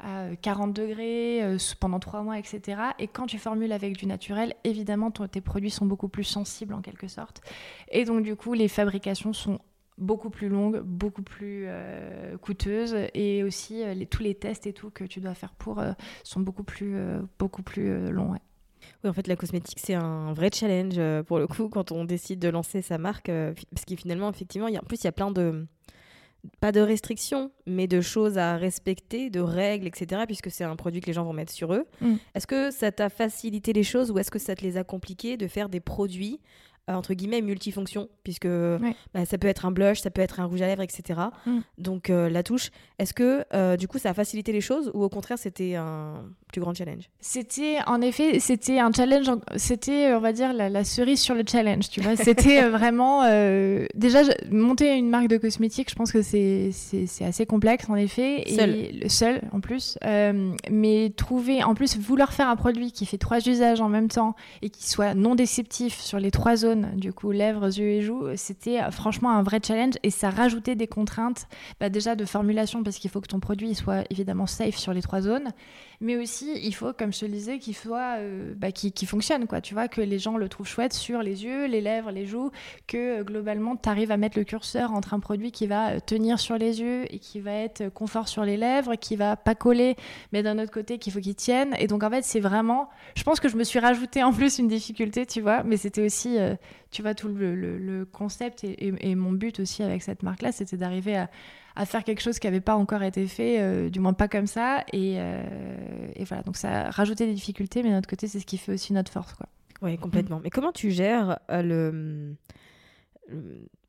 à 0.00 0.34
40 0.36 0.72
degrés 0.72 1.42
euh, 1.42 1.58
pendant 1.78 2.00
trois 2.00 2.22
mois, 2.22 2.38
etc. 2.38 2.80
Et 2.98 3.06
quand 3.06 3.26
tu 3.26 3.38
formules 3.38 3.72
avec 3.72 3.96
du 3.96 4.06
naturel, 4.06 4.54
évidemment, 4.64 5.10
tes 5.10 5.40
produits 5.40 5.70
sont 5.70 5.86
beaucoup 5.86 6.08
plus 6.08 6.24
sensibles 6.24 6.74
en 6.74 6.80
quelque 6.80 7.06
sorte. 7.06 7.40
Et 7.88 8.04
donc, 8.04 8.24
du 8.24 8.34
coup, 8.34 8.52
les 8.52 8.68
fabrications 8.68 9.32
sont 9.32 9.60
beaucoup 9.98 10.30
plus 10.30 10.48
longue, 10.48 10.80
beaucoup 10.80 11.22
plus 11.22 11.64
euh, 11.66 12.36
coûteuse 12.38 12.96
et 13.14 13.44
aussi 13.44 13.82
euh, 13.82 13.94
les, 13.94 14.06
tous 14.06 14.22
les 14.22 14.34
tests 14.34 14.66
et 14.66 14.72
tout 14.72 14.90
que 14.90 15.04
tu 15.04 15.20
dois 15.20 15.34
faire 15.34 15.54
pour 15.54 15.78
euh, 15.78 15.92
sont 16.24 16.40
beaucoup 16.40 16.64
plus, 16.64 16.96
beaucoup 17.38 17.62
plus 17.62 18.10
longs. 18.10 18.32
Oui, 19.04 19.10
en 19.10 19.12
fait, 19.12 19.26
la 19.28 19.36
cosmétique, 19.36 19.78
c'est 19.78 19.94
un 19.94 20.32
vrai 20.32 20.50
challenge 20.52 21.00
pour 21.24 21.38
le 21.38 21.46
coup 21.46 21.68
quand 21.68 21.92
on 21.92 22.04
décide 22.04 22.40
de 22.40 22.48
lancer 22.48 22.82
sa 22.82 22.98
marque. 22.98 23.26
parce 23.26 23.84
que 23.86 23.96
finalement, 23.96 24.30
effectivement, 24.30 24.68
y 24.68 24.76
a, 24.76 24.80
en 24.80 24.86
plus, 24.86 25.02
il 25.02 25.04
y 25.04 25.08
a 25.08 25.12
plein 25.12 25.30
de. 25.30 25.66
Pas 26.58 26.72
de 26.72 26.80
restrictions, 26.80 27.52
mais 27.68 27.86
de 27.86 28.00
choses 28.00 28.36
à 28.36 28.56
respecter, 28.56 29.30
de 29.30 29.38
règles, 29.38 29.86
etc., 29.86 30.22
puisque 30.26 30.50
c'est 30.50 30.64
un 30.64 30.74
produit 30.74 31.00
que 31.00 31.06
les 31.06 31.12
gens 31.12 31.22
vont 31.22 31.32
mettre 31.32 31.52
sur 31.52 31.72
eux. 31.72 31.84
Mm. 32.00 32.14
Est-ce 32.34 32.48
que 32.48 32.72
ça 32.72 32.90
t'a 32.90 33.10
facilité 33.10 33.72
les 33.72 33.84
choses 33.84 34.10
ou 34.10 34.18
est-ce 34.18 34.32
que 34.32 34.40
ça 34.40 34.56
te 34.56 34.62
les 34.62 34.76
a 34.76 34.82
compliquées 34.82 35.36
de 35.36 35.46
faire 35.46 35.68
des 35.68 35.78
produits 35.78 36.40
euh, 36.40 36.71
entre 36.88 37.14
guillemets 37.14 37.42
multifonction 37.42 38.08
puisque 38.24 38.48
bah, 38.48 39.24
ça 39.24 39.38
peut 39.38 39.48
être 39.48 39.66
un 39.66 39.70
blush, 39.70 40.00
ça 40.00 40.10
peut 40.10 40.20
être 40.20 40.40
un 40.40 40.44
rouge 40.44 40.62
à 40.62 40.66
lèvres, 40.66 40.82
etc. 40.82 41.20
Mm. 41.46 41.58
Donc 41.78 42.10
euh, 42.10 42.28
la 42.28 42.42
touche, 42.42 42.70
est-ce 42.98 43.14
que 43.14 43.44
euh, 43.54 43.76
du 43.76 43.88
coup 43.88 43.98
ça 43.98 44.10
a 44.10 44.14
facilité 44.14 44.52
les 44.52 44.60
choses 44.60 44.90
ou 44.94 45.02
au 45.02 45.08
contraire 45.08 45.38
c'était 45.38 45.76
un 45.76 46.24
plus 46.52 46.60
grand 46.60 46.74
challenge. 46.74 47.10
C'était 47.20 47.78
en 47.86 48.00
effet 48.00 48.38
c'était 48.38 48.78
un 48.78 48.92
challenge, 48.92 49.26
c'était 49.56 50.14
on 50.14 50.20
va 50.20 50.32
dire 50.32 50.52
la, 50.52 50.84
cerise 50.84 51.20
sur 51.20 51.34
le 51.34 51.42
challenge, 51.46 51.88
tu 51.88 52.00
vois. 52.00 52.16
C'était 52.16 52.62
vraiment 52.68 53.22
déjà 53.94 54.20
monter 54.50 54.96
une 54.96 55.08
marque 55.08 55.28
de 55.28 55.36
cosmétiques, 55.36 55.90
je 55.90 55.94
pense 55.94 56.12
que 56.12 56.22
c'est 56.22 56.70
assez 57.24 57.46
complexe 57.46 57.88
en 57.88 57.96
effet. 57.96 58.44
Seul. 58.48 58.70
et 58.70 59.08
seul 59.08 59.40
en 59.52 59.60
plus, 59.60 59.98
mais 60.70 61.12
trouver 61.16 61.64
en 61.64 61.74
plus 61.74 61.96
vouloir 61.98 62.32
faire 62.32 62.48
un 62.48 62.56
produit 62.56 62.92
qui 62.92 63.06
fait 63.06 63.18
trois 63.18 63.38
usages 63.48 63.80
en 63.80 63.88
même 63.88 64.08
temps 64.08 64.36
et 64.60 64.70
qui 64.70 64.88
soit 64.88 65.14
non 65.14 65.34
déceptif 65.34 65.98
sur 65.98 66.18
les 66.18 66.30
trois 66.30 66.56
zones 66.56 66.90
du 66.96 67.12
coup, 67.12 67.30
lèvres, 67.30 67.66
yeux 67.66 67.88
et 67.88 68.02
joues, 68.02 68.26
c'était 68.36 68.80
euh, 68.80 68.90
franchement 68.90 69.30
un 69.30 69.42
vrai 69.42 69.60
challenge. 69.64 69.94
Et 70.02 70.10
ça 70.10 70.30
rajoutait 70.30 70.74
des 70.74 70.86
contraintes, 70.86 71.46
bah, 71.80 71.88
déjà 71.88 72.14
de 72.14 72.24
formulation 72.24 72.82
parce 72.82 72.98
qu'il 72.98 73.10
faut 73.10 73.20
que 73.20 73.28
ton 73.28 73.40
produit 73.40 73.74
soit 73.74 74.04
évidemment 74.10 74.46
safe 74.46 74.76
sur 74.76 74.92
les 74.92 75.02
trois 75.02 75.20
zones, 75.20 75.52
mais 76.02 76.16
aussi 76.16 76.52
il 76.62 76.74
faut, 76.74 76.92
comme 76.92 77.12
je 77.12 77.20
te 77.20 77.24
le 77.24 77.30
disais, 77.30 77.58
qu'il 77.58 77.76
soit, 77.76 78.16
euh, 78.18 78.52
bah, 78.56 78.72
qui, 78.72 79.06
fonctionne, 79.06 79.46
quoi. 79.46 79.60
Tu 79.60 79.72
vois, 79.72 79.88
que 79.88 80.00
les 80.00 80.18
gens 80.18 80.36
le 80.36 80.48
trouvent 80.48 80.66
chouette 80.66 80.92
sur 80.92 81.22
les 81.22 81.44
yeux, 81.44 81.66
les 81.66 81.80
lèvres, 81.80 82.10
les 82.10 82.26
joues, 82.26 82.50
que 82.86 83.20
euh, 83.20 83.24
globalement 83.24 83.76
tu 83.76 83.88
arrives 83.88 84.10
à 84.10 84.16
mettre 84.16 84.38
le 84.38 84.44
curseur 84.44 84.92
entre 84.92 85.14
un 85.14 85.20
produit 85.20 85.52
qui 85.52 85.66
va 85.66 86.00
tenir 86.00 86.40
sur 86.40 86.58
les 86.58 86.80
yeux 86.80 87.04
et 87.12 87.18
qui 87.18 87.40
va 87.40 87.52
être 87.52 87.88
confort 87.88 88.28
sur 88.28 88.44
les 88.44 88.56
lèvres, 88.56 88.96
qui 88.96 89.16
va 89.16 89.36
pas 89.36 89.54
coller, 89.54 89.96
mais 90.32 90.42
d'un 90.42 90.58
autre 90.58 90.72
côté 90.72 90.98
qu'il 90.98 91.12
faut 91.12 91.20
qu'il 91.20 91.36
tienne. 91.36 91.74
Et 91.78 91.86
donc 91.86 92.02
en 92.02 92.10
fait, 92.10 92.24
c'est 92.24 92.40
vraiment, 92.40 92.90
je 93.14 93.22
pense 93.22 93.40
que 93.40 93.48
je 93.48 93.56
me 93.56 93.64
suis 93.64 93.78
rajouté 93.78 94.22
en 94.22 94.32
plus 94.32 94.58
une 94.58 94.68
difficulté, 94.68 95.24
tu 95.24 95.40
vois, 95.40 95.62
mais 95.62 95.76
c'était 95.76 96.04
aussi 96.04 96.36
tu 96.92 97.00
vois, 97.02 97.14
tout 97.14 97.28
le, 97.28 98.06
concept 98.12 98.64
et, 98.64 99.14
mon 99.14 99.32
but 99.32 99.58
aussi 99.60 99.82
avec 99.82 100.02
cette 100.02 100.22
marque-là, 100.22 100.52
c'était 100.52 100.76
d'arriver 100.76 101.16
à, 101.16 101.30
faire 101.84 102.04
quelque 102.04 102.20
chose 102.20 102.38
qui 102.38 102.46
n'avait 102.46 102.60
pas 102.60 102.76
encore 102.76 103.02
été 103.02 103.26
fait, 103.26 103.60
euh, 103.60 103.90
du 103.90 104.00
moins 104.00 104.12
pas 104.12 104.28
comme 104.28 104.46
ça. 104.46 104.84
Euh, 104.94 106.08
et, 106.14 106.24
voilà, 106.24 106.42
donc 106.42 106.56
ça 106.56 106.86
a 106.86 106.90
rajouté 106.90 107.26
des 107.26 107.34
difficultés, 107.34 107.82
mais 107.82 107.90
d'un 107.90 107.98
autre 107.98 108.08
côté, 108.08 108.28
c'est 108.28 108.40
ce 108.40 108.46
qui 108.46 108.58
fait 108.58 108.72
aussi 108.72 108.92
notre 108.92 109.10
force. 109.10 109.34
Quoi. 109.34 109.48
Oui, 109.80 109.96
complètement. 109.98 110.40
Mais 110.42 110.50
comment 110.50 110.72
tu 110.72 110.90
gères 110.90 111.38
euh, 111.50 111.62
le, 111.62 112.36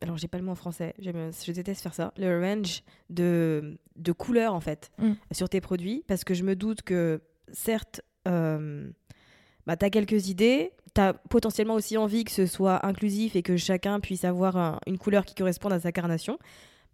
Alors, 0.02 0.18
j'ai 0.18 0.28
pas 0.28 0.38
le 0.38 0.44
mot 0.44 0.52
en 0.52 0.56
français, 0.56 0.94
je 1.00 1.52
déteste 1.52 1.82
faire 1.82 1.94
ça. 1.94 2.14
Le 2.18 2.40
range 2.42 2.84
de, 3.10 3.78
de 3.96 4.12
couleurs, 4.12 4.54
en 4.54 4.62
fait, 4.62 4.92
mm. 5.00 5.14
sur 5.32 5.50
tes 5.50 5.62
produits, 5.62 6.04
parce 6.08 6.24
que 6.24 6.34
je 6.34 6.44
me 6.44 6.56
doute 6.56 6.82
que, 6.82 7.22
certes, 7.52 8.02
bah, 8.26 9.78
tu 9.78 9.86
as 9.86 9.90
quelques 9.90 10.30
idées, 10.30 10.72
tu 10.96 11.02
as 11.02 11.14
potentiellement 11.14 11.76
aussi 11.76 11.98
envie 11.98 12.24
que 12.24 12.32
ce 12.32 12.46
soit 12.46 12.86
inclusif 12.86 13.36
et 13.36 13.44
que 13.44 13.58
chacun 13.58 14.00
puisse 14.00 14.24
avoir 14.24 14.80
une 14.88 14.98
couleur 14.98 15.26
qui 15.26 15.36
corresponde 15.36 15.74
à 15.74 15.80
sa 15.80 15.92
carnation. 15.92 16.40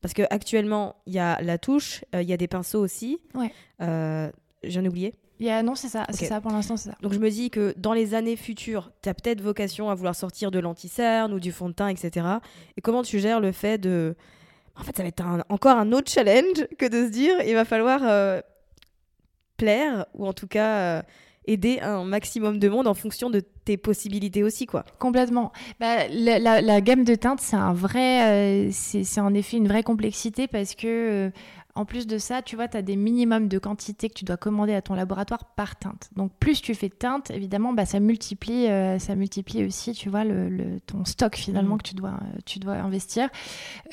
Parce 0.01 0.13
qu'actuellement, 0.13 0.95
il 1.05 1.13
y 1.13 1.19
a 1.19 1.41
la 1.41 1.57
touche, 1.57 2.03
euh, 2.15 2.21
il 2.21 2.29
y 2.29 2.33
a 2.33 2.37
des 2.37 2.47
pinceaux 2.47 2.79
aussi. 2.79 3.19
Ouais. 3.35 3.51
Euh, 3.81 4.29
J'en 4.63 4.83
ai 4.83 4.89
oublié 4.89 5.13
a, 5.47 5.63
Non, 5.63 5.75
c'est 5.75 5.87
ça, 5.87 6.05
c'est 6.09 6.25
ça 6.25 6.41
pour 6.41 6.51
l'instant, 6.51 6.77
c'est 6.77 6.89
ça. 6.89 6.97
Donc 7.01 7.13
je 7.13 7.19
me 7.19 7.29
dis 7.29 7.49
que 7.49 7.73
dans 7.77 7.93
les 7.93 8.13
années 8.13 8.35
futures, 8.35 8.91
tu 9.01 9.09
as 9.09 9.13
peut-être 9.13 9.41
vocation 9.41 9.89
à 9.89 9.95
vouloir 9.95 10.15
sortir 10.15 10.51
de 10.51 10.59
l'anti-cerne 10.59 11.33
ou 11.33 11.39
du 11.39 11.51
fond 11.51 11.69
de 11.69 11.73
teint, 11.73 11.87
etc. 11.87 12.25
Et 12.77 12.81
comment 12.81 13.03
tu 13.03 13.19
gères 13.19 13.39
le 13.39 13.51
fait 13.51 13.77
de. 13.77 14.15
En 14.75 14.83
fait, 14.83 14.95
ça 14.95 15.03
va 15.03 15.09
être 15.09 15.23
encore 15.49 15.77
un 15.77 15.91
autre 15.91 16.09
challenge 16.09 16.65
que 16.77 16.85
de 16.85 17.05
se 17.05 17.11
dire 17.11 17.35
il 17.45 17.53
va 17.53 17.65
falloir 17.65 18.01
euh, 18.03 18.41
plaire, 19.57 20.05
ou 20.13 20.25
en 20.25 20.33
tout 20.33 20.47
cas 20.47 21.03
aider 21.49 21.79
un 21.81 22.03
maximum 22.03 22.59
de 22.59 22.69
monde 22.69 22.87
en 22.87 22.93
fonction 22.93 23.29
de 23.29 23.41
tes 23.65 23.77
possibilités 23.77 24.43
aussi, 24.43 24.65
quoi. 24.65 24.85
Complètement. 24.99 25.51
Bah, 25.79 26.07
la, 26.09 26.81
gamme 26.81 27.03
de 27.03 27.15
teintes, 27.15 27.41
c'est 27.41 27.55
un 27.55 27.73
vrai, 27.73 28.67
euh, 28.67 28.69
c'est 28.71 29.21
en 29.21 29.33
effet 29.33 29.57
une 29.57 29.67
vraie 29.67 29.83
complexité 29.83 30.47
parce 30.47 30.75
que 30.75 30.87
euh, 30.87 31.29
en 31.75 31.85
plus 31.85 32.07
de 32.07 32.17
ça, 32.17 32.41
tu 32.41 32.55
vois, 32.55 32.67
tu 32.67 32.77
as 32.77 32.81
des 32.81 32.95
minimums 32.95 33.47
de 33.47 33.57
quantité 33.59 34.09
que 34.09 34.13
tu 34.13 34.25
dois 34.25 34.37
commander 34.37 34.73
à 34.73 34.81
ton 34.81 34.95
laboratoire 34.95 35.45
par 35.45 35.75
teinte. 35.75 36.09
Donc 36.15 36.31
plus 36.39 36.61
tu 36.61 36.73
fais 36.73 36.89
de 36.89 36.93
teintes, 36.93 37.31
évidemment, 37.31 37.73
bah, 37.73 37.85
ça 37.85 37.99
multiplie, 37.99 38.67
euh, 38.67 38.99
ça 38.99 39.15
multiplie 39.15 39.63
aussi, 39.63 39.93
tu 39.93 40.09
vois, 40.09 40.23
le, 40.23 40.79
ton 40.85 41.05
stock 41.05 41.35
finalement 41.35 41.75
mm. 41.75 41.77
que 41.77 41.83
tu 41.83 41.95
dois, 41.95 42.19
tu 42.45 42.59
dois 42.59 42.73
investir. 42.73 43.29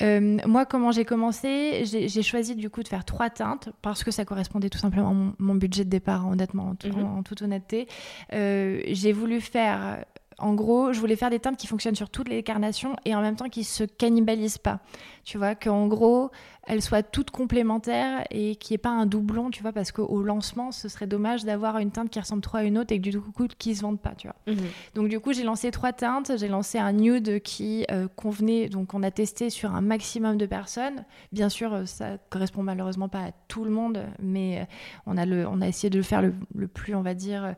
Euh, 0.01 0.37
moi, 0.45 0.65
comment 0.65 0.91
j'ai 0.91 1.05
commencé? 1.05 1.83
J'ai 1.85 2.23
choisi 2.23 2.55
du 2.55 2.69
coup 2.69 2.83
de 2.83 2.87
faire 2.87 3.05
trois 3.05 3.29
teintes 3.29 3.69
parce 3.81 4.03
que 4.03 4.11
ça 4.11 4.25
correspondait 4.25 4.69
tout 4.69 4.79
simplement 4.79 5.09
à 5.11 5.33
mon, 5.39 5.55
budget 5.55 5.85
de 5.85 5.89
départ, 5.89 6.27
honnêtement, 6.27 6.69
en, 6.69 6.73
mm-hmm. 6.73 7.23
toute 7.23 7.41
honnêteté. 7.41 7.87
Euh, 8.33 8.81
j'ai 8.87 9.11
voulu 9.11 9.41
faire 9.41 10.03
en 10.39 10.53
gros, 10.53 10.93
je 10.93 10.99
voulais 10.99 11.15
faire 11.15 11.29
des 11.29 11.39
teintes 11.39 11.57
qui 11.57 11.67
fonctionnent 11.67 11.95
sur 11.95 12.09
toutes 12.09 12.29
les 12.29 12.43
carnations 12.43 12.95
et 13.05 13.15
en 13.15 13.21
même 13.21 13.35
temps 13.35 13.49
qui 13.49 13.63
se 13.63 13.83
cannibalisent 13.83 14.59
pas. 14.59 14.79
Tu 15.27 15.37
vois, 15.37 15.55
qu'en 15.55 15.87
gros, 15.87 16.31
elles 16.63 16.81
soient 16.81 17.03
toutes 17.03 17.31
complémentaires 17.31 18.23
et 18.31 18.55
qu'il 18.55 18.73
n'y 18.73 18.75
ait 18.75 18.77
pas 18.77 18.91
un 18.91 19.05
doublon, 19.05 19.49
tu 19.49 19.61
vois, 19.61 19.73
parce 19.73 19.91
qu'au 19.91 20.23
lancement, 20.23 20.71
ce 20.71 20.87
serait 20.87 21.05
dommage 21.05 21.43
d'avoir 21.43 21.79
une 21.79 21.91
teinte 21.91 22.09
qui 22.09 22.17
ressemble 22.17 22.41
trop 22.41 22.59
à 22.59 22.63
une 22.63 22.77
autre 22.77 22.93
et 22.93 23.01
que 23.01 23.09
du 23.09 23.19
coup, 23.19 23.45
qui 23.57 23.75
se 23.75 23.81
vendent 23.81 23.99
pas, 23.99 24.15
tu 24.15 24.29
vois. 24.29 24.37
Mhm. 24.47 24.67
Donc, 24.95 25.09
du 25.09 25.19
coup, 25.19 25.33
j'ai 25.33 25.43
lancé 25.43 25.69
trois 25.69 25.91
teintes. 25.91 26.31
J'ai 26.37 26.47
lancé 26.47 26.77
un 26.77 26.93
nude 26.93 27.41
qui 27.41 27.85
euh, 27.91 28.07
convenait, 28.15 28.69
donc 28.69 28.93
on 28.93 29.03
a 29.03 29.11
testé 29.11 29.49
sur 29.49 29.75
un 29.75 29.81
maximum 29.81 30.37
de 30.37 30.45
personnes. 30.45 31.03
Bien 31.33 31.49
sûr, 31.49 31.73
euh, 31.73 31.85
ça 31.85 32.17
correspond 32.29 32.63
malheureusement 32.63 33.09
pas 33.09 33.23
à 33.25 33.31
tout 33.49 33.65
le 33.65 33.71
monde, 33.71 34.05
mais 34.21 34.59
euh, 34.59 34.63
on 35.07 35.17
a, 35.17 35.25
le, 35.25 35.45
on 35.45 35.59
a 35.59 35.67
essayé 35.67 35.89
de 35.89 35.97
le 35.97 36.03
faire 36.03 36.21
le, 36.21 36.33
le 36.55 36.69
plus, 36.69 36.95
on 36.95 37.01
va 37.01 37.13
dire, 37.13 37.53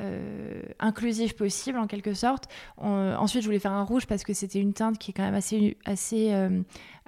euh, 0.00 0.62
inclusif 0.80 1.36
possible 1.36 1.78
en 1.78 1.86
quelque 1.86 2.14
sorte. 2.14 2.48
ensuite, 2.78 3.42
je 3.42 3.46
voulais 3.46 3.60
faire 3.60 3.72
un 3.72 3.84
rouge 3.84 4.06
parce 4.06 4.24
que 4.24 4.32
c'était 4.32 4.58
une 4.58 4.72
teinte 4.72 4.98
qui 4.98 5.12
est 5.12 5.14
quand 5.14 5.22
même 5.22 5.34
assez, 5.34 5.76
assez 5.84 6.32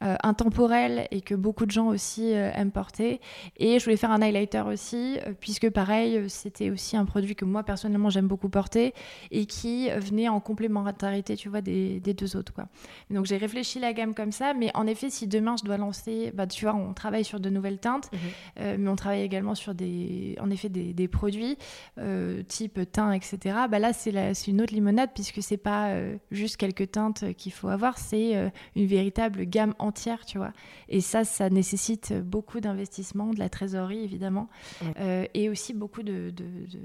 euh, 0.02 0.03
euh, 0.04 0.16
intemporelle 0.22 1.06
et 1.10 1.20
que 1.20 1.34
beaucoup 1.34 1.66
de 1.66 1.70
gens 1.70 1.86
aussi 1.86 2.30
aiment 2.30 2.70
porter. 2.70 3.20
Et 3.56 3.78
je 3.78 3.84
voulais 3.84 3.96
faire 3.96 4.10
un 4.10 4.22
highlighter 4.22 4.62
aussi, 4.66 5.18
puisque 5.40 5.70
pareil, 5.70 6.28
c'était 6.28 6.70
aussi 6.70 6.96
un 6.96 7.04
produit 7.04 7.34
que 7.34 7.44
moi 7.44 7.62
personnellement 7.62 8.10
j'aime 8.10 8.26
beaucoup 8.26 8.48
porter 8.48 8.94
et 9.30 9.46
qui 9.46 9.88
venait 9.90 10.28
en 10.28 10.40
complémentarité, 10.40 11.36
tu 11.36 11.48
vois, 11.48 11.60
des, 11.60 12.00
des 12.00 12.14
deux 12.14 12.36
autres. 12.36 12.52
Quoi. 12.52 12.66
Donc 13.10 13.26
j'ai 13.26 13.36
réfléchi 13.36 13.78
la 13.78 13.92
gamme 13.92 14.14
comme 14.14 14.32
ça, 14.32 14.54
mais 14.54 14.70
en 14.74 14.86
effet, 14.86 15.10
si 15.10 15.26
demain 15.26 15.56
je 15.58 15.64
dois 15.64 15.76
lancer, 15.76 16.32
bah, 16.34 16.46
tu 16.46 16.64
vois, 16.64 16.74
on 16.74 16.92
travaille 16.94 17.24
sur 17.24 17.40
de 17.40 17.50
nouvelles 17.50 17.78
teintes, 17.78 18.10
mhm. 18.12 18.76
mais 18.78 18.88
on 18.88 18.96
travaille 18.96 19.22
également 19.22 19.54
sur 19.54 19.74
des, 19.74 20.36
en 20.40 20.50
effet, 20.50 20.68
des, 20.68 20.92
des 20.92 21.08
produits 21.08 21.56
type 22.48 22.90
teint, 22.90 23.12
etc. 23.12 23.38
Bah 23.70 23.78
là, 23.78 23.92
c'est 23.92 24.46
une 24.48 24.60
autre 24.60 24.74
limonade 24.74 25.10
puisque 25.14 25.42
c'est 25.42 25.56
pas 25.56 25.94
juste 26.30 26.56
quelques 26.56 26.90
teintes 26.92 27.32
qu'il 27.36 27.52
faut 27.52 27.68
avoir, 27.68 27.98
c'est 27.98 28.36
euh, 28.36 28.50
une 28.76 28.86
véritable 28.86 29.44
gamme 29.44 29.74
entière, 29.78 29.93
tu 30.26 30.38
vois. 30.38 30.52
Et 30.88 31.00
ça, 31.00 31.24
ça 31.24 31.50
nécessite 31.50 32.12
beaucoup 32.12 32.60
d'investissement, 32.60 33.30
de 33.30 33.38
la 33.38 33.48
trésorerie 33.48 34.02
évidemment, 34.02 34.48
euh, 34.98 35.26
et 35.34 35.48
aussi 35.48 35.74
beaucoup 35.74 36.02
de, 36.02 36.32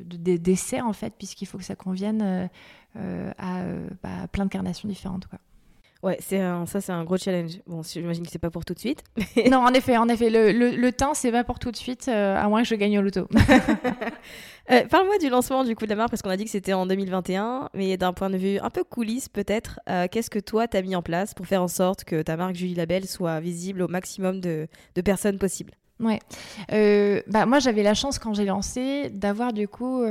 d'essais 0.06 0.82
en 0.82 0.93
fait, 0.93 1.13
puisqu'il 1.17 1.45
faut 1.45 1.58
que 1.58 1.63
ça 1.63 1.76
convienne 1.76 2.50
euh, 2.95 3.32
à, 3.38 3.63
bah, 4.04 4.28
plein 4.32 4.45
de 4.45 4.50
carnations 4.50 4.88
différentes, 4.88 5.28
quoi. 5.28 5.39
Ouais, 6.01 6.17
c'est 6.21 6.39
ça 6.65 6.79
c'est 6.81 6.91
un 6.91 7.03
gros 7.03 7.17
challenge. 7.17 7.59
Bon, 7.67 7.81
j'imagine 7.83 8.23
que 8.23 8.31
c'est 8.31 8.39
pas 8.39 8.49
pour 8.49 8.63
tout 8.63 8.73
de 8.73 8.79
suite. 8.79 9.03
non, 9.51 9.57
en 9.57 9.73
effet, 9.73 9.97
en 9.97 10.07
effet, 10.07 10.29
le, 10.29 10.51
le, 10.51 10.75
le 10.75 10.91
temps 10.91 11.13
c'est 11.13 11.31
pas 11.31 11.43
pour 11.43 11.59
tout 11.59 11.71
de 11.71 11.75
suite, 11.75 12.07
à 12.07 12.47
moins 12.47 12.62
que 12.62 12.67
je 12.67 12.75
gagne 12.75 12.97
au 12.99 13.01
loto. 13.01 13.27
Euh, 14.71 14.85
parle-moi 14.85 15.17
du 15.17 15.29
lancement 15.29 15.63
du 15.63 15.75
coup 15.75 15.85
de 15.85 15.89
la 15.89 15.95
marque 15.95 16.12
parce 16.12 16.21
qu'on 16.21 16.29
a 16.29 16.38
dit 16.38 16.45
que 16.45 16.51
c'était 16.51 16.73
en 16.73 16.85
2021, 16.85 17.69
mais 17.73 17.97
d'un 17.97 18.13
point 18.13 18.29
de 18.29 18.38
vue 18.38 18.59
un 18.59 18.69
peu 18.69 18.83
coulisses 18.83 19.27
peut-être, 19.27 19.79
euh, 19.89 20.07
qu'est-ce 20.09 20.29
que 20.29 20.38
toi 20.38 20.67
t'as 20.67 20.83
mis 20.83 20.95
en 20.95 21.01
place 21.01 21.33
pour 21.33 21.47
faire 21.47 21.63
en 21.63 21.67
sorte 21.67 22.03
que 22.03 22.21
ta 22.21 22.38
marque 22.38 22.55
Julie 22.55 22.75
Label 22.75 23.07
soit 23.07 23.39
visible 23.39 23.81
au 23.81 23.88
maximum 23.88 24.41
de, 24.41 24.67
personnes 25.03 25.39
possibles? 25.39 25.73
Ouais. 25.99 26.19
Euh, 26.71 27.21
bah 27.27 27.45
moi 27.45 27.59
j'avais 27.59 27.83
la 27.83 27.93
chance 27.93 28.19
quand 28.19 28.33
j'ai 28.33 28.45
lancé 28.45 29.09
d'avoir 29.09 29.51
du 29.51 29.67
coup 29.67 30.01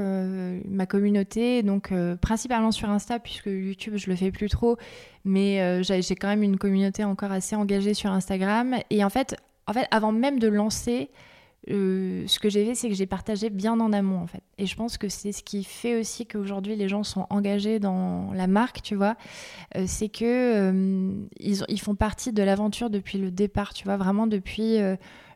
ma 0.69 0.87
communauté, 0.87 1.63
donc 1.63 1.93
principalement 2.21 2.73
sur 2.73 2.91
Insta 2.91 3.19
puisque 3.19 3.47
YouTube 3.47 3.95
je 3.97 4.11
le 4.11 4.17
fais 4.17 4.31
plus 4.31 4.51
trop, 4.51 4.77
mais 5.25 5.83
j'ai 5.83 6.15
quand 6.15 6.29
même 6.29 6.43
une 6.43 6.59
communauté 6.59 7.05
encore 7.05 7.33
assez 7.33 7.57
engagée 7.57 7.95
sur 7.95 8.11
Instagram. 8.11 8.77
Et 8.91 9.03
en 9.03 9.11
fait, 9.11 9.37
en 9.67 9.73
fait 9.73 9.89
avant 9.91 10.13
même 10.13 10.39
de 10.39 10.49
lancer, 10.49 11.11
euh, 11.71 12.25
ce 12.27 12.39
que 12.39 12.49
j'ai 12.49 12.65
fait, 12.65 12.75
c'est 12.75 12.89
que 12.89 12.95
j'ai 12.95 13.07
partagé 13.07 13.51
bien 13.51 13.79
en 13.79 13.93
amont, 13.93 14.21
en 14.21 14.27
fait. 14.27 14.43
Et 14.57 14.67
je 14.67 14.75
pense 14.75 14.97
que 14.97 15.09
c'est 15.09 15.33
ce 15.33 15.43
qui 15.43 15.65
fait 15.65 15.99
aussi 16.01 16.27
qu'aujourd'hui, 16.27 16.77
les 16.77 16.89
gens 16.89 17.03
sont 17.03 17.27
engagés 17.31 17.79
dans 17.79 18.33
la 18.33 18.47
marque, 18.47 18.81
tu 18.83 18.95
vois. 18.95 19.17
Euh, 19.77 19.85
c'est 19.87 20.09
que 20.09 20.25
euh, 20.25 21.13
ils, 21.39 21.65
ils, 21.69 21.81
font 21.81 21.95
partie 21.95 22.33
de 22.33 22.43
l'aventure 22.43 22.91
depuis 22.91 23.19
le 23.19 23.31
départ, 23.31 23.75
tu 23.75 23.85
vois, 23.85 23.97
vraiment 23.97 24.27
depuis 24.27 24.79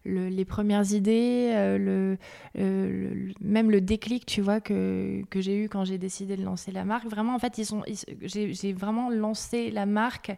les 0.05 0.45
premières 0.45 0.93
idées, 0.93 1.51
euh, 1.53 2.19
le, 2.55 3.33
même 3.41 3.71
le 3.71 3.81
déclic, 3.81 4.27
tu 4.27 4.41
vois, 4.41 4.61
que, 4.61 5.23
que 5.31 5.41
j'ai 5.41 5.57
eu 5.57 5.69
quand 5.69 5.85
j'ai 5.85 5.99
décidé 5.99 6.37
de 6.37 6.45
lancer 6.45 6.73
la 6.73 6.85
marque. 6.85 7.07
Vraiment, 7.07 7.35
en 7.35 7.39
fait, 7.39 7.59
ils 7.59 7.67
sont, 7.67 7.83
j'ai 8.23 8.73
vraiment 8.73 9.11
lancé 9.11 9.71
la 9.71 9.87
marque 9.87 10.33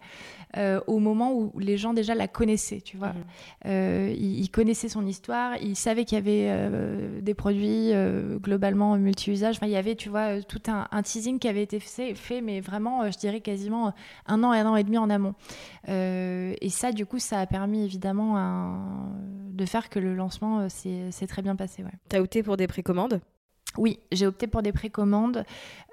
euh, 0.57 0.81
au 0.87 0.99
moment 0.99 1.33
où 1.33 1.53
les 1.59 1.77
gens 1.77 1.95
déjà 1.95 2.15
la 2.15 2.29
connaissaient, 2.29 2.81
tu 2.81 2.97
vois. 2.97 3.09
Mhm. 3.13 3.25
Euh, 3.67 4.15
ils, 4.17 4.51
connaissaient 4.51 4.89
son 4.89 5.07
histoire, 5.07 5.57
ils 5.61 5.77
savaient 5.77 6.05
qu'il 6.05 6.17
y 6.17 6.21
avait 6.21 7.21
des 7.23 7.35
produits 7.35 7.93
globalement 8.41 8.97
multi-usage. 8.97 9.57
Enfin, 9.57 9.67
il 9.67 9.73
y 9.73 9.77
avait, 9.77 9.97
tu 9.97 10.09
vois, 10.09 10.43
tout 10.43 10.63
un, 10.69 11.03
teasing 11.03 11.39
qui 11.39 11.49
avait 11.49 11.63
été 11.63 11.81
fait, 11.81 12.15
fait 12.15 12.41
mais 12.41 12.61
vraiment, 12.61 13.11
je 13.11 13.19
dirais 13.19 13.41
quasiment 13.41 13.95
un 14.27 14.43
an 14.45 14.53
et 14.53 14.59
un 14.59 14.67
an 14.67 14.77
et 14.77 14.85
demi 14.85 14.99
en 14.99 15.11
amont. 15.11 15.35
et 15.89 16.69
ça, 16.69 16.93
du 16.93 17.07
coup, 17.07 17.19
ça 17.19 17.41
a 17.41 17.47
permis 17.47 17.85
évidemment 17.85 18.39
un 18.39 19.15
de 19.55 19.67
faire 19.67 19.89
que 19.89 19.99
le 19.99 20.15
lancement 20.15 20.61
euh, 20.61 20.69
s'est 20.69 21.27
très 21.27 21.43
bien 21.43 21.57
passé. 21.57 21.83
Ouais. 21.83 21.93
Tu 22.09 22.17
as 22.17 22.23
opté 22.23 22.43
pour 22.43 22.57
des 22.57 22.67
précommandes? 22.67 23.21
Oui, 23.77 23.99
j'ai 24.13 24.27
opté 24.27 24.47
pour 24.47 24.63
des 24.63 24.71
précommandes 24.71 25.45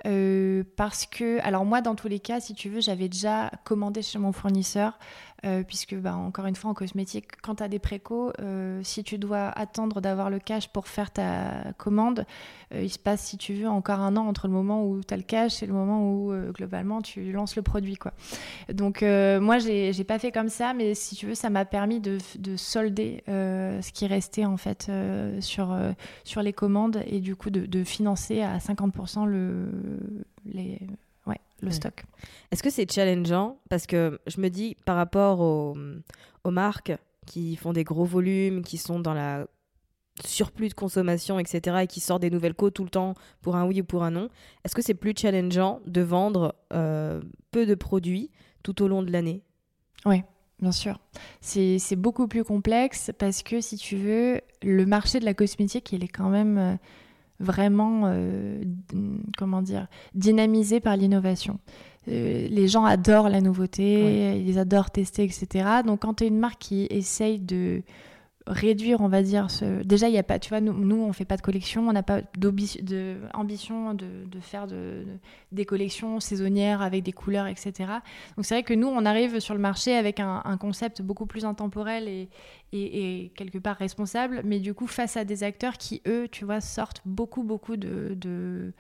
euh, 0.05 0.63
parce 0.75 1.07
que, 1.07 1.39
alors 1.41 1.65
moi, 1.65 1.81
dans 1.81 1.95
tous 1.95 2.07
les 2.07 2.19
cas, 2.19 2.39
si 2.39 2.53
tu 2.53 2.69
veux, 2.69 2.79
j'avais 2.79 3.09
déjà 3.09 3.49
commandé 3.63 4.03
chez 4.03 4.19
mon 4.19 4.31
fournisseur 4.31 4.99
euh, 5.43 5.63
puisque, 5.63 5.95
bah, 5.95 6.15
encore 6.15 6.45
une 6.45 6.55
fois, 6.55 6.69
en 6.69 6.73
cosmétique, 6.75 7.25
quand 7.41 7.55
tu 7.55 7.63
as 7.63 7.67
des 7.67 7.79
précos, 7.79 8.31
euh, 8.39 8.79
si 8.83 9.03
tu 9.03 9.17
dois 9.17 9.47
attendre 9.47 9.99
d'avoir 9.99 10.29
le 10.29 10.37
cash 10.37 10.67
pour 10.67 10.87
faire 10.87 11.09
ta 11.09 11.73
commande, 11.79 12.25
euh, 12.73 12.83
il 12.83 12.91
se 12.91 12.99
passe, 12.99 13.21
si 13.21 13.37
tu 13.37 13.55
veux, 13.55 13.67
encore 13.67 14.01
un 14.01 14.15
an 14.17 14.27
entre 14.27 14.47
le 14.47 14.53
moment 14.53 14.85
où 14.85 15.01
tu 15.03 15.11
as 15.11 15.17
le 15.17 15.23
cash 15.23 15.63
et 15.63 15.65
le 15.65 15.73
moment 15.73 16.11
où, 16.13 16.31
globalement, 16.53 17.01
tu 17.01 17.31
lances 17.31 17.55
le 17.55 17.63
produit. 17.63 17.95
Quoi. 17.95 18.13
Donc, 18.71 19.01
moi, 19.01 19.57
j'ai 19.57 20.03
pas 20.03 20.19
fait 20.19 20.31
comme 20.31 20.49
ça, 20.49 20.73
mais 20.73 20.93
si 20.93 21.15
tu 21.15 21.25
veux, 21.25 21.35
ça 21.35 21.49
m'a 21.49 21.65
permis 21.65 21.99
de, 21.99 22.19
de 22.37 22.55
solder 22.55 23.23
ce 23.27 23.91
qui 23.91 24.05
restait, 24.05 24.45
en 24.45 24.57
fait, 24.57 24.91
sur, 25.39 25.75
sur 26.23 26.41
les 26.43 26.53
commandes 26.53 27.01
et 27.07 27.19
du 27.19 27.35
coup, 27.35 27.49
de, 27.49 27.65
de 27.65 27.83
financer 27.83 28.41
à 28.41 28.57
50% 28.59 29.25
le, 29.25 29.69
les 30.45 30.79
le 31.61 31.71
stock. 31.71 32.03
Est-ce 32.51 32.63
que 32.63 32.69
c'est 32.69 32.91
challengeant? 32.91 33.59
Parce 33.69 33.85
que 33.85 34.19
je 34.27 34.41
me 34.41 34.49
dis, 34.49 34.75
par 34.85 34.95
rapport 34.95 35.39
aux, 35.39 35.75
marques 36.49 36.93
qui 37.25 37.55
font 37.55 37.73
des 37.73 37.83
gros 37.83 38.05
volumes, 38.05 38.63
qui 38.63 38.77
sont 38.77 38.99
dans 38.99 39.13
la 39.13 39.45
surplus 40.25 40.69
de 40.69 40.73
consommation, 40.73 41.39
etc., 41.39 41.77
et 41.83 41.87
qui 41.87 41.99
sortent 41.99 42.21
des 42.21 42.29
nouvelles 42.29 42.53
codes 42.53 42.73
tout 42.73 42.83
le 42.83 42.89
temps 42.89 43.15
pour 43.41 43.55
un 43.55 43.65
oui 43.65 43.81
ou 43.81 43.83
pour 43.83 44.03
un 44.03 44.11
non, 44.11 44.29
est-ce 44.63 44.75
que 44.75 44.81
c'est 44.81 44.93
plus 44.93 45.13
challengeant 45.15 45.79
de 45.85 46.01
vendre 46.01 46.55
euh, 46.73 47.21
peu 47.51 47.65
de 47.65 47.75
produits 47.75 48.29
tout 48.63 48.81
au 48.83 48.87
long 48.87 49.03
de 49.03 49.11
l'année? 49.11 49.41
Oui, 50.05 50.23
bien 50.59 50.71
sûr. 50.71 50.99
C'est 51.39 51.95
beaucoup 51.95 52.27
plus 52.27 52.43
complexe 52.43 53.11
parce 53.17 53.43
que, 53.43 53.61
si 53.61 53.77
tu 53.77 53.95
veux, 53.95 54.41
le 54.61 54.85
marché 54.85 55.19
de 55.19 55.25
la 55.25 55.33
cosmétique, 55.33 55.91
il 55.91 56.03
est 56.03 56.09
quand 56.09 56.29
même... 56.29 56.57
Euh, 56.57 56.75
vraiment, 57.41 58.03
euh, 58.05 58.61
comment 59.37 59.61
dire, 59.61 59.87
dynamisé 60.13 60.79
par 60.79 60.95
l'innovation. 60.95 61.59
Euh, 62.07 62.47
les 62.49 62.67
gens 62.67 62.85
adorent 62.85 63.29
la 63.29 63.41
nouveauté, 63.41 64.39
ils 64.39 64.57
adorent 64.57 64.91
tester, 64.91 65.23
etc. 65.23 65.65
Donc 65.85 66.01
quand 66.01 66.15
tu 66.15 66.23
es 66.23 66.27
une 66.27 66.39
marque 66.39 66.59
qui 66.59 66.87
essaye 66.89 67.39
de 67.39 67.83
réduire, 68.47 69.01
on 69.01 69.07
va 69.07 69.21
dire, 69.21 69.51
ce... 69.51 69.83
déjà, 69.83 70.09
il 70.09 70.17
a 70.17 70.23
pas, 70.23 70.39
tu 70.39 70.49
vois, 70.49 70.61
nous, 70.61 70.73
nous 70.73 71.03
on 71.03 71.13
fait 71.13 71.25
pas 71.25 71.37
de 71.37 71.41
collection, 71.41 71.87
on 71.87 71.93
n'a 71.93 72.03
pas 72.03 72.21
d'ambition 72.37 73.93
de, 73.93 74.39
faire 74.41 74.67
de, 74.67 75.05
des 75.51 75.65
collections 75.65 76.19
saisonnières 76.19 76.81
avec 76.81 77.03
des 77.03 77.11
couleurs, 77.11 77.47
etc. 77.47 77.73
Donc 78.35 78.45
c'est 78.45 78.55
vrai 78.55 78.63
que 78.63 78.73
nous, 78.73 78.87
on 78.87 79.05
arrive 79.05 79.39
sur 79.39 79.53
le 79.53 79.59
marché 79.59 79.95
avec 79.95 80.19
un, 80.19 80.41
concept 80.59 81.01
beaucoup 81.01 81.25
plus 81.25 81.45
intemporel 81.45 82.07
et, 82.07 82.29
et, 82.73 83.31
quelque 83.35 83.57
part 83.57 83.77
responsable, 83.77 84.41
mais 84.43 84.59
du 84.59 84.73
coup, 84.73 84.87
face 84.87 85.17
à 85.17 85.25
des 85.25 85.43
acteurs 85.43 85.77
qui, 85.77 86.01
eux, 86.07 86.27
tu 86.29 86.45
vois, 86.45 86.61
sortent 86.61 87.01
beaucoup, 87.05 87.43
beaucoup 87.43 87.77
de 87.77 88.73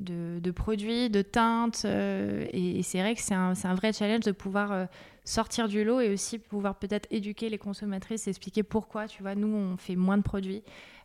de, 0.00 0.50
produits, 0.50 1.10
de 1.10 1.22
teintes. 1.22 1.82
Euh, 1.84 2.46
et, 2.52 2.82
c'est 2.82 3.00
vrai 3.00 3.14
que 3.14 3.20
c'est 3.20 3.34
un, 3.34 3.52
un, 3.62 3.74
vrai 3.74 3.92
challenge 3.92 4.24
de 4.24 4.32
pouvoir 4.32 4.72
euh, 4.72 4.84
sortir 5.24 5.68
du 5.68 5.84
lot 5.84 6.00
et 6.00 6.12
aussi 6.12 6.38
pouvoir 6.38 6.76
peut-être 6.76 7.06
éduquer 7.10 7.48
les 7.48 7.58
consommatrices, 7.58 8.28
expliquer 8.28 8.62
pourquoi, 8.62 9.08
tu 9.08 9.22
vois, 9.22 9.34
nous, 9.34 9.48
on 9.48 9.76
fait 9.76 9.96
moins 9.96 10.18
de 10.18 10.22
produits. 10.22 10.62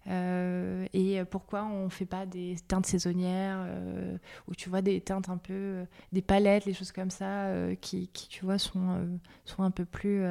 Euh, 0.08 0.86
et 0.92 1.24
pourquoi 1.24 1.64
on 1.64 1.86
ne 1.86 1.90
fait 1.90 2.06
pas 2.06 2.26
des 2.26 2.58
teintes 2.68 2.86
saisonnières 2.86 3.66
ou 4.50 4.54
tu 4.54 4.68
vois 4.68 4.82
des 4.82 5.00
teintes 5.00 5.30
un 5.30 5.38
peu 5.38 5.86
des 6.12 6.22
palettes 6.22 6.66
les 6.66 6.74
choses 6.74 6.92
comme 6.92 7.10
ça 7.10 7.48
qui, 7.80 8.10
qui, 8.10 8.28
tu 8.28 8.44
vois 8.44 8.58
sont, 8.58 9.18
sont 9.46 9.64
un 9.64 9.72
peu 9.72 9.86
plus 9.86 10.26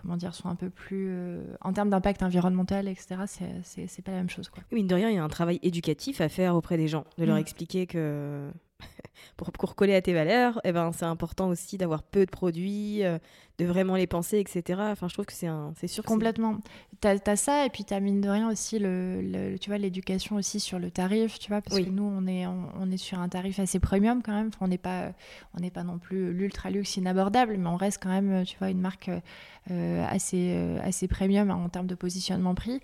comment 0.00 0.16
dire, 0.16 0.34
sont 0.34 0.48
un 0.48 0.54
peu 0.54 0.70
plus. 0.70 1.08
Euh, 1.10 1.42
en 1.60 1.72
termes 1.72 1.90
d'impact 1.90 2.22
environnemental, 2.22 2.88
etc., 2.88 3.16
c'est 3.62 4.02
pas 4.02 4.12
la 4.12 4.18
même 4.18 4.30
chose. 4.30 4.48
Quoi. 4.48 4.62
Mine 4.72 4.86
de 4.86 4.94
rien, 4.94 5.10
il 5.10 5.16
y 5.16 5.18
a 5.18 5.24
un 5.24 5.28
travail 5.28 5.58
éducatif 5.62 6.20
à 6.20 6.28
faire 6.28 6.54
auprès 6.54 6.76
des 6.76 6.88
gens, 6.88 7.04
de 7.18 7.24
leur 7.24 7.36
mm. 7.36 7.40
expliquer 7.40 7.86
que 7.86 8.50
pour, 9.36 9.52
pour 9.52 9.74
coller 9.74 9.94
à 9.94 10.02
tes 10.02 10.12
valeurs, 10.12 10.60
eh 10.64 10.72
ben, 10.72 10.92
c'est 10.92 11.04
important 11.04 11.48
aussi 11.48 11.78
d'avoir 11.78 12.02
peu 12.02 12.24
de 12.24 12.30
produits, 12.30 13.04
euh, 13.04 13.18
de 13.58 13.66
vraiment 13.66 13.96
les 13.96 14.06
penser, 14.06 14.38
etc. 14.38 14.80
Enfin, 14.92 15.08
je 15.08 15.14
trouve 15.14 15.26
que 15.26 15.32
c'est 15.32 15.48
un, 15.48 15.72
c'est 15.76 15.88
sûr. 15.88 16.04
Complètement. 16.04 16.58
Tu 17.00 17.08
as, 17.08 17.36
ça, 17.36 17.66
et 17.66 17.70
puis 17.70 17.84
tu 17.84 17.92
as 17.92 18.00
mine 18.00 18.20
de 18.20 18.28
rien 18.28 18.48
aussi 18.50 18.78
le, 18.78 19.56
tu 19.60 19.70
vois, 19.70 19.78
l'éducation 19.78 20.36
aussi 20.36 20.60
sur 20.60 20.78
le 20.78 20.90
tarif, 20.90 21.38
tu 21.38 21.48
vois, 21.48 21.60
parce 21.60 21.78
que 21.80 21.88
nous, 21.88 22.04
on 22.04 22.26
est, 22.26 22.46
on, 22.46 22.90
est 22.90 22.96
sur 22.96 23.18
un 23.18 23.28
tarif 23.28 23.58
assez 23.58 23.78
premium 23.78 24.22
quand 24.22 24.32
même. 24.32 24.50
on 24.60 24.68
n'est 24.68 24.78
pas, 24.78 25.12
on 25.54 25.60
n'est 25.60 25.70
pas 25.70 25.82
non 25.82 25.98
plus 25.98 26.32
l'ultra 26.32 26.70
luxe 26.70 26.96
inabordable, 26.96 27.56
mais 27.56 27.68
on 27.68 27.76
reste 27.76 28.02
quand 28.02 28.08
même, 28.08 28.44
tu 28.44 28.56
vois, 28.58 28.70
une 28.70 28.80
marque 28.80 29.10
euh, 29.70 30.02
assez, 30.08 30.54
euh, 30.56 30.78
assez 30.82 31.08
premium 31.08 31.50
en 31.50 31.68
termes 31.68 31.86
de 31.86 31.94
positionnement 31.94 32.54
prix. 32.54 32.80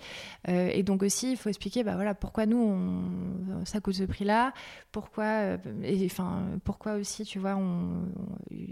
Euh, 0.49 0.69
et 0.71 0.83
donc 0.83 1.03
aussi, 1.03 1.31
il 1.31 1.37
faut 1.39 1.49
expliquer, 1.49 1.83
bah 1.83 1.95
voilà, 1.95 2.15
pourquoi 2.15 2.45
nous, 2.45 2.59
on, 2.59 3.65
ça 3.65 3.81
coûte 3.81 3.95
ce 3.95 4.03
prix-là, 4.03 4.53
pourquoi, 4.93 5.57
enfin, 6.05 6.43
pourquoi 6.63 6.95
aussi, 6.97 7.25
tu 7.25 7.39
vois, 7.39 7.57
on, 7.57 8.03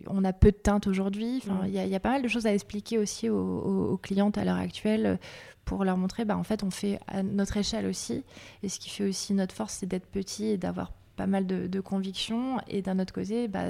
on, 0.08 0.24
a 0.24 0.32
peu 0.34 0.50
de 0.50 0.56
teintes 0.56 0.88
aujourd'hui. 0.88 1.42
Enfin, 1.42 1.62
il 1.66 1.72
y, 1.72 1.91
y, 1.92 1.96
a 1.96 2.00
pas 2.00 2.10
mal 2.10 2.22
de 2.22 2.28
choses 2.28 2.46
à 2.46 2.54
expliquer 2.54 2.98
aussi 2.98 3.28
aux, 3.28 3.98
clientes 4.02 4.38
à 4.38 4.44
l'heure 4.44 4.56
actuelle 4.56 5.18
pour 5.64 5.84
leur 5.84 5.96
montrer, 5.96 6.24
bah, 6.24 6.36
en 6.36 6.42
fait, 6.42 6.64
on 6.64 6.70
fait 6.70 6.98
à 7.06 7.22
notre 7.22 7.56
échelle 7.56 7.86
aussi. 7.86 8.24
Et 8.62 8.68
ce 8.68 8.80
qui 8.80 8.90
fait 8.90 9.04
aussi 9.04 9.32
notre 9.32 9.54
force, 9.54 9.74
c'est 9.74 9.86
d'être 9.86 10.06
petit 10.06 10.46
et 10.46 10.56
d'avoir 10.56 10.92
pas 11.16 11.26
mal 11.26 11.46
de, 11.46 11.80
convictions. 11.80 12.58
Et 12.68 12.82
d'un 12.82 12.98
autre 12.98 13.12
côté, 13.12 13.48
bah, 13.48 13.66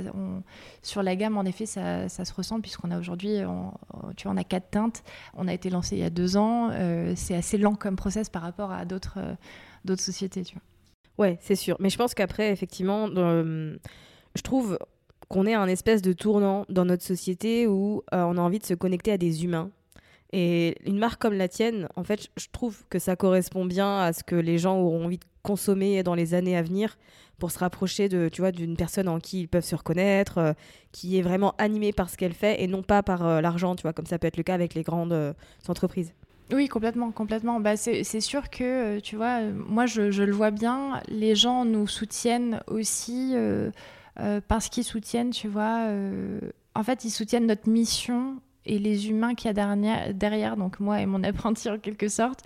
sur 0.82 1.02
la 1.02 1.16
gamme, 1.16 1.36
en 1.36 1.44
effet, 1.44 1.66
ça, 1.66 2.08
se 2.08 2.32
ressent 2.32 2.60
puisqu'on 2.60 2.90
a 2.90 2.98
aujourd'hui, 2.98 3.38
tu 4.16 4.24
vois, 4.24 4.32
on 4.32 4.36
a 4.36 4.44
quatre 4.44 4.70
teintes. 4.70 5.02
On 5.34 5.48
a 5.48 5.52
été 5.52 5.70
lancé 5.70 5.96
il 5.96 6.00
y 6.00 6.04
a 6.04 6.10
deux 6.10 6.36
ans. 6.36 6.70
Euh, 6.72 7.12
c'est 7.16 7.34
assez 7.34 7.58
lent 7.58 7.74
comme 7.74 7.96
process 7.96 8.28
par 8.28 8.42
rapport 8.42 8.72
à 8.72 8.84
d'autres 8.84 9.18
euh, 9.18 9.96
sociétés, 9.96 10.44
tu. 10.44 10.56
Ouais, 11.18 11.38
c'est 11.42 11.56
sûr. 11.56 11.76
Mais 11.78 11.90
je 11.90 11.98
pense 11.98 12.14
qu'après, 12.14 12.50
effectivement, 12.50 13.06
je 13.08 14.42
trouve 14.42 14.78
qu'on 15.32 15.46
est 15.46 15.54
un 15.54 15.66
espèce 15.66 16.02
de 16.02 16.12
tournant 16.12 16.66
dans 16.68 16.84
notre 16.84 17.02
société 17.02 17.66
où 17.66 18.02
euh, 18.12 18.22
on 18.22 18.36
a 18.36 18.40
envie 18.40 18.58
de 18.58 18.66
se 18.66 18.74
connecter 18.74 19.12
à 19.12 19.16
des 19.16 19.44
humains. 19.44 19.70
Et 20.34 20.76
une 20.86 20.98
marque 20.98 21.20
comme 21.20 21.32
la 21.32 21.48
tienne, 21.48 21.88
en 21.96 22.04
fait, 22.04 22.28
je 22.36 22.46
trouve 22.52 22.84
que 22.90 22.98
ça 22.98 23.16
correspond 23.16 23.64
bien 23.64 23.98
à 23.98 24.12
ce 24.12 24.22
que 24.22 24.36
les 24.36 24.58
gens 24.58 24.78
auront 24.78 25.06
envie 25.06 25.16
de 25.16 25.24
consommer 25.42 26.02
dans 26.02 26.14
les 26.14 26.34
années 26.34 26.56
à 26.56 26.62
venir 26.62 26.98
pour 27.38 27.50
se 27.50 27.58
rapprocher 27.58 28.10
de, 28.10 28.28
tu 28.28 28.42
vois, 28.42 28.52
d'une 28.52 28.76
personne 28.76 29.08
en 29.08 29.20
qui 29.20 29.40
ils 29.40 29.48
peuvent 29.48 29.64
se 29.64 29.74
reconnaître, 29.74 30.36
euh, 30.36 30.52
qui 30.92 31.18
est 31.18 31.22
vraiment 31.22 31.54
animée 31.56 31.94
par 31.94 32.10
ce 32.10 32.18
qu'elle 32.18 32.34
fait 32.34 32.62
et 32.62 32.66
non 32.66 32.82
pas 32.82 33.02
par 33.02 33.26
euh, 33.26 33.40
l'argent, 33.40 33.74
tu 33.74 33.82
vois, 33.82 33.94
comme 33.94 34.06
ça 34.06 34.18
peut 34.18 34.26
être 34.26 34.36
le 34.36 34.42
cas 34.42 34.54
avec 34.54 34.74
les 34.74 34.82
grandes 34.82 35.34
entreprises. 35.66 36.12
Oui, 36.52 36.68
complètement, 36.68 37.10
complètement. 37.10 37.58
Bah, 37.58 37.78
c'est 37.78 38.20
sûr 38.20 38.50
que, 38.50 39.00
tu 39.00 39.16
vois, 39.16 39.40
moi, 39.40 39.86
je, 39.86 40.02
le 40.02 40.32
vois 40.32 40.50
bien, 40.50 41.00
les 41.08 41.34
gens 41.34 41.64
nous 41.64 41.86
soutiennent 41.86 42.60
aussi 42.66 43.34
parce 44.48 44.68
qu'ils 44.68 44.84
soutiennent, 44.84 45.30
tu 45.30 45.48
vois, 45.48 45.88
en 46.74 46.82
fait, 46.82 47.04
ils 47.04 47.10
soutiennent 47.10 47.46
notre 47.46 47.68
mission 47.68 48.40
et 48.64 48.78
les 48.78 49.08
humains 49.08 49.34
qu'il 49.34 49.46
y 49.46 49.58
a 49.58 50.12
derrière, 50.12 50.56
donc 50.56 50.78
moi 50.80 51.00
et 51.00 51.06
mon 51.06 51.22
apprenti 51.24 51.68
en 51.68 51.78
quelque 51.78 52.08
sorte, 52.08 52.40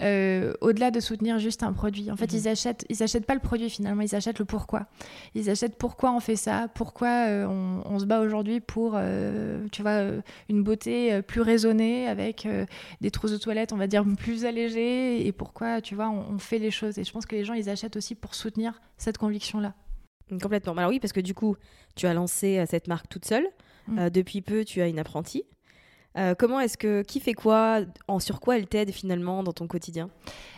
euh, 0.00 0.52
au-delà 0.60 0.90
de 0.90 1.00
soutenir 1.00 1.38
juste 1.38 1.62
un 1.62 1.72
produit. 1.72 2.10
En 2.10 2.16
fait, 2.16 2.32
mhm. 2.32 2.38
ils 2.38 2.48
achètent, 2.48 2.86
ils 2.88 3.02
achètent 3.02 3.26
pas 3.26 3.34
le 3.34 3.40
produit 3.40 3.68
finalement, 3.70 4.02
ils 4.02 4.14
achètent 4.14 4.38
le 4.38 4.44
pourquoi. 4.44 4.86
Ils 5.34 5.50
achètent 5.50 5.76
pourquoi 5.76 6.12
on 6.12 6.20
fait 6.20 6.36
ça, 6.36 6.68
pourquoi 6.74 7.26
euh, 7.28 7.46
on, 7.84 7.98
se 7.98 8.04
bat 8.04 8.20
aujourd'hui 8.20 8.60
pour, 8.60 8.92
euh, 8.94 9.66
tu 9.72 9.82
vois, 9.82 10.02
une 10.48 10.62
beauté 10.62 11.22
plus 11.22 11.40
raisonnée 11.40 12.06
avec 12.06 12.46
des 13.00 13.10
trousses 13.10 13.32
de 13.32 13.38
toilette, 13.38 13.72
on 13.72 13.76
va 13.76 13.86
dire 13.86 14.04
plus 14.18 14.44
allégées, 14.44 15.26
et 15.26 15.32
pourquoi, 15.32 15.80
tu 15.80 15.94
vois, 15.94 16.10
on, 16.10 16.38
fait 16.38 16.58
les 16.58 16.70
choses. 16.70 16.98
Et 16.98 17.04
je 17.04 17.12
pense 17.12 17.26
que 17.26 17.34
les 17.34 17.44
gens, 17.44 17.54
ils 17.54 17.70
achètent 17.70 17.96
aussi 17.96 18.14
pour 18.14 18.34
soutenir 18.34 18.80
cette 18.98 19.18
conviction-là. 19.18 19.74
Complètement. 20.30 20.72
Alors 20.76 20.90
oui, 20.90 21.00
parce 21.00 21.12
que 21.12 21.20
du 21.20 21.34
coup, 21.34 21.56
tu 21.94 22.06
as 22.06 22.14
lancé 22.14 22.64
cette 22.68 22.88
marque 22.88 23.08
toute 23.08 23.24
seule. 23.24 23.46
Mm. 23.88 24.10
depuis 24.10 24.42
peu, 24.42 24.64
tu 24.64 24.80
as 24.82 24.88
une 24.88 24.98
apprentie. 24.98 25.44
Euh, 26.16 26.34
comment 26.34 26.60
est-ce 26.60 26.78
que 26.78 27.02
qui 27.02 27.20
fait 27.20 27.34
quoi 27.34 27.80
en 28.08 28.20
sur 28.20 28.40
quoi 28.40 28.56
elle 28.56 28.66
t'aide 28.66 28.90
finalement 28.90 29.42
dans 29.42 29.52
ton 29.52 29.66
quotidien? 29.66 30.08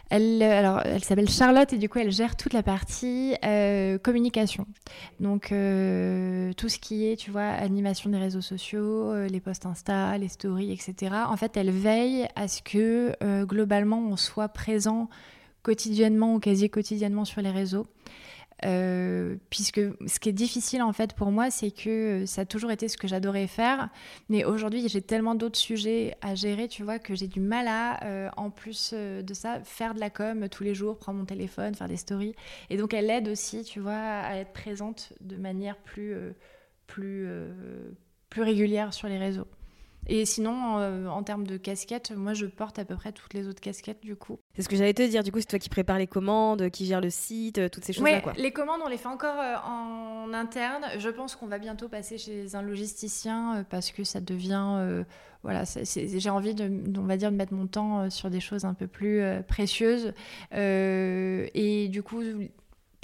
Elle, 0.09 0.41
euh, 0.41 0.59
alors, 0.59 0.81
elle 0.85 1.03
s'appelle 1.03 1.29
Charlotte 1.29 1.73
et 1.73 1.79
du 1.79 1.89
coup, 1.89 1.99
elle 1.99 2.13
gère 2.13 2.37
toute 2.37 2.53
la 2.53 2.63
partie 2.63 3.35
euh, 3.45 3.99
communication. 3.99 4.67
Donc, 5.19 5.49
tout 5.49 6.69
ce 6.69 6.79
qui 6.79 7.07
est, 7.07 7.17
tu 7.17 7.31
vois, 7.31 7.43
animation 7.43 8.11
des 8.11 8.19
réseaux 8.19 8.41
sociaux, 8.41 9.27
les 9.27 9.41
posts 9.41 9.67
Insta, 9.67 10.17
les 10.17 10.29
stories, 10.29 10.73
etc. 10.73 11.15
En 11.27 11.37
fait, 11.37 11.57
elle 11.57 11.71
veille 11.71 12.29
à 12.37 12.47
ce 12.47 12.63
que 12.63 13.17
globalement, 13.45 13.99
on 13.99 14.17
soit 14.17 14.49
présent 14.49 15.09
quotidiennement 15.63 16.35
ou 16.35 16.39
quasi 16.39 16.71
quotidiennement 16.71 17.25
sur 17.25 17.43
les 17.43 17.51
réseaux. 17.51 17.87
Euh, 18.65 19.37
puisque 19.51 19.81
ce 20.07 20.19
qui 20.19 20.29
est 20.29 20.33
difficile 20.33 20.83
en 20.83 20.93
fait 20.93 21.15
pour 21.15 21.31
moi, 21.31 21.51
c'est 21.51 21.71
que 21.71 22.25
ça 22.27 22.41
a 22.43 22.45
toujours 22.45 22.71
été 22.71 22.89
ce 22.89 22.97
que 22.97 23.07
j'adorais 23.07 23.47
faire, 23.47 23.89
mais 24.29 24.45
aujourd'hui 24.45 24.89
j'ai 24.89 25.03
tellement 25.03 25.35
d'autres 25.35 25.59
sujets 25.59 26.17
à 26.23 26.35
gérer, 26.35 26.67
tu 26.69 26.83
vois, 26.83 26.99
que 26.99 27.15
j'ai 27.15 27.29
du 27.29 27.41
mal 27.41 27.69
à, 27.69 28.05
euh, 28.05 28.29
en 28.37 28.51
plus 28.51 28.91
euh, 28.95 29.23
de 29.23 29.35
ça, 29.35 29.61
faire 29.63 29.95
de 29.95 30.01
la 30.01 30.11
com 30.11 30.49
tous 30.49 30.65
les 30.65 30.75
jours, 30.75 30.99
prendre 30.99 31.19
mon 31.19 31.25
téléphone, 31.25 31.75
faire 31.75 31.89
des 31.89 31.97
stories. 31.97 32.35
Et 32.71 32.77
donc 32.77 32.95
elle 32.95 33.11
aide 33.11 33.29
aussi, 33.29 33.63
tu 33.63 33.81
vois, 33.81 33.93
à 33.93 34.37
être 34.37 34.53
présente 34.53 35.13
de 35.21 35.37
manière 35.37 35.77
plus, 35.77 36.15
plus, 36.87 37.29
plus 38.29 38.43
régulière 38.43 38.93
sur 38.93 39.09
les 39.09 39.19
réseaux. 39.19 39.47
Et 40.09 40.25
sinon, 40.25 40.79
euh, 40.79 41.07
en 41.07 41.23
termes 41.23 41.47
de 41.47 41.59
casquettes, 41.59 42.13
moi 42.13 42.33
je 42.33 42.47
porte 42.47 42.79
à 42.79 42.85
peu 42.85 42.97
près 42.97 43.13
toutes 43.13 43.35
les 43.35 43.47
autres 43.47 43.61
casquettes 43.61 44.03
du 44.03 44.17
coup. 44.17 44.39
C'est 44.55 44.63
ce 44.63 44.69
que 44.69 44.77
j'allais 44.77 44.95
te 44.95 45.03
dire, 45.03 45.23
du 45.23 45.31
coup, 45.31 45.39
c'est 45.41 45.47
toi 45.47 45.59
qui 45.59 45.69
prépares 45.69 45.99
les 45.99 46.07
commandes, 46.07 46.71
qui 46.71 46.87
gère 46.87 47.03
le 47.03 47.11
site, 47.11 47.59
euh, 47.59 47.69
toutes 47.69 47.85
ces 47.85 47.93
choses-là. 47.93 48.23
Les 48.39 48.51
commandes, 48.51 48.81
on 48.85 48.89
les 48.89 48.97
fait 48.97 49.09
encore 49.09 49.39
euh, 49.39 49.57
en 49.67 50.33
interne. 50.33 50.85
Je 50.99 51.11
pense 51.11 51.37
qu'on 51.37 51.47
va 51.47 51.59
bientôt 51.59 51.89
passer 51.89 52.17
chez 52.17 52.55
un 52.55 52.63
logisticien 52.63 53.67
parce 53.69 53.91
que 53.91 54.03
ça 54.03 54.21
devient. 54.21 55.05
voilà, 55.43 55.65
j'ai 55.65 56.31
envie 56.31 56.55
de, 56.55 56.99
on 56.99 57.05
va 57.05 57.17
dire, 57.17 57.31
de 57.31 57.37
mettre 57.37 57.53
mon 57.53 57.67
temps 57.67 58.09
sur 58.11 58.31
des 58.31 58.41
choses 58.41 58.65
un 58.65 58.75
peu 58.75 58.87
plus 58.87 59.23
précieuses. 59.47 60.13
et 60.53 61.89
du 61.91 62.03
coup, 62.03 62.23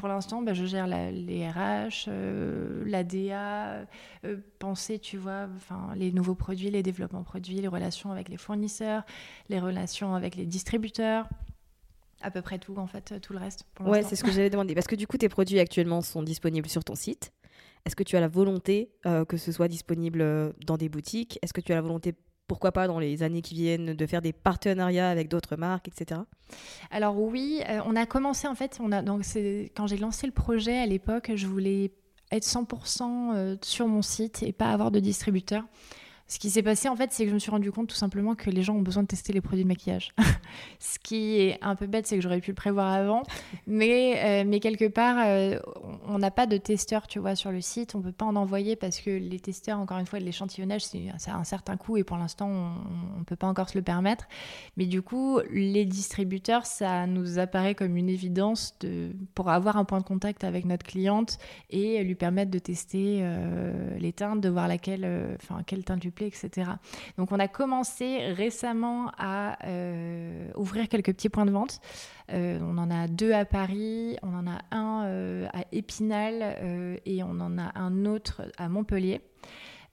pour 0.04 0.10
l'instant, 0.10 0.42
bah, 0.42 0.52
je 0.52 0.66
gère 0.66 0.86
les 0.86 1.48
RH, 1.48 2.08
euh, 2.08 2.84
la 2.84 3.04
DA, 3.04 3.86
euh, 4.26 4.36
penser, 4.58 4.98
tu 4.98 5.16
vois, 5.16 5.48
les 5.96 6.12
nouveaux 6.12 6.34
produits, 6.34 6.68
les 6.70 6.82
développements 6.82 7.22
produits, 7.22 7.54
les 7.54 7.68
relations 7.68 8.12
avec 8.12 8.28
les 8.28 8.36
fournisseurs, 8.36 9.02
les 9.48 9.58
relations 9.58 10.14
avec 10.14 10.36
les 10.36 10.44
distributeurs. 10.44 11.26
À 12.20 12.30
peu 12.30 12.42
près 12.42 12.58
tout, 12.58 12.76
en 12.76 12.86
fait, 12.86 13.18
tout 13.22 13.32
le 13.32 13.38
reste. 13.38 13.64
ouais, 13.80 14.02
c'est 14.02 14.14
ce 14.14 14.22
que 14.22 14.30
j'allais 14.30 14.50
demander. 14.50 14.74
Parce 14.74 14.86
que 14.86 14.94
du 14.94 15.06
coup, 15.06 15.16
tes 15.16 15.30
produits 15.30 15.58
actuellement 15.58 16.02
sont 16.02 16.22
disponibles 16.22 16.68
sur 16.68 16.84
ton 16.84 16.94
site. 16.94 17.32
Est-ce 17.86 17.96
que 17.96 18.02
tu 18.02 18.14
as 18.18 18.20
la 18.20 18.28
volonté 18.28 18.90
euh, 19.06 19.24
que 19.24 19.38
ce 19.38 19.52
soit 19.52 19.68
disponible 19.68 20.52
dans 20.66 20.76
des 20.76 20.90
boutiques? 20.90 21.38
Est-ce 21.40 21.54
que 21.54 21.62
tu 21.62 21.72
as 21.72 21.76
la 21.76 21.80
volonté 21.80 22.12
pourquoi 22.46 22.72
pas 22.72 22.86
dans 22.86 22.98
les 22.98 23.22
années 23.22 23.42
qui 23.42 23.54
viennent 23.54 23.94
de 23.94 24.06
faire 24.06 24.22
des 24.22 24.32
partenariats 24.32 25.08
avec 25.08 25.28
d'autres 25.28 25.56
marques, 25.56 25.88
etc. 25.88 26.20
Alors 26.90 27.20
oui, 27.20 27.62
euh, 27.68 27.80
on 27.86 27.96
a 27.96 28.06
commencé 28.06 28.46
en 28.46 28.54
fait, 28.54 28.78
donc 28.80 29.22
quand 29.74 29.86
j'ai 29.86 29.96
lancé 29.96 30.26
le 30.26 30.32
projet 30.32 30.78
à 30.78 30.86
l'époque, 30.86 31.32
je 31.34 31.46
voulais 31.46 31.92
être 32.30 32.44
100% 32.44 33.34
euh, 33.34 33.56
sur 33.62 33.86
mon 33.86 34.02
site 34.02 34.42
et 34.42 34.52
pas 34.52 34.70
avoir 34.70 34.90
de 34.90 35.00
distributeur. 35.00 35.64
Ce 36.34 36.40
qui 36.40 36.50
s'est 36.50 36.64
passé, 36.64 36.88
en 36.88 36.96
fait, 36.96 37.12
c'est 37.12 37.22
que 37.22 37.28
je 37.28 37.34
me 37.34 37.38
suis 37.38 37.52
rendu 37.52 37.70
compte 37.70 37.86
tout 37.86 37.94
simplement 37.94 38.34
que 38.34 38.50
les 38.50 38.64
gens 38.64 38.74
ont 38.74 38.82
besoin 38.82 39.04
de 39.04 39.06
tester 39.06 39.32
les 39.32 39.40
produits 39.40 39.62
de 39.62 39.68
maquillage. 39.68 40.12
Ce 40.80 40.98
qui 40.98 41.36
est 41.36 41.58
un 41.62 41.76
peu 41.76 41.86
bête, 41.86 42.08
c'est 42.08 42.16
que 42.16 42.22
j'aurais 42.22 42.40
pu 42.40 42.50
le 42.50 42.56
prévoir 42.56 42.92
avant. 42.92 43.22
Mais, 43.68 44.18
euh, 44.18 44.44
mais 44.44 44.58
quelque 44.58 44.88
part, 44.88 45.16
euh, 45.20 45.60
on 46.08 46.18
n'a 46.18 46.32
pas 46.32 46.46
de 46.46 46.56
testeurs, 46.56 47.06
tu 47.06 47.20
vois, 47.20 47.36
sur 47.36 47.52
le 47.52 47.60
site. 47.60 47.94
On 47.94 47.98
ne 47.98 48.02
peut 48.02 48.10
pas 48.10 48.24
en 48.24 48.34
envoyer 48.34 48.74
parce 48.74 48.98
que 48.98 49.10
les 49.10 49.38
testeurs, 49.38 49.78
encore 49.78 49.98
une 49.98 50.06
fois, 50.06 50.18
l'échantillonnage, 50.18 50.82
c'est 50.84 51.30
un 51.30 51.44
certain 51.44 51.76
coût 51.76 51.98
et 51.98 52.02
pour 52.02 52.16
l'instant, 52.16 52.48
on 52.48 53.20
ne 53.20 53.24
peut 53.24 53.36
pas 53.36 53.46
encore 53.46 53.68
se 53.68 53.78
le 53.78 53.84
permettre. 53.84 54.26
Mais 54.76 54.86
du 54.86 55.02
coup, 55.02 55.38
les 55.52 55.84
distributeurs, 55.84 56.66
ça 56.66 57.06
nous 57.06 57.38
apparaît 57.38 57.76
comme 57.76 57.96
une 57.96 58.08
évidence 58.08 58.74
de, 58.80 59.12
pour 59.36 59.50
avoir 59.50 59.76
un 59.76 59.84
point 59.84 60.00
de 60.00 60.04
contact 60.04 60.42
avec 60.42 60.64
notre 60.64 60.84
cliente 60.84 61.38
et 61.70 62.02
lui 62.02 62.16
permettre 62.16 62.50
de 62.50 62.58
tester 62.58 63.20
euh, 63.22 63.96
les 64.00 64.12
teintes, 64.12 64.40
de 64.40 64.48
voir 64.48 64.66
laquelle, 64.66 65.36
enfin, 65.40 65.62
quelle 65.64 65.84
teinte 65.84 66.02
lui 66.02 66.10
etc. 66.26 66.70
Donc 67.18 67.32
on 67.32 67.38
a 67.38 67.48
commencé 67.48 68.32
récemment 68.32 69.10
à 69.18 69.58
euh, 69.66 70.48
ouvrir 70.56 70.88
quelques 70.88 71.12
petits 71.12 71.28
points 71.28 71.46
de 71.46 71.50
vente. 71.50 71.80
Euh, 72.32 72.58
on 72.62 72.78
en 72.78 72.90
a 72.90 73.06
deux 73.08 73.32
à 73.32 73.44
Paris, 73.44 74.16
on 74.22 74.34
en 74.34 74.46
a 74.46 74.60
un 74.70 75.04
euh, 75.04 75.46
à 75.52 75.64
Épinal 75.72 77.00
et 77.04 77.22
on 77.22 77.40
en 77.40 77.58
a 77.58 77.78
un 77.78 78.06
autre 78.06 78.42
à 78.56 78.68
Montpellier. 78.68 79.20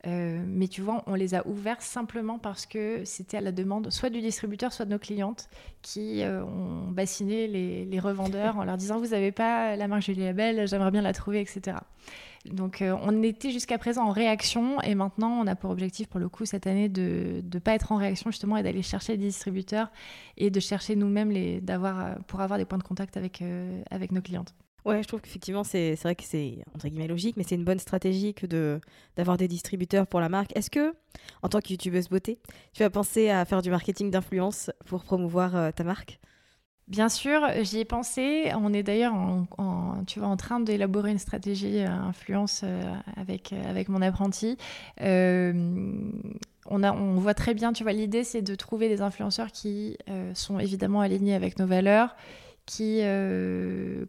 mais 0.06 0.68
tu 0.68 0.82
vois, 0.82 1.04
on 1.08 1.14
les 1.14 1.36
a 1.36 1.46
ouverts 1.48 1.82
simplement 1.82 2.40
parce 2.40 2.66
que 2.66 3.04
c'était 3.06 3.38
à 3.38 3.42
la 3.42 3.52
demande 3.52 3.92
soit 3.92 4.10
du 4.10 4.22
distributeur, 4.22 4.74
soit 4.74 4.86
de 4.86 4.92
nos 4.92 5.00
clientes 5.00 5.50
qui 5.82 6.24
ont 6.26 6.90
bassiné 6.90 7.48
les, 7.48 8.00
revendeurs 8.00 8.58
en 8.58 8.64
leur 8.64 8.78
disant 8.78 9.00
Vous 9.00 9.10
n'avez 9.10 9.32
pas 9.32 9.76
la 9.76 9.88
marque 9.88 10.04
Julie 10.04 10.24
Labelle, 10.24 10.68
j'aimerais 10.68 10.92
bien 10.92 11.02
la 11.02 11.14
trouver, 11.14 11.42
etc. 11.42 11.78
Donc 12.46 12.82
euh, 12.82 12.98
on 13.04 13.22
était 13.22 13.52
jusqu'à 13.52 13.78
présent 13.78 14.04
en 14.06 14.12
réaction 14.12 14.82
et 14.82 14.96
maintenant 14.96 15.42
on 15.42 15.48
a 15.48 15.56
pour 15.56 15.70
objectif 15.70 16.08
pour 16.08 16.20
le 16.20 16.28
coup 16.28 16.46
cette 16.46 16.66
année 16.66 16.90
de 16.90 17.44
ne 17.54 17.60
pas 17.60 17.74
être 17.74 17.92
en 17.92 17.98
réaction 17.98 18.32
justement 18.32 18.58
et 18.58 18.64
d'aller 18.64 18.82
chercher 18.82 19.16
des 19.16 19.26
distributeurs 19.26 19.92
et 20.38 20.50
de 20.50 20.60
chercher 20.60 20.96
nous-mêmes 20.96 21.62
d'avoir, 21.62 22.00
euh, 22.00 22.16
pour 22.28 22.42
avoir 22.42 22.58
des 22.58 22.66
points 22.66 22.80
de 22.80 22.84
contact 22.84 23.16
avec, 23.16 23.42
euh, 23.42 23.84
avec 23.92 24.12
nos 24.12 24.22
clientes. 24.22 24.56
Ouais, 24.84 25.04
je 25.04 25.08
trouve 25.08 25.22
qu'effectivement, 25.22 25.64
c'est, 25.64 25.96
c'est 25.96 26.04
vrai 26.04 26.16
que 26.16 26.24
c'est 26.24 26.64
entre 26.74 26.88
guillemets 26.88 27.08
logique, 27.08 27.38
mais 27.38 27.44
c'est 27.44 27.54
une 27.54 27.64
bonne 27.64 27.78
stratégie 27.78 28.34
que 28.34 28.48
d'avoir 29.16 29.38
des 29.38 29.48
distributeurs 29.48 30.08
pour 30.08 30.20
la 30.20 30.28
marque. 30.28 30.58
Est-ce 30.58 30.72
que, 30.72 30.96
en 31.44 31.50
tant 31.50 31.60
que 31.60 31.70
youtubeuse 31.70 32.10
beauté, 32.10 32.40
tu 32.74 32.82
as 32.82 32.90
pensé 32.90 33.30
à 33.30 33.46
faire 33.46 33.62
du 33.62 33.70
marketing 33.70 34.10
d'influence 34.10 34.72
pour 34.88 35.04
promouvoir 35.04 35.72
ta 35.76 35.84
marque? 35.84 36.20
Bien 36.92 37.08
sûr, 37.08 37.40
j'y 37.62 37.80
ai 37.80 37.86
pensé. 37.86 38.52
On 38.54 38.74
est 38.74 38.84
d'ailleurs 38.84 39.14
en, 39.14 40.04
tu 40.06 40.20
vois, 40.20 40.28
en 40.28 40.36
train 40.36 40.60
d'élaborer 40.60 41.12
une 41.12 41.20
stratégie 41.20 41.80
euh, 41.80 41.88
influence 41.88 42.64
euh, 42.66 42.84
avec, 43.16 43.54
euh, 43.54 43.70
avec 43.70 43.88
mon 43.88 44.02
apprenti. 44.02 44.58
on, 45.00 46.84
a, 46.84 46.92
on 46.92 47.14
voit 47.16 47.34
très 47.34 47.54
bien, 47.54 47.72
tu 47.72 47.84
vois, 47.84 47.94
l'idée 47.94 48.26
c'est 48.26 48.42
de 48.42 48.56
trouver 48.56 48.90
des 48.90 49.00
influenceurs 49.00 49.54
qui 49.54 49.98
sont 50.34 50.60
évidemment 50.60 51.00
alignés 51.00 51.34
avec 51.34 51.58
nos 51.60 51.66
valeurs, 51.66 52.14
qui 52.66 53.02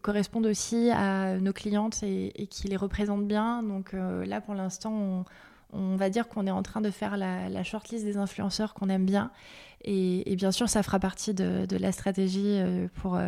correspondent 0.03 0.47
aussi 0.47 0.91
à 0.91 1.39
nos 1.39 1.53
clientes 1.53 2.03
et, 2.03 2.49
qui 2.51 2.67
les 2.67 2.77
représentent 2.77 3.29
bien. 3.29 3.63
Donc 3.63 3.93
là, 3.93 4.41
pour 4.41 4.55
l'instant, 4.55 5.25
on, 5.73 5.97
va 5.97 6.11
dire 6.11 6.29
qu'on 6.29 6.49
est 6.49 6.51
en 6.51 6.65
train 6.65 6.81
de 6.81 6.91
faire 6.91 7.17
la, 7.17 7.49
la 7.49 7.63
shortlist 7.63 8.05
des 8.05 8.17
influenceurs 8.17 8.75
qu'on 8.75 8.89
aime 8.89 9.07
bien 9.07 9.31
Et, 9.85 10.37
bien 10.37 10.53
sûr, 10.53 10.69
ça 10.69 10.83
fera 10.83 10.99
partie 10.99 11.35
de, 11.35 11.77
la 11.77 11.93
stratégie 11.93 12.59
pour, 12.95 13.19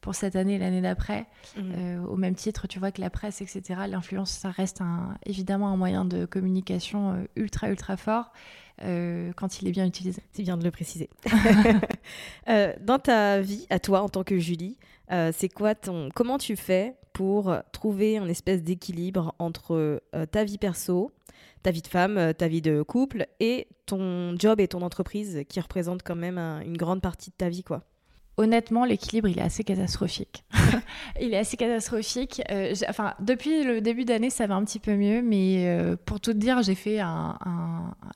pour 0.00 0.14
cette 0.14 0.36
année 0.36 0.54
et 0.54 0.58
l'année 0.58 0.80
d'après. 0.80 1.26
Mhm. 1.56 2.04
au 2.08 2.16
même 2.16 2.34
titre, 2.34 2.66
tu 2.66 2.78
vois 2.78 2.92
que 2.92 3.00
la 3.00 3.10
presse, 3.10 3.40
etc., 3.40 3.80
l'influence, 3.88 4.30
ça 4.30 4.50
reste 4.50 4.80
un, 4.80 5.16
évidemment 5.24 5.68
un 5.68 5.76
moyen 5.76 6.04
de 6.04 6.26
communication 6.26 7.26
ultra, 7.36 7.68
ultra 7.68 7.96
fort. 7.96 8.32
quand 8.80 9.60
il 9.60 9.68
est 9.68 9.72
bien 9.72 9.86
utilisé. 9.86 10.22
C'est 10.32 10.42
bien 10.42 10.56
de 10.56 10.64
le 10.64 10.70
préciser. 10.70 11.10
dans 12.46 12.98
ta 12.98 13.40
vie, 13.40 13.66
à 13.70 13.78
toi 13.78 14.02
en 14.02 14.08
tant 14.08 14.22
que 14.22 14.38
Julie, 14.38 14.76
c'est 15.32 15.48
quoi 15.48 15.74
ton, 15.74 16.08
comment 16.14 16.38
tu 16.38 16.56
fais 16.56 16.94
pour 17.12 17.56
trouver 17.72 18.18
un 18.18 18.28
espèce 18.28 18.62
d'équilibre 18.62 19.34
entre 19.38 20.02
ta 20.30 20.44
vie 20.44 20.58
perso, 20.58 21.12
ta 21.66 21.72
vie 21.72 21.82
de 21.82 21.88
femme, 21.88 22.16
euh, 22.16 22.32
ta 22.32 22.46
vie 22.46 22.62
de 22.62 22.82
couple 22.82 23.26
et 23.40 23.66
ton 23.86 24.38
job 24.38 24.60
et 24.60 24.68
ton 24.68 24.82
entreprise 24.82 25.42
qui 25.48 25.58
représentent 25.58 26.04
quand 26.04 26.14
même 26.14 26.38
une 26.38 26.76
grande 26.76 27.02
partie 27.02 27.30
de 27.30 27.34
ta 27.34 27.48
vie, 27.48 27.64
quoi 27.64 27.82
honnêtement, 28.36 28.84
l'équilibre, 28.84 29.28
il 29.28 29.38
est 29.38 29.42
assez 29.42 29.64
catastrophique. 29.64 30.44
il 31.20 31.32
est 31.32 31.38
assez 31.38 31.56
catastrophique. 31.56 32.42
Euh, 32.50 32.74
enfin, 32.88 33.14
depuis 33.20 33.64
le 33.64 33.80
début 33.80 34.04
d'année, 34.04 34.30
ça 34.30 34.46
va 34.46 34.54
un 34.56 34.64
petit 34.64 34.78
peu 34.78 34.94
mieux, 34.94 35.22
mais 35.22 35.66
euh, 35.66 35.96
pour 36.04 36.20
tout 36.20 36.32
te 36.32 36.38
dire, 36.38 36.62
j'ai 36.62 36.74
fait 36.74 37.00
un, 37.00 37.38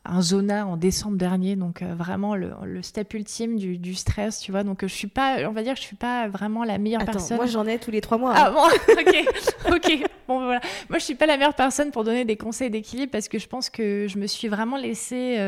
un, 0.05 0.23
zona 0.23 0.67
en 0.67 0.77
décembre 0.77 1.17
dernier, 1.17 1.57
donc 1.57 1.83
euh, 1.83 1.95
vraiment 1.95 2.35
le, 2.35 2.53
step 2.83 3.15
ultime 3.15 3.57
du, 3.57 3.95
stress, 3.95 4.41
tu 4.41 4.53
vois. 4.53 4.63
Donc, 4.63 4.83
je 4.83 4.93
suis 4.93 5.09
pas, 5.09 5.49
on 5.49 5.53
va 5.53 5.63
dire 5.63 5.77
je 5.77 5.83
suis 5.83 5.97
pas 5.97 6.29
vraiment 6.29 6.65
la 6.65 6.79
meilleure 6.79 7.03
Attends, 7.03 7.13
personne. 7.13 7.37
Moi, 7.39 7.47
j'en 7.47 7.67
ai 7.67 7.79
tous 7.79 7.91
les 7.91 8.01
trois 8.01 8.19
mois. 8.19 8.33
Ah 8.35 8.49
hein. 8.49 8.53
bon, 8.55 8.93
ok, 8.93 9.75
ok. 9.75 10.11
Bon, 10.29 10.45
voilà. 10.45 10.61
Moi, 10.91 10.99
je 10.99 11.05
suis 11.05 11.15
pas 11.15 11.27
la 11.27 11.37
meilleure 11.37 11.55
personne 11.55 11.91
pour 11.91 12.05
donner 12.05 12.25
des 12.25 12.37
conseils 12.37 12.71
d'équilibre 12.71 13.11
parce 13.11 13.29
que 13.29 13.39
je 13.39 13.47
pense 13.47 13.71
que 13.71 14.07
je 14.09 14.19
me 14.19 14.27
suis 14.27 14.49
vraiment 14.49 14.77
laissée 14.77 15.39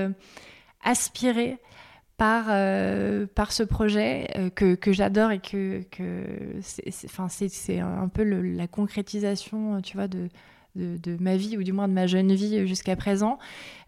aspirer 0.82 1.58
par, 2.16 2.46
euh, 2.48 3.26
par 3.34 3.52
ce 3.52 3.62
projet 3.62 4.28
euh, 4.36 4.50
que, 4.50 4.74
que 4.74 4.92
j'adore 4.92 5.30
et 5.32 5.40
que, 5.40 5.82
que 5.90 6.24
c'est 6.60 7.78
un 7.80 8.08
peu 8.08 8.22
la 8.22 8.66
concrétisation 8.66 9.80
tu 9.80 9.96
vois, 9.96 10.08
de, 10.08 10.28
de, 10.76 11.16
ma 11.20 11.36
vie 11.36 11.56
ou 11.56 11.62
du 11.62 11.72
moins 11.72 11.88
de 11.88 11.92
ma 11.92 12.06
jeune 12.06 12.32
vie 12.32 12.66
jusqu'à 12.66 12.96
présent. 12.96 13.38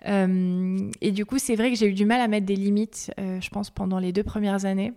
Euh, 0.07 0.91
et 1.01 1.13
du 1.13 1.25
coup, 1.27 1.39
c'est 1.39 1.55
vrai 1.55 1.71
que 1.71 1.77
j'ai 1.77 1.87
eu 1.87 1.95
du 1.95 2.07
mal 2.07 2.21
à 2.21 2.29
mettre 2.29 2.47
des 2.47 2.57
limites, 2.57 3.13
je 3.19 3.49
pense, 3.51 3.71
pendant 3.71 3.99
les 3.99 4.13
deux 4.13 4.25
premières 4.25 4.65
années 4.65 4.93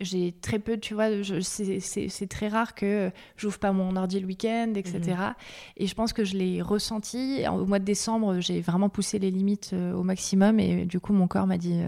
j'ai 0.00 0.32
très 0.32 0.58
peu, 0.58 0.78
tu 0.78 0.94
vois, 0.94 1.08
c'est 1.40 2.28
très 2.28 2.48
rare 2.48 2.74
que 2.74 3.10
j'ouvre 3.36 3.58
pas 3.58 3.72
mon 3.72 3.96
ordi 3.96 4.20
le 4.20 4.26
week-end, 4.26 4.72
etc. 4.76 5.00
Mhm. 5.00 5.34
Et 5.78 5.86
je 5.86 5.94
pense 5.94 6.12
que 6.12 6.24
je 6.24 6.36
l'ai 6.36 6.62
ressenti. 6.62 7.44
Au 7.50 7.66
mois 7.66 7.78
de 7.78 7.84
décembre, 7.84 8.40
j'ai 8.40 8.60
vraiment 8.60 8.88
poussé 8.88 9.18
les 9.18 9.30
limites 9.30 9.74
au 9.74 10.02
maximum 10.02 10.60
et 10.60 10.84
du 10.84 11.00
coup, 11.00 11.12
mon 11.12 11.26
corps 11.26 11.46
m'a 11.46 11.58
dit 11.58 11.80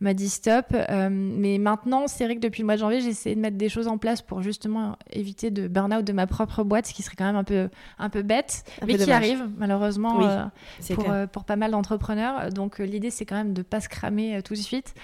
m'a 0.00 0.14
dit 0.14 0.28
stop. 0.28 0.66
Euh, 0.72 1.08
mais 1.10 1.58
maintenant, 1.58 2.06
c'est 2.06 2.24
vrai 2.24 2.36
que 2.36 2.40
depuis 2.40 2.62
le 2.62 2.66
mois 2.66 2.76
de 2.76 2.80
janvier, 2.80 3.00
j'ai 3.00 3.08
essayé 3.08 3.34
de 3.34 3.40
mettre 3.40 3.56
des 3.56 3.68
choses 3.68 3.88
en 3.88 3.98
place 3.98 4.22
pour 4.22 4.42
justement 4.42 4.96
éviter 5.10 5.50
de 5.50 5.68
burn-out 5.68 6.04
de 6.04 6.12
ma 6.12 6.26
propre 6.26 6.64
boîte, 6.64 6.86
ce 6.86 6.94
qui 6.94 7.02
serait 7.02 7.16
quand 7.16 7.26
même 7.26 7.36
un 7.36 7.44
peu, 7.44 7.68
un 7.98 8.08
peu 8.08 8.22
bête, 8.22 8.64
mais 8.86 8.96
qui 8.96 9.12
arrive 9.12 9.48
malheureusement 9.58 10.22
euh, 10.22 10.44
pour, 10.94 11.10
euh, 11.10 11.26
pour, 11.26 11.44
pas 11.44 11.56
mal 11.56 11.70
d'entrepreneurs. 11.72 12.50
Donc 12.50 12.78
l'idée, 12.78 13.10
c'est 13.10 13.26
quand 13.26 13.36
même 13.36 13.52
de 13.52 13.62
pas 13.62 13.80
se 13.80 13.88
cramer 13.88 14.42
tout 14.42 14.54
de 14.54 14.58
suite. 14.58 14.94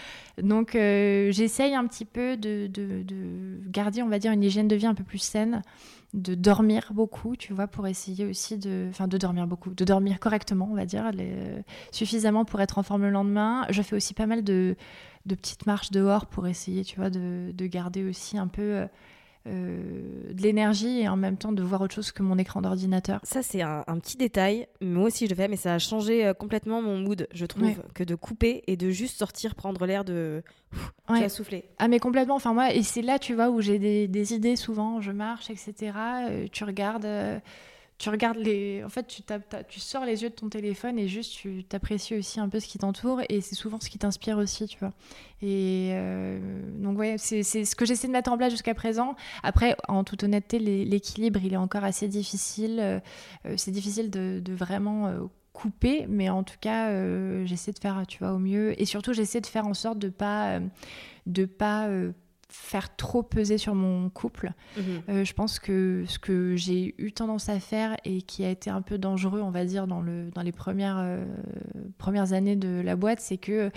Donc 0.43 0.73
j'essaye 0.73 1.75
un 1.75 1.87
petit 1.87 2.05
peu 2.05 2.37
de, 2.37 2.67
de, 2.67 3.03
de 3.03 3.61
garder, 3.69 4.03
on 4.03 4.09
va 4.09 4.19
dire, 4.19 4.33
une 4.33 4.43
hygiène 4.43 4.69
de 4.69 4.77
vie 4.77 4.87
un 4.87 4.95
peu 4.95 5.05
plus 5.05 5.19
saine 5.19 5.63
de 6.15 6.35
dormir 6.35 6.93
beaucoup, 6.93 7.37
tu 7.37 7.53
vois, 7.53 7.67
pour 7.67 7.87
essayer 7.87 8.25
aussi 8.27 8.59
de, 8.59 8.87
enfin, 8.91 9.09
de 9.09 9.19
dormir 9.19 9.47
beaucoup, 9.47 9.75
de 9.75 9.85
dormir 9.85 10.19
correctement, 10.21 10.69
on 10.71 10.75
va 10.75 10.87
dire, 10.87 11.11
suffisamment 11.93 12.45
pour 12.45 12.61
être 12.61 12.79
en 12.79 12.83
forme 12.83 13.03
le 13.03 13.11
lendemain. 13.11 13.67
Je 13.71 13.83
fais 13.83 13.97
aussi 13.97 14.15
pas 14.15 14.27
mal 14.27 14.43
de, 14.43 14.77
petites 15.27 15.67
marches 15.67 15.91
dehors 15.91 16.27
pour 16.27 16.47
essayer, 16.47 16.85
tu 16.85 16.97
vois, 16.97 17.11
de, 17.11 17.53
de 17.53 17.67
garder 17.67 18.05
aussi 18.05 18.39
un 18.39 18.49
peu 18.49 18.87
euh, 19.47 20.33
de 20.33 20.43
l'énergie 20.43 21.01
et 21.01 21.09
en 21.09 21.17
même 21.17 21.37
temps 21.37 21.53
de 21.53 21.63
voir 21.63 21.81
autre 21.81 21.95
chose 21.95 22.13
que 22.13 22.23
mon 22.23 22.37
écran 22.39 22.63
d'ordinateur. 22.63 23.21
Ça, 23.23 23.43
c'est 23.43 23.63
un, 23.63 23.85
petit 24.01 24.17
détail. 24.17 24.67
Moi 24.81 25.05
aussi, 25.05 25.27
je 25.27 25.31
le 25.31 25.37
fais, 25.37 25.49
mais 25.49 25.57
ça 25.57 25.75
a 25.75 25.79
changé 25.79 26.27
euh, 26.27 26.35
complètement 26.35 26.83
mon 26.83 26.99
mood, 26.99 27.29
je 27.33 27.47
trouve, 27.47 27.83
que 27.95 28.05
de 28.05 28.15
couper 28.15 28.65
et 28.67 28.77
de 28.77 28.91
juste 28.91 29.19
sortir, 29.19 29.55
prendre 29.55 29.87
l'air 29.87 30.05
de. 30.05 30.43
Ouais. 31.09 31.29
souffler. 31.29 31.65
Ah, 31.79 31.89
mais 31.89 32.01
complètement. 32.01 32.35
Enfin, 32.35 32.53
moi, 32.53 32.75
et 32.75 32.83
c'est 32.83 33.03
là, 33.03 33.19
tu 33.19 33.35
vois, 33.35 33.49
où 33.51 33.61
j'ai 33.61 33.79
des, 33.79 34.35
idées 34.35 34.57
souvent. 34.57 35.01
Je 35.01 35.13
marche, 35.13 35.51
etc. 35.51 35.93
Euh, 36.29 36.47
tu 36.51 36.65
regardes 36.65 37.07
tu 37.99 38.11
regardes 38.11 38.37
les. 38.37 38.85
En 38.85 38.91
fait, 38.91 39.07
tu, 39.07 39.23
tu 39.69 39.81
sors 39.81 40.05
les 40.05 40.23
yeux 40.23 40.29
de 40.29 40.35
ton 40.35 40.49
téléphone 40.49 40.99
et 40.99 41.09
juste 41.09 41.33
tu 41.33 41.65
t'apprécies 41.65 42.15
aussi 42.15 42.41
un 42.41 42.49
peu 42.49 42.61
ce 42.61 42.67
qui 42.67 42.79
t'entoure 42.79 43.23
et 43.31 43.41
c'est 43.41 43.55
souvent 43.55 43.81
ce 43.81 43.89
qui 43.89 43.99
t'inspire 43.99 44.37
aussi, 44.37 44.67
tu 44.67 44.79
vois. 44.79 44.93
Et 45.41 45.91
euh, 45.93 46.39
donc, 46.79 46.99
ouais, 46.99 47.17
c'est 47.19 47.43
ce 47.43 47.75
que 47.75 47.87
j'essaie 47.87 48.07
de 48.07 48.13
mettre 48.13 48.31
en 48.31 48.37
place 48.37 48.51
jusqu'à 48.51 48.75
présent. 48.75 49.15
Après, 49.43 49.77
en 49.89 50.05
toute 50.05 50.25
honnêteté, 50.25 50.59
l'équilibre, 50.59 51.41
il 51.43 51.55
est 51.55 51.59
encore 51.59 51.85
assez 51.85 52.09
difficile. 52.09 52.79
Euh, 52.81 53.01
c'est 53.57 53.71
difficile 53.71 54.11
de, 54.11 54.43
vraiment 54.53 55.07
euh, 55.07 55.21
couper, 55.55 56.07
mais 56.07 56.29
en 56.29 56.43
tout 56.43 56.59
cas, 56.61 56.91
j'essaie 57.47 57.73
de 57.73 57.79
faire, 57.79 58.05
tu 58.07 58.19
vois, 58.19 58.33
au 58.33 58.39
mieux. 58.39 58.79
Et 58.81 58.85
surtout, 58.85 59.15
j'essaie 59.15 59.41
de 59.41 59.47
faire 59.47 59.67
en 59.67 59.75
sorte 59.75 59.99
de 59.99 60.11
pas. 60.11 60.61
de 61.25 61.47
pas 61.47 61.89
faire 62.49 62.95
trop 62.97 63.23
peser 63.23 63.59
sur 63.59 63.75
mon 63.75 64.09
couple. 64.09 64.53
Mhm. 64.77 64.83
Euh, 65.09 65.25
je 65.25 65.33
pense 65.33 65.59
que 65.59 66.05
ce 66.07 66.19
que 66.19 66.55
j'ai 66.57 66.95
eu 66.99 67.13
tendance 67.13 67.49
à 67.49 67.59
faire 67.59 67.97
et 68.05 68.23
qui 68.23 68.45
a 68.45 68.51
été 68.51 68.71
un 68.71 68.83
peu 68.83 68.99
dangereux, 68.99 69.41
on 69.41 69.51
va 69.51 69.65
dire, 69.65 69.87
dans, 69.87 70.01
le, 70.01 70.31
dans 70.31 70.43
les 70.43 70.53
premières, 70.53 70.99
euh, 70.99 71.25
premières 71.99 72.33
années 72.33 72.57
de 72.57 72.81
la 72.81 72.97
boîte, 72.97 73.21
c'est 73.21 73.39
que 73.39 73.71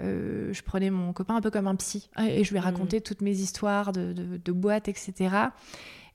euh, 0.00 0.52
je 0.52 0.62
prenais 0.62 0.90
mon 0.90 1.12
copain 1.12 1.36
un 1.36 1.40
peu 1.40 1.50
comme 1.50 1.66
un 1.66 1.76
psy 1.76 2.10
et 2.18 2.44
je 2.44 2.50
lui 2.52 2.58
mhm. 2.58 2.64
racontais 2.64 3.00
toutes 3.00 3.22
mes 3.22 3.38
histoires 3.38 3.92
de, 3.92 4.12
de, 4.12 4.36
de 4.36 4.52
boîte, 4.52 4.88
etc. 4.88 5.30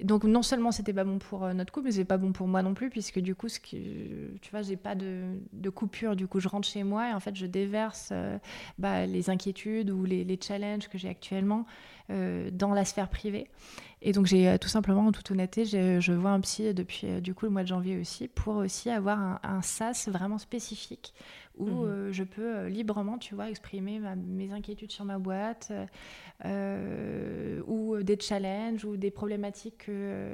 Donc 0.04 0.26
non 0.26 0.43
seulement 0.43 0.72
c'était 0.72 0.93
pas 0.93 1.04
bon 1.04 1.18
pour 1.18 1.43
euh, 1.43 1.54
notre 1.54 1.74
couple, 1.74 1.88
mais 1.88 1.91
c'était 1.91 2.06
pas 2.06 2.18
bon 2.18 2.32
pour 2.32 2.48
moi 2.48 2.62
non 2.62 2.74
plus, 2.74 2.89
puisque 2.89 3.20
du 3.20 3.34
coup, 3.34 3.50
ce 3.50 3.60
tu 3.60 4.52
vois, 4.52 4.62
j'ai 4.62 4.78
pas 4.78 4.95
de, 4.95 5.70
coupure. 5.74 6.16
Du 6.16 6.28
coup, 6.28 6.39
je 6.39 6.48
rentre 6.48 6.68
chez 6.68 6.84
moi 6.84 7.10
et 7.10 7.14
en 7.14 7.20
fait, 7.20 7.36
je 7.36 7.45
déverse 7.45 8.10
euh, 8.12 8.38
bah, 8.78 9.06
les 9.06 9.30
inquiétudes 9.30 9.89
ou 9.89 10.06
les, 10.06 10.39
challenges 10.39 10.88
que 10.88 10.98
j'ai 10.98 11.10
actuellement 11.10 11.66
euh, 12.12 12.52
dans 12.52 12.74
la 12.74 12.86
sphère 12.86 13.10
privée. 13.10 13.48
Et 14.02 14.12
donc, 14.12 14.28
j'ai 14.28 14.58
tout 14.60 14.68
simplement, 14.68 15.08
en 15.08 15.12
toute 15.12 15.32
honnêteté, 15.32 15.66
je 15.66 16.12
vois 16.12 16.32
un 16.32 16.39
psy 16.41 16.74
depuis 16.74 17.22
du 17.22 17.34
coup 17.34 17.45
le 17.45 17.52
mois 17.52 17.64
de 17.64 17.68
janvier 17.68 18.00
aussi, 18.00 18.28
pour 18.28 18.58
aussi 18.58 18.89
avoir 18.89 19.20
un, 19.20 19.39
un 19.43 19.62
SAS 19.62 20.08
vraiment 20.08 20.38
spécifique 20.38 21.14
où 21.58 21.66
mhm. 21.66 21.86
euh, 21.86 22.12
je 22.12 22.24
peux 22.24 22.56
euh, 22.56 22.70
librement, 22.70 23.18
tu 23.18 23.36
vois, 23.36 23.50
exprimer 23.50 24.00
mes 24.16 24.52
inquiétudes 24.52 24.91
sur 24.91 25.06
ma 25.06 25.18
boîte, 25.18 25.72
euh, 26.45 27.62
ou 27.68 28.02
des 28.02 28.18
challenges, 28.20 28.86
ou 28.86 28.98
des 28.98 29.12
problématiques 29.12 29.89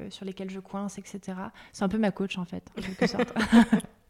sur 0.09 0.25
lesquelles 0.25 0.49
je 0.49 0.59
coince, 0.59 0.97
etc. 0.97 1.37
C'est 1.71 1.83
un 1.83 1.89
peu 1.89 1.97
ma 1.97 2.11
coach, 2.11 2.37
en 2.37 2.45
fait, 2.45 2.69
en 2.77 2.81
quelque 2.81 3.07
sorte. 3.07 3.33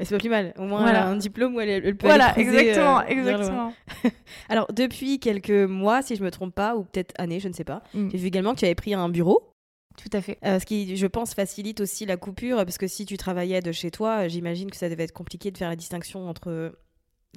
Mais 0.00 0.06
c'est 0.06 0.14
pas 0.14 0.18
plus 0.18 0.30
mal. 0.30 0.54
Au 0.56 0.62
moins, 0.62 0.86
un 0.86 1.16
diplôme 1.16 1.54
où 1.54 1.60
elle, 1.60 1.94
peut 1.94 2.06
Voilà, 2.06 2.36
exactement, 2.38 3.02
exactement. 3.02 3.74
Alors, 4.48 4.66
depuis 4.72 5.20
quelques 5.20 5.50
mois, 5.50 6.00
si 6.00 6.16
je 6.16 6.24
me 6.24 6.30
trompe 6.30 6.54
pas, 6.54 6.74
ou 6.74 6.84
peut-être 6.84 7.12
années, 7.18 7.38
je 7.38 7.48
ne 7.48 7.52
sais 7.52 7.64
pas, 7.64 7.82
mm. 7.92 8.08
j'ai 8.10 8.16
vu 8.16 8.26
également 8.28 8.54
que 8.54 8.60
tu 8.60 8.64
avais 8.64 8.74
pris 8.74 8.94
un 8.94 9.10
bureau. 9.10 9.52
Tout 9.98 10.08
à 10.16 10.22
fait. 10.22 10.38
Euh, 10.46 10.58
ce 10.58 10.64
qui, 10.64 10.96
je 10.96 11.06
pense, 11.06 11.34
facilite 11.34 11.82
aussi 11.82 12.06
la 12.06 12.16
coupure, 12.16 12.56
parce 12.56 12.78
que 12.78 12.86
si 12.86 13.04
tu 13.04 13.18
travaillais 13.18 13.60
de 13.60 13.72
chez 13.72 13.90
toi, 13.90 14.26
j'imagine 14.26 14.70
que 14.70 14.76
ça 14.78 14.88
devait 14.88 15.04
être 15.04 15.12
compliqué 15.12 15.50
de 15.50 15.58
faire 15.58 15.68
la 15.68 15.76
distinction 15.76 16.26
entre 16.26 16.72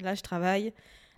là, 0.01 0.15
je 0.15 0.21
travaille, 0.21 0.71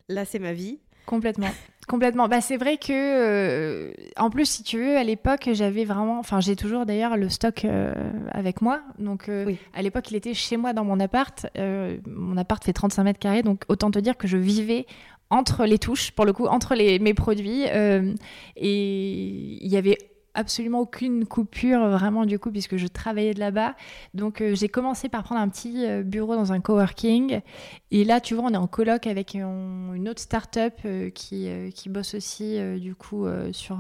là, 0.10 0.26
c'est 0.26 0.40
ma 0.40 0.54
vie. 0.54 0.80
Complètement. 1.06 1.50
Complètement. 1.88 2.28
Bah, 2.28 2.42
c'est 2.42 2.58
vrai 2.58 2.78
que, 2.78 2.92
euh, 2.92 3.94
en 4.18 4.32
plus, 4.32 4.46
si 4.46 4.64
tu 4.64 4.80
veux, 4.80 4.98
à 4.98 5.04
l'époque, 5.04 5.50
j'avais 5.54 5.86
vraiment. 5.86 6.18
Enfin, 6.20 6.40
j'ai 6.40 6.56
toujours 6.56 6.86
d'ailleurs 6.86 7.16
le 7.16 7.30
stock 7.30 7.64
euh, 7.64 7.94
avec 8.32 8.62
moi. 8.62 8.82
Donc, 8.98 9.30
à 9.74 9.82
l'époque, 9.82 10.10
il 10.10 10.18
était 10.18 10.34
chez 10.34 10.58
moi 10.58 10.74
dans 10.74 10.84
mon 10.84 11.00
appart. 11.00 11.46
mon 12.08 12.38
appart 12.38 12.64
fait 12.64 12.74
35 12.74 13.04
mètres 13.04 13.20
carrés. 13.20 13.44
Donc, 13.44 13.64
autant 13.68 13.92
te 13.92 14.00
dire 14.00 14.18
que 14.18 14.28
je 14.28 14.38
vivais 14.38 14.88
entre 15.30 15.66
les 15.66 15.78
touches, 15.78 16.12
pour 16.12 16.26
le 16.26 16.34
coup, 16.34 16.48
entre 16.48 16.76
les, 16.76 16.98
mes 17.00 17.14
produits. 17.14 17.64
et 17.66 18.10
il 18.58 19.68
y 19.68 19.78
avait 19.78 19.98
absolument 20.36 20.82
aucune 20.82 21.26
coupure 21.26 21.88
vraiment 21.90 22.26
du 22.26 22.38
coup 22.38 22.52
puisque 22.52 22.78
je 22.78 22.88
travaillais 22.88 23.34
de 23.34 23.40
là-bas. 23.40 23.76
Donc 24.14 24.42
euh, 24.42 24.54
j'ai 24.56 24.70
commencé 24.70 25.10
par 25.10 25.24
prendre 25.24 25.42
un 25.42 25.50
petit 25.50 25.86
euh, 25.86 26.04
bureau 26.04 26.36
dans 26.36 26.52
un 26.52 26.60
coworking 26.60 27.42
et 27.92 28.04
là 28.04 28.20
tu 28.22 28.36
vois 28.36 28.46
on 28.46 28.54
est 28.54 28.58
en 28.58 28.68
coloc 28.68 29.08
avec 29.08 29.34
une 29.34 30.08
autre 30.08 30.22
start-up 30.22 30.74
euh, 30.86 31.10
qui, 31.10 31.50
qui 31.74 31.90
bosse 31.90 32.14
aussi 32.14 32.60
du 32.80 32.96
coup 32.96 33.26
sur 33.52 33.80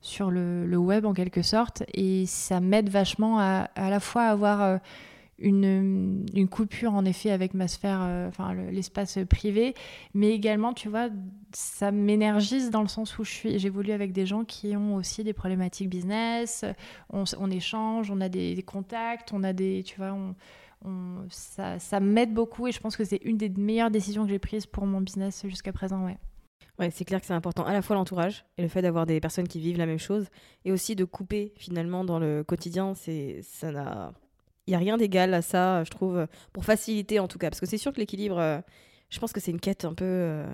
sur 0.00 0.30
le, 0.30 0.76
web 0.76 1.06
en 1.06 1.14
quelque 1.14 1.42
sorte 1.42 1.82
et 1.94 2.26
ça 2.26 2.60
m'aide 2.60 2.88
vachement 2.88 3.38
à, 3.40 3.70
à 3.74 3.90
la 3.90 4.00
fois 4.00 4.24
avoir 4.24 4.78
une, 5.38 6.26
une, 6.34 6.48
coupure 6.48 6.94
en 6.94 7.04
effet 7.04 7.30
avec 7.30 7.52
ma 7.54 7.68
sphère, 7.68 8.00
euh, 8.02 8.28
enfin 8.28 8.54
l'espace 8.54 9.18
privé, 9.28 9.74
mais 10.14 10.30
également, 10.30 10.72
tu 10.72 10.88
vois, 10.88 11.08
ça 11.52 11.92
m'énergise 11.92 12.70
dans 12.70 12.82
le 12.82 12.88
sens 12.88 13.18
où 13.18 13.24
je 13.24 13.30
suis, 13.30 13.58
j'évolue 13.58 13.92
avec 13.92 14.12
des 14.12 14.24
gens 14.24 14.44
qui 14.44 14.76
ont 14.76 14.94
aussi 14.94 15.24
des 15.24 15.34
problématiques 15.34 15.90
business, 15.90 16.64
on, 17.10 17.50
échange, 17.50 18.10
on 18.10 18.20
a 18.20 18.28
des, 18.28 18.62
contacts, 18.62 19.32
on 19.32 19.42
a 19.42 19.52
des, 19.52 19.82
tu 19.84 19.96
vois, 19.96 20.12
on, 20.12 20.34
ça, 21.28 21.78
ça 21.78 22.00
m'aide 22.00 22.32
beaucoup 22.32 22.66
et 22.66 22.72
je 22.72 22.80
pense 22.80 22.96
que 22.96 23.04
c'est 23.04 23.20
une 23.22 23.36
des 23.36 23.48
meilleures 23.48 23.90
décisions 23.90 24.24
que 24.24 24.30
j'ai 24.30 24.38
prises 24.38 24.66
pour 24.66 24.86
mon 24.86 25.00
business 25.00 25.44
jusqu'à 25.46 25.72
présent, 25.72 26.04
ouais. 26.04 26.16
Ouais, 26.78 26.90
c'est 26.90 27.06
clair 27.06 27.20
que 27.20 27.26
c'est 27.26 27.32
important 27.32 27.64
à 27.64 27.72
la 27.72 27.80
fois 27.80 27.96
l'entourage 27.96 28.44
et 28.58 28.62
le 28.62 28.68
fait 28.68 28.82
d'avoir 28.82 29.06
des 29.06 29.18
personnes 29.18 29.48
qui 29.48 29.60
vivent 29.60 29.78
la 29.78 29.86
même 29.86 29.98
chose 29.98 30.28
et 30.66 30.72
aussi 30.72 30.94
de 30.94 31.04
couper 31.04 31.54
finalement 31.56 32.04
dans 32.04 32.18
le 32.18 32.44
quotidien, 32.44 32.94
c'est 32.94 33.40
ça 33.42 33.72
n'a 33.72 34.12
il 34.66 34.72
y 34.72 34.74
a 34.74 34.78
rien 34.78 34.96
d'égal 34.96 35.32
à 35.34 35.42
ça, 35.42 35.84
je 35.84 35.90
trouve 35.90 36.26
pour 36.52 36.64
faciliter 36.64 37.18
en 37.20 37.28
tout 37.28 37.38
cas 37.38 37.50
parce 37.50 37.60
que 37.60 37.66
c'est 37.66 37.78
sûr 37.78 37.92
que 37.92 37.98
l'équilibre 38.00 38.38
euh, 38.38 38.58
je 39.10 39.18
pense 39.20 39.32
que 39.32 39.40
c'est 39.40 39.52
une 39.52 39.60
quête 39.60 39.84
un 39.84 39.94
peu 39.94 40.04
euh, 40.04 40.44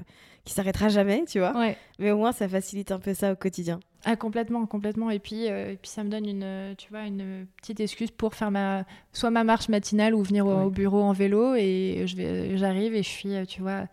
qui 0.44 0.52
s'arrêtera 0.52 0.88
jamais, 0.90 1.24
tu 1.26 1.38
vois. 1.38 1.56
Ouais. 1.58 1.76
Mais 1.98 2.10
au 2.10 2.18
moins 2.18 2.32
ça 2.32 2.46
facilite 2.48 2.92
un 2.92 2.98
peu 2.98 3.14
ça 3.14 3.32
au 3.32 3.36
quotidien. 3.36 3.80
Ah 4.04 4.16
complètement, 4.16 4.66
complètement. 4.66 5.10
Et 5.10 5.20
puis, 5.20 5.48
euh, 5.48 5.72
et 5.72 5.76
puis 5.76 5.88
ça 5.88 6.02
me 6.04 6.10
donne 6.10 6.26
une, 6.28 6.74
tu 6.76 6.90
vois, 6.90 7.02
une 7.06 7.46
petite 7.56 7.78
excuse 7.80 8.10
pour 8.10 8.34
faire 8.34 8.50
ma, 8.50 8.84
soit 9.12 9.30
ma 9.30 9.44
marche 9.44 9.68
matinale 9.68 10.14
ou 10.14 10.22
venir 10.22 10.44
au, 10.44 10.50
Ouais. 10.54 10.64
au 10.64 10.70
bureau 10.70 11.00
en 11.02 11.12
vélo. 11.12 11.54
Et 11.54 12.02
je 12.06 12.16
vais, 12.16 12.58
j'arrive 12.58 12.94
et 12.96 13.02
je 13.04 13.08
suis, 13.08 13.34
euh, 13.36 13.44
tu 13.44 13.62
vois, 13.62 13.86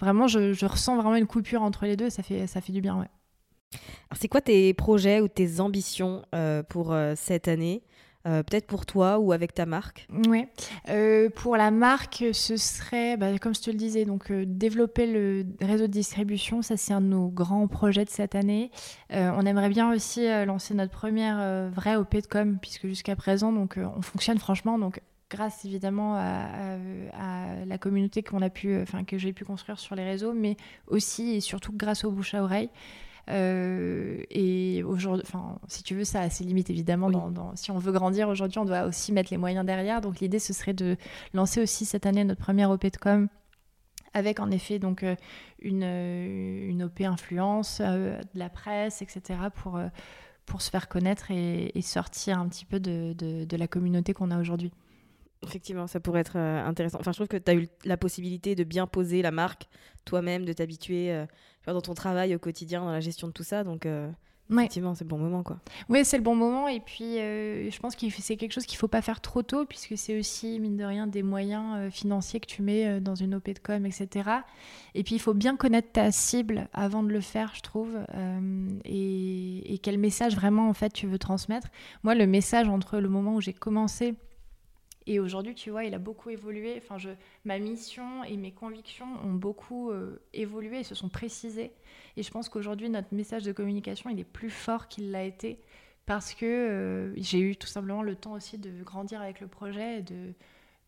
vraiment, 0.00 0.26
je, 0.26 0.52
je 0.52 0.66
ressens 0.66 0.96
vraiment 0.96 1.14
une 1.14 1.28
coupure 1.28 1.62
entre 1.62 1.86
les 1.86 1.96
deux. 1.96 2.10
Ça 2.10 2.22
fait, 2.24 2.46
ça 2.48 2.60
fait 2.60 2.72
du 2.72 2.80
bien, 2.80 2.96
ouais. 2.98 3.06
Alors 4.10 4.18
c'est 4.20 4.28
quoi 4.28 4.40
tes 4.40 4.74
projets 4.74 5.20
ou 5.20 5.28
tes 5.28 5.60
ambitions 5.60 6.22
euh, 6.34 6.62
pour 6.64 6.92
euh, 6.92 7.14
cette 7.16 7.46
année? 7.48 7.82
Euh, 8.26 8.42
Peut-être 8.42 8.66
pour 8.66 8.86
toi 8.86 9.18
ou 9.18 9.32
avec 9.32 9.52
ta 9.52 9.66
marque 9.66 10.08
Ouais. 10.28 10.48
Euh, 10.88 11.28
pour 11.28 11.56
la 11.56 11.70
marque, 11.70 12.24
ce 12.32 12.56
serait, 12.56 13.16
bah, 13.18 13.38
comme 13.38 13.54
je 13.54 13.60
te 13.60 13.70
le 13.70 13.76
disais, 13.76 14.06
donc 14.06 14.30
euh, 14.30 14.44
développer 14.46 15.06
le 15.06 15.44
réseau 15.60 15.86
de 15.86 15.92
distribution. 15.92 16.62
Ça, 16.62 16.76
c'est 16.78 16.94
un 16.94 17.02
de 17.02 17.06
nos 17.06 17.28
grands 17.28 17.66
projets 17.68 18.04
de 18.04 18.10
cette 18.10 18.34
année. 18.34 18.70
On 19.10 19.46
aimerait 19.46 19.68
bien 19.68 19.92
aussi 19.92 20.26
lancer 20.44 20.74
notre 20.74 20.92
première 20.92 21.70
vraie 21.70 21.96
OP 21.96 22.16
de 22.16 22.26
com, 22.26 22.58
puisque 22.60 22.86
jusqu'à 22.86 23.14
présent, 23.14 23.52
donc 23.52 23.78
on 23.78 24.02
fonctionne 24.02 24.38
franchement. 24.38 24.78
Donc 24.78 25.00
grâce 25.30 25.64
évidemment 25.64 26.16
à, 26.16 26.78
la 27.66 27.78
communauté 27.78 28.22
que 28.22 29.18
j'ai 29.18 29.32
pu 29.32 29.44
construire 29.44 29.78
sur 29.78 29.94
les 29.94 30.04
réseaux, 30.04 30.32
mais 30.32 30.56
aussi 30.88 31.36
et 31.36 31.40
surtout 31.40 31.72
grâce 31.72 32.04
au 32.04 32.10
bouche 32.10 32.34
à 32.34 32.42
oreille. 32.42 32.70
Euh, 33.30 34.18
et 34.30 34.82
aujourd'hui, 34.82 35.24
enfin, 35.26 35.58
si 35.68 35.82
tu 35.82 35.94
veux, 35.94 36.04
ça 36.04 36.20
a 36.20 36.30
ses 36.30 36.44
limites 36.44 36.70
évidemment. 36.70 37.06
Oui. 37.06 37.12
Dans, 37.14 37.30
dans- 37.30 37.56
si 37.56 37.70
on 37.70 37.78
veut 37.78 37.92
grandir 37.92 38.28
aujourd'hui, 38.28 38.58
on 38.58 38.64
doit 38.64 38.82
aussi 38.84 39.12
mettre 39.12 39.30
les 39.30 39.38
moyens 39.38 39.64
derrière. 39.64 40.00
Donc 40.00 40.20
l'idée, 40.20 40.38
ce 40.38 40.52
serait 40.52 40.74
de 40.74 40.96
lancer 41.32 41.62
aussi 41.62 41.84
cette 41.84 42.06
année 42.06 42.24
notre 42.24 42.40
première 42.42 42.70
OP 42.70 42.84
de 42.90 42.96
com 42.96 43.28
avec 44.16 44.38
en 44.38 44.50
effet 44.52 44.78
donc 44.78 45.02
euh, 45.02 45.16
une, 45.60 45.82
euh, 45.82 46.68
une 46.70 46.84
OP 46.84 47.00
influence, 47.00 47.80
euh, 47.80 48.16
de 48.34 48.38
la 48.38 48.48
presse, 48.48 49.02
etc. 49.02 49.40
pour, 49.54 49.80
pour 50.46 50.62
se 50.62 50.70
faire 50.70 50.88
connaître 50.88 51.30
et, 51.32 51.72
et 51.76 51.82
sortir 51.82 52.38
un 52.38 52.46
petit 52.48 52.64
peu 52.64 52.78
de, 52.78 53.12
de- 53.14 53.44
de 53.44 53.56
la 53.56 53.66
communauté 53.66 54.12
qu'on 54.12 54.30
a 54.30 54.38
aujourd'hui. 54.38 54.70
Effectivement, 55.48 55.86
ça 55.86 56.00
pourrait 56.00 56.20
être 56.20 56.36
euh, 56.36 56.64
intéressant. 56.66 56.98
Enfin, 57.00 57.12
je 57.12 57.16
trouve 57.18 57.28
que 57.28 57.36
tu 57.36 57.50
as 57.50 57.54
eu 57.54 57.68
la 57.84 57.96
possibilité 57.96 58.54
de 58.54 58.64
bien 58.64 58.86
poser 58.86 59.22
la 59.22 59.30
marque 59.30 59.68
toi-même, 60.04 60.44
de 60.44 60.52
t'habituer 60.52 61.12
euh, 61.12 61.26
dans 61.66 61.80
ton 61.80 61.94
travail 61.94 62.34
au 62.34 62.38
quotidien, 62.38 62.80
dans 62.80 62.92
la 62.92 63.00
gestion 63.00 63.26
de 63.28 63.32
tout 63.32 63.42
ça. 63.44 63.64
Donc, 63.64 63.86
euh, 63.86 64.10
Ouais. 64.50 64.64
effectivement, 64.64 64.94
c'est 64.94 65.04
le 65.04 65.08
bon 65.08 65.16
moment. 65.18 65.42
quoi. 65.42 65.58
Oui, 65.88 66.04
c'est 66.04 66.18
le 66.18 66.22
bon 66.22 66.34
moment. 66.36 66.68
Et 66.68 66.78
puis, 66.80 67.14
je 67.16 67.78
pense 67.80 67.96
que 67.96 68.04
c'est 68.10 68.36
quelque 68.36 68.52
chose 68.52 68.66
qu'il 68.66 68.76
ne 68.76 68.80
faut 68.80 68.88
pas 68.88 69.00
faire 69.00 69.22
trop 69.22 69.42
tôt, 69.42 69.64
puisque 69.64 69.96
c'est 69.96 70.18
aussi, 70.18 70.60
mine 70.60 70.76
de 70.76 70.84
rien, 70.84 71.06
des 71.06 71.22
moyens 71.22 71.90
financiers 71.90 72.40
que 72.40 72.46
tu 72.46 72.60
mets 72.60 73.00
dans 73.00 73.14
une 73.14 73.34
OP 73.36 73.48
de 73.54 73.58
com, 73.58 73.86
etc. 73.86 74.28
Et 74.94 75.02
puis, 75.02 75.14
il 75.14 75.18
faut 75.18 75.32
bien 75.32 75.56
connaître 75.56 75.92
ta 75.92 76.12
cible 76.12 76.68
avant 76.74 77.02
de 77.02 77.08
le 77.08 77.22
faire, 77.22 77.52
je 77.56 77.62
trouve. 77.62 77.96
et, 78.84 79.74
et 79.74 79.78
quel 79.78 79.98
message 79.98 80.34
vraiment, 80.36 80.68
en 80.68 80.74
fait, 80.74 80.92
tu 80.92 81.06
veux 81.06 81.18
transmettre. 81.18 81.68
Moi, 82.02 82.14
le 82.14 82.26
message 82.26 82.68
entre 82.68 82.98
le 82.98 83.08
moment 83.08 83.36
où 83.36 83.40
j'ai 83.40 83.54
commencé 83.54 84.14
et 85.06 85.20
aujourd'hui, 85.20 85.54
tu 85.54 85.70
vois, 85.70 85.84
il 85.84 85.94
a 85.94 85.98
beaucoup 85.98 86.30
évolué. 86.30 86.74
Enfin, 86.78 86.96
je, 86.96 87.10
ma 87.44 87.58
mission 87.58 88.24
et 88.24 88.36
mes 88.36 88.52
convictions 88.52 89.06
ont 89.22 89.34
beaucoup 89.34 89.90
euh, 89.90 90.22
évolué 90.32 90.80
et 90.80 90.84
se 90.84 90.94
sont 90.94 91.08
précisées. 91.08 91.72
Et 92.16 92.22
je 92.22 92.30
pense 92.30 92.48
qu'aujourd'hui, 92.48 92.88
notre 92.88 93.14
message 93.14 93.42
de 93.42 93.52
communication, 93.52 94.08
il 94.10 94.18
est 94.18 94.24
plus 94.24 94.50
fort 94.50 94.88
qu'il 94.88 95.10
l'a 95.10 95.24
été 95.24 95.60
parce 96.06 96.34
que 96.34 96.46
euh, 96.46 97.12
j'ai 97.16 97.40
eu 97.40 97.56
tout 97.56 97.66
simplement 97.66 98.02
le 98.02 98.16
temps 98.16 98.32
aussi 98.32 98.58
de 98.58 98.82
grandir 98.82 99.20
avec 99.20 99.40
le 99.40 99.46
projet 99.46 99.98
et 99.98 100.02
de, 100.02 100.32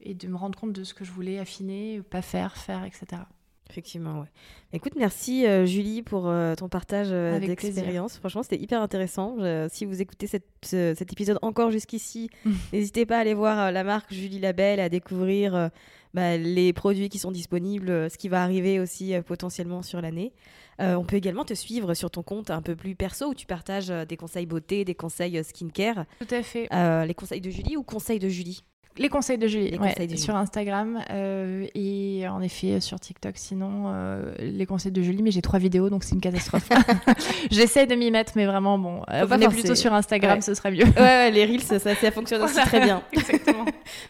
et 0.00 0.14
de 0.14 0.28
me 0.28 0.36
rendre 0.36 0.58
compte 0.58 0.72
de 0.72 0.84
ce 0.84 0.94
que 0.94 1.04
je 1.04 1.12
voulais 1.12 1.38
affiner, 1.38 2.00
pas 2.02 2.22
faire, 2.22 2.56
faire, 2.56 2.84
etc. 2.84 3.22
Effectivement, 3.70 4.20
ouais. 4.20 4.26
Écoute, 4.72 4.92
merci 4.96 5.44
euh, 5.46 5.66
Julie 5.66 6.02
pour 6.02 6.28
euh, 6.28 6.54
ton 6.54 6.68
partage 6.68 7.08
euh, 7.10 7.32
d'expérience. 7.72 8.16
Franchement, 8.18 8.42
c'était 8.42 8.60
hyper 8.62 8.80
intéressant. 8.80 9.36
Je- 9.38 9.68
si 9.72 9.84
vous 9.84 10.00
écoutez 10.00 10.26
cette- 10.26 10.46
ce- 10.64 10.94
cet 10.96 11.12
épisode 11.12 11.38
encore 11.42 11.70
jusqu'ici, 11.70 12.30
n'hésitez 12.72 13.06
pas 13.06 13.16
à 13.16 13.20
aller 13.20 13.34
voir 13.34 13.72
la 13.72 13.84
marque 13.84 14.12
Julie 14.12 14.38
Labelle, 14.38 14.78
à 14.80 14.88
découvrir 14.88 15.70
bah, 16.14 16.36
les 16.36 16.72
produits 16.72 17.08
qui 17.08 17.18
sont 17.18 17.32
disponibles, 17.32 18.08
ce 18.10 18.16
qui 18.16 18.28
va 18.28 18.42
arriver 18.42 18.78
aussi 18.80 19.14
potentiellement 19.26 19.82
sur 19.82 20.00
l'année. 20.00 20.32
On 20.78 21.04
peut 21.04 21.16
également 21.16 21.44
te 21.44 21.54
suivre 21.54 21.94
sur 21.94 22.10
ton 22.10 22.22
compte 22.22 22.50
un 22.50 22.62
peu 22.62 22.76
plus 22.76 22.94
perso 22.94 23.26
où 23.30 23.34
tu 23.34 23.46
partages 23.46 23.88
des 23.88 24.16
conseils 24.16 24.46
beauté, 24.46 24.84
des 24.84 24.94
conseils 24.94 25.42
skincare, 25.42 26.04
Tout 26.20 26.34
à 26.34 26.42
fait. 26.42 26.68
Les 27.06 27.14
conseils 27.14 27.40
de 27.40 27.50
Julie 27.50 27.76
ou 27.76 27.82
conseils 27.82 28.18
de 28.18 28.28
Julie? 28.28 28.62
Les 28.98 29.08
conseils 29.08 29.38
de 29.38 29.46
Julie, 29.46 29.70
Les 29.70 29.78
ouais, 29.78 29.88
conseils 29.90 30.06
de 30.06 30.12
Julie. 30.12 30.22
sur 30.22 30.36
Instagram 30.36 30.98
euh, 31.10 31.66
et 31.74 32.26
en 32.28 32.40
effet 32.40 32.80
sur 32.80 32.98
TikTok. 32.98 33.32
Sinon, 33.36 33.84
euh, 33.86 34.32
les 34.38 34.66
conseils 34.66 34.92
de 34.92 35.02
Julie, 35.02 35.22
mais 35.22 35.30
j'ai 35.30 35.42
trois 35.42 35.58
vidéos 35.58 35.90
donc 35.90 36.04
c'est 36.04 36.14
une 36.14 36.20
catastrophe. 36.20 36.68
J'essaie 37.50 37.86
de 37.86 37.94
m'y 37.94 38.10
mettre, 38.10 38.32
mais 38.36 38.46
vraiment, 38.46 38.78
bon, 38.78 39.02
euh, 39.10 39.24
venez 39.26 39.48
plutôt 39.48 39.74
sur 39.74 39.92
Instagram, 39.94 40.36
Ouais. 40.36 40.40
ce 40.40 40.54
serait 40.54 40.70
mieux. 40.70 40.84
Ouais, 40.84 40.92
ouais, 41.00 41.30
les 41.30 41.44
reels, 41.44 41.62
ça, 41.62 41.78
ça- 41.78 41.94
ça 41.94 42.10
fonctionne 42.10 42.42
aussi 42.42 42.56
très 42.60 42.80
bien. 42.80 43.02
Exactement. 43.12 43.64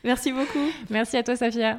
Merci 0.05 0.32
beaucoup. 0.32 0.70
Merci 0.91 1.16
à 1.16 1.22
toi, 1.22 1.37
Safia. 1.37 1.78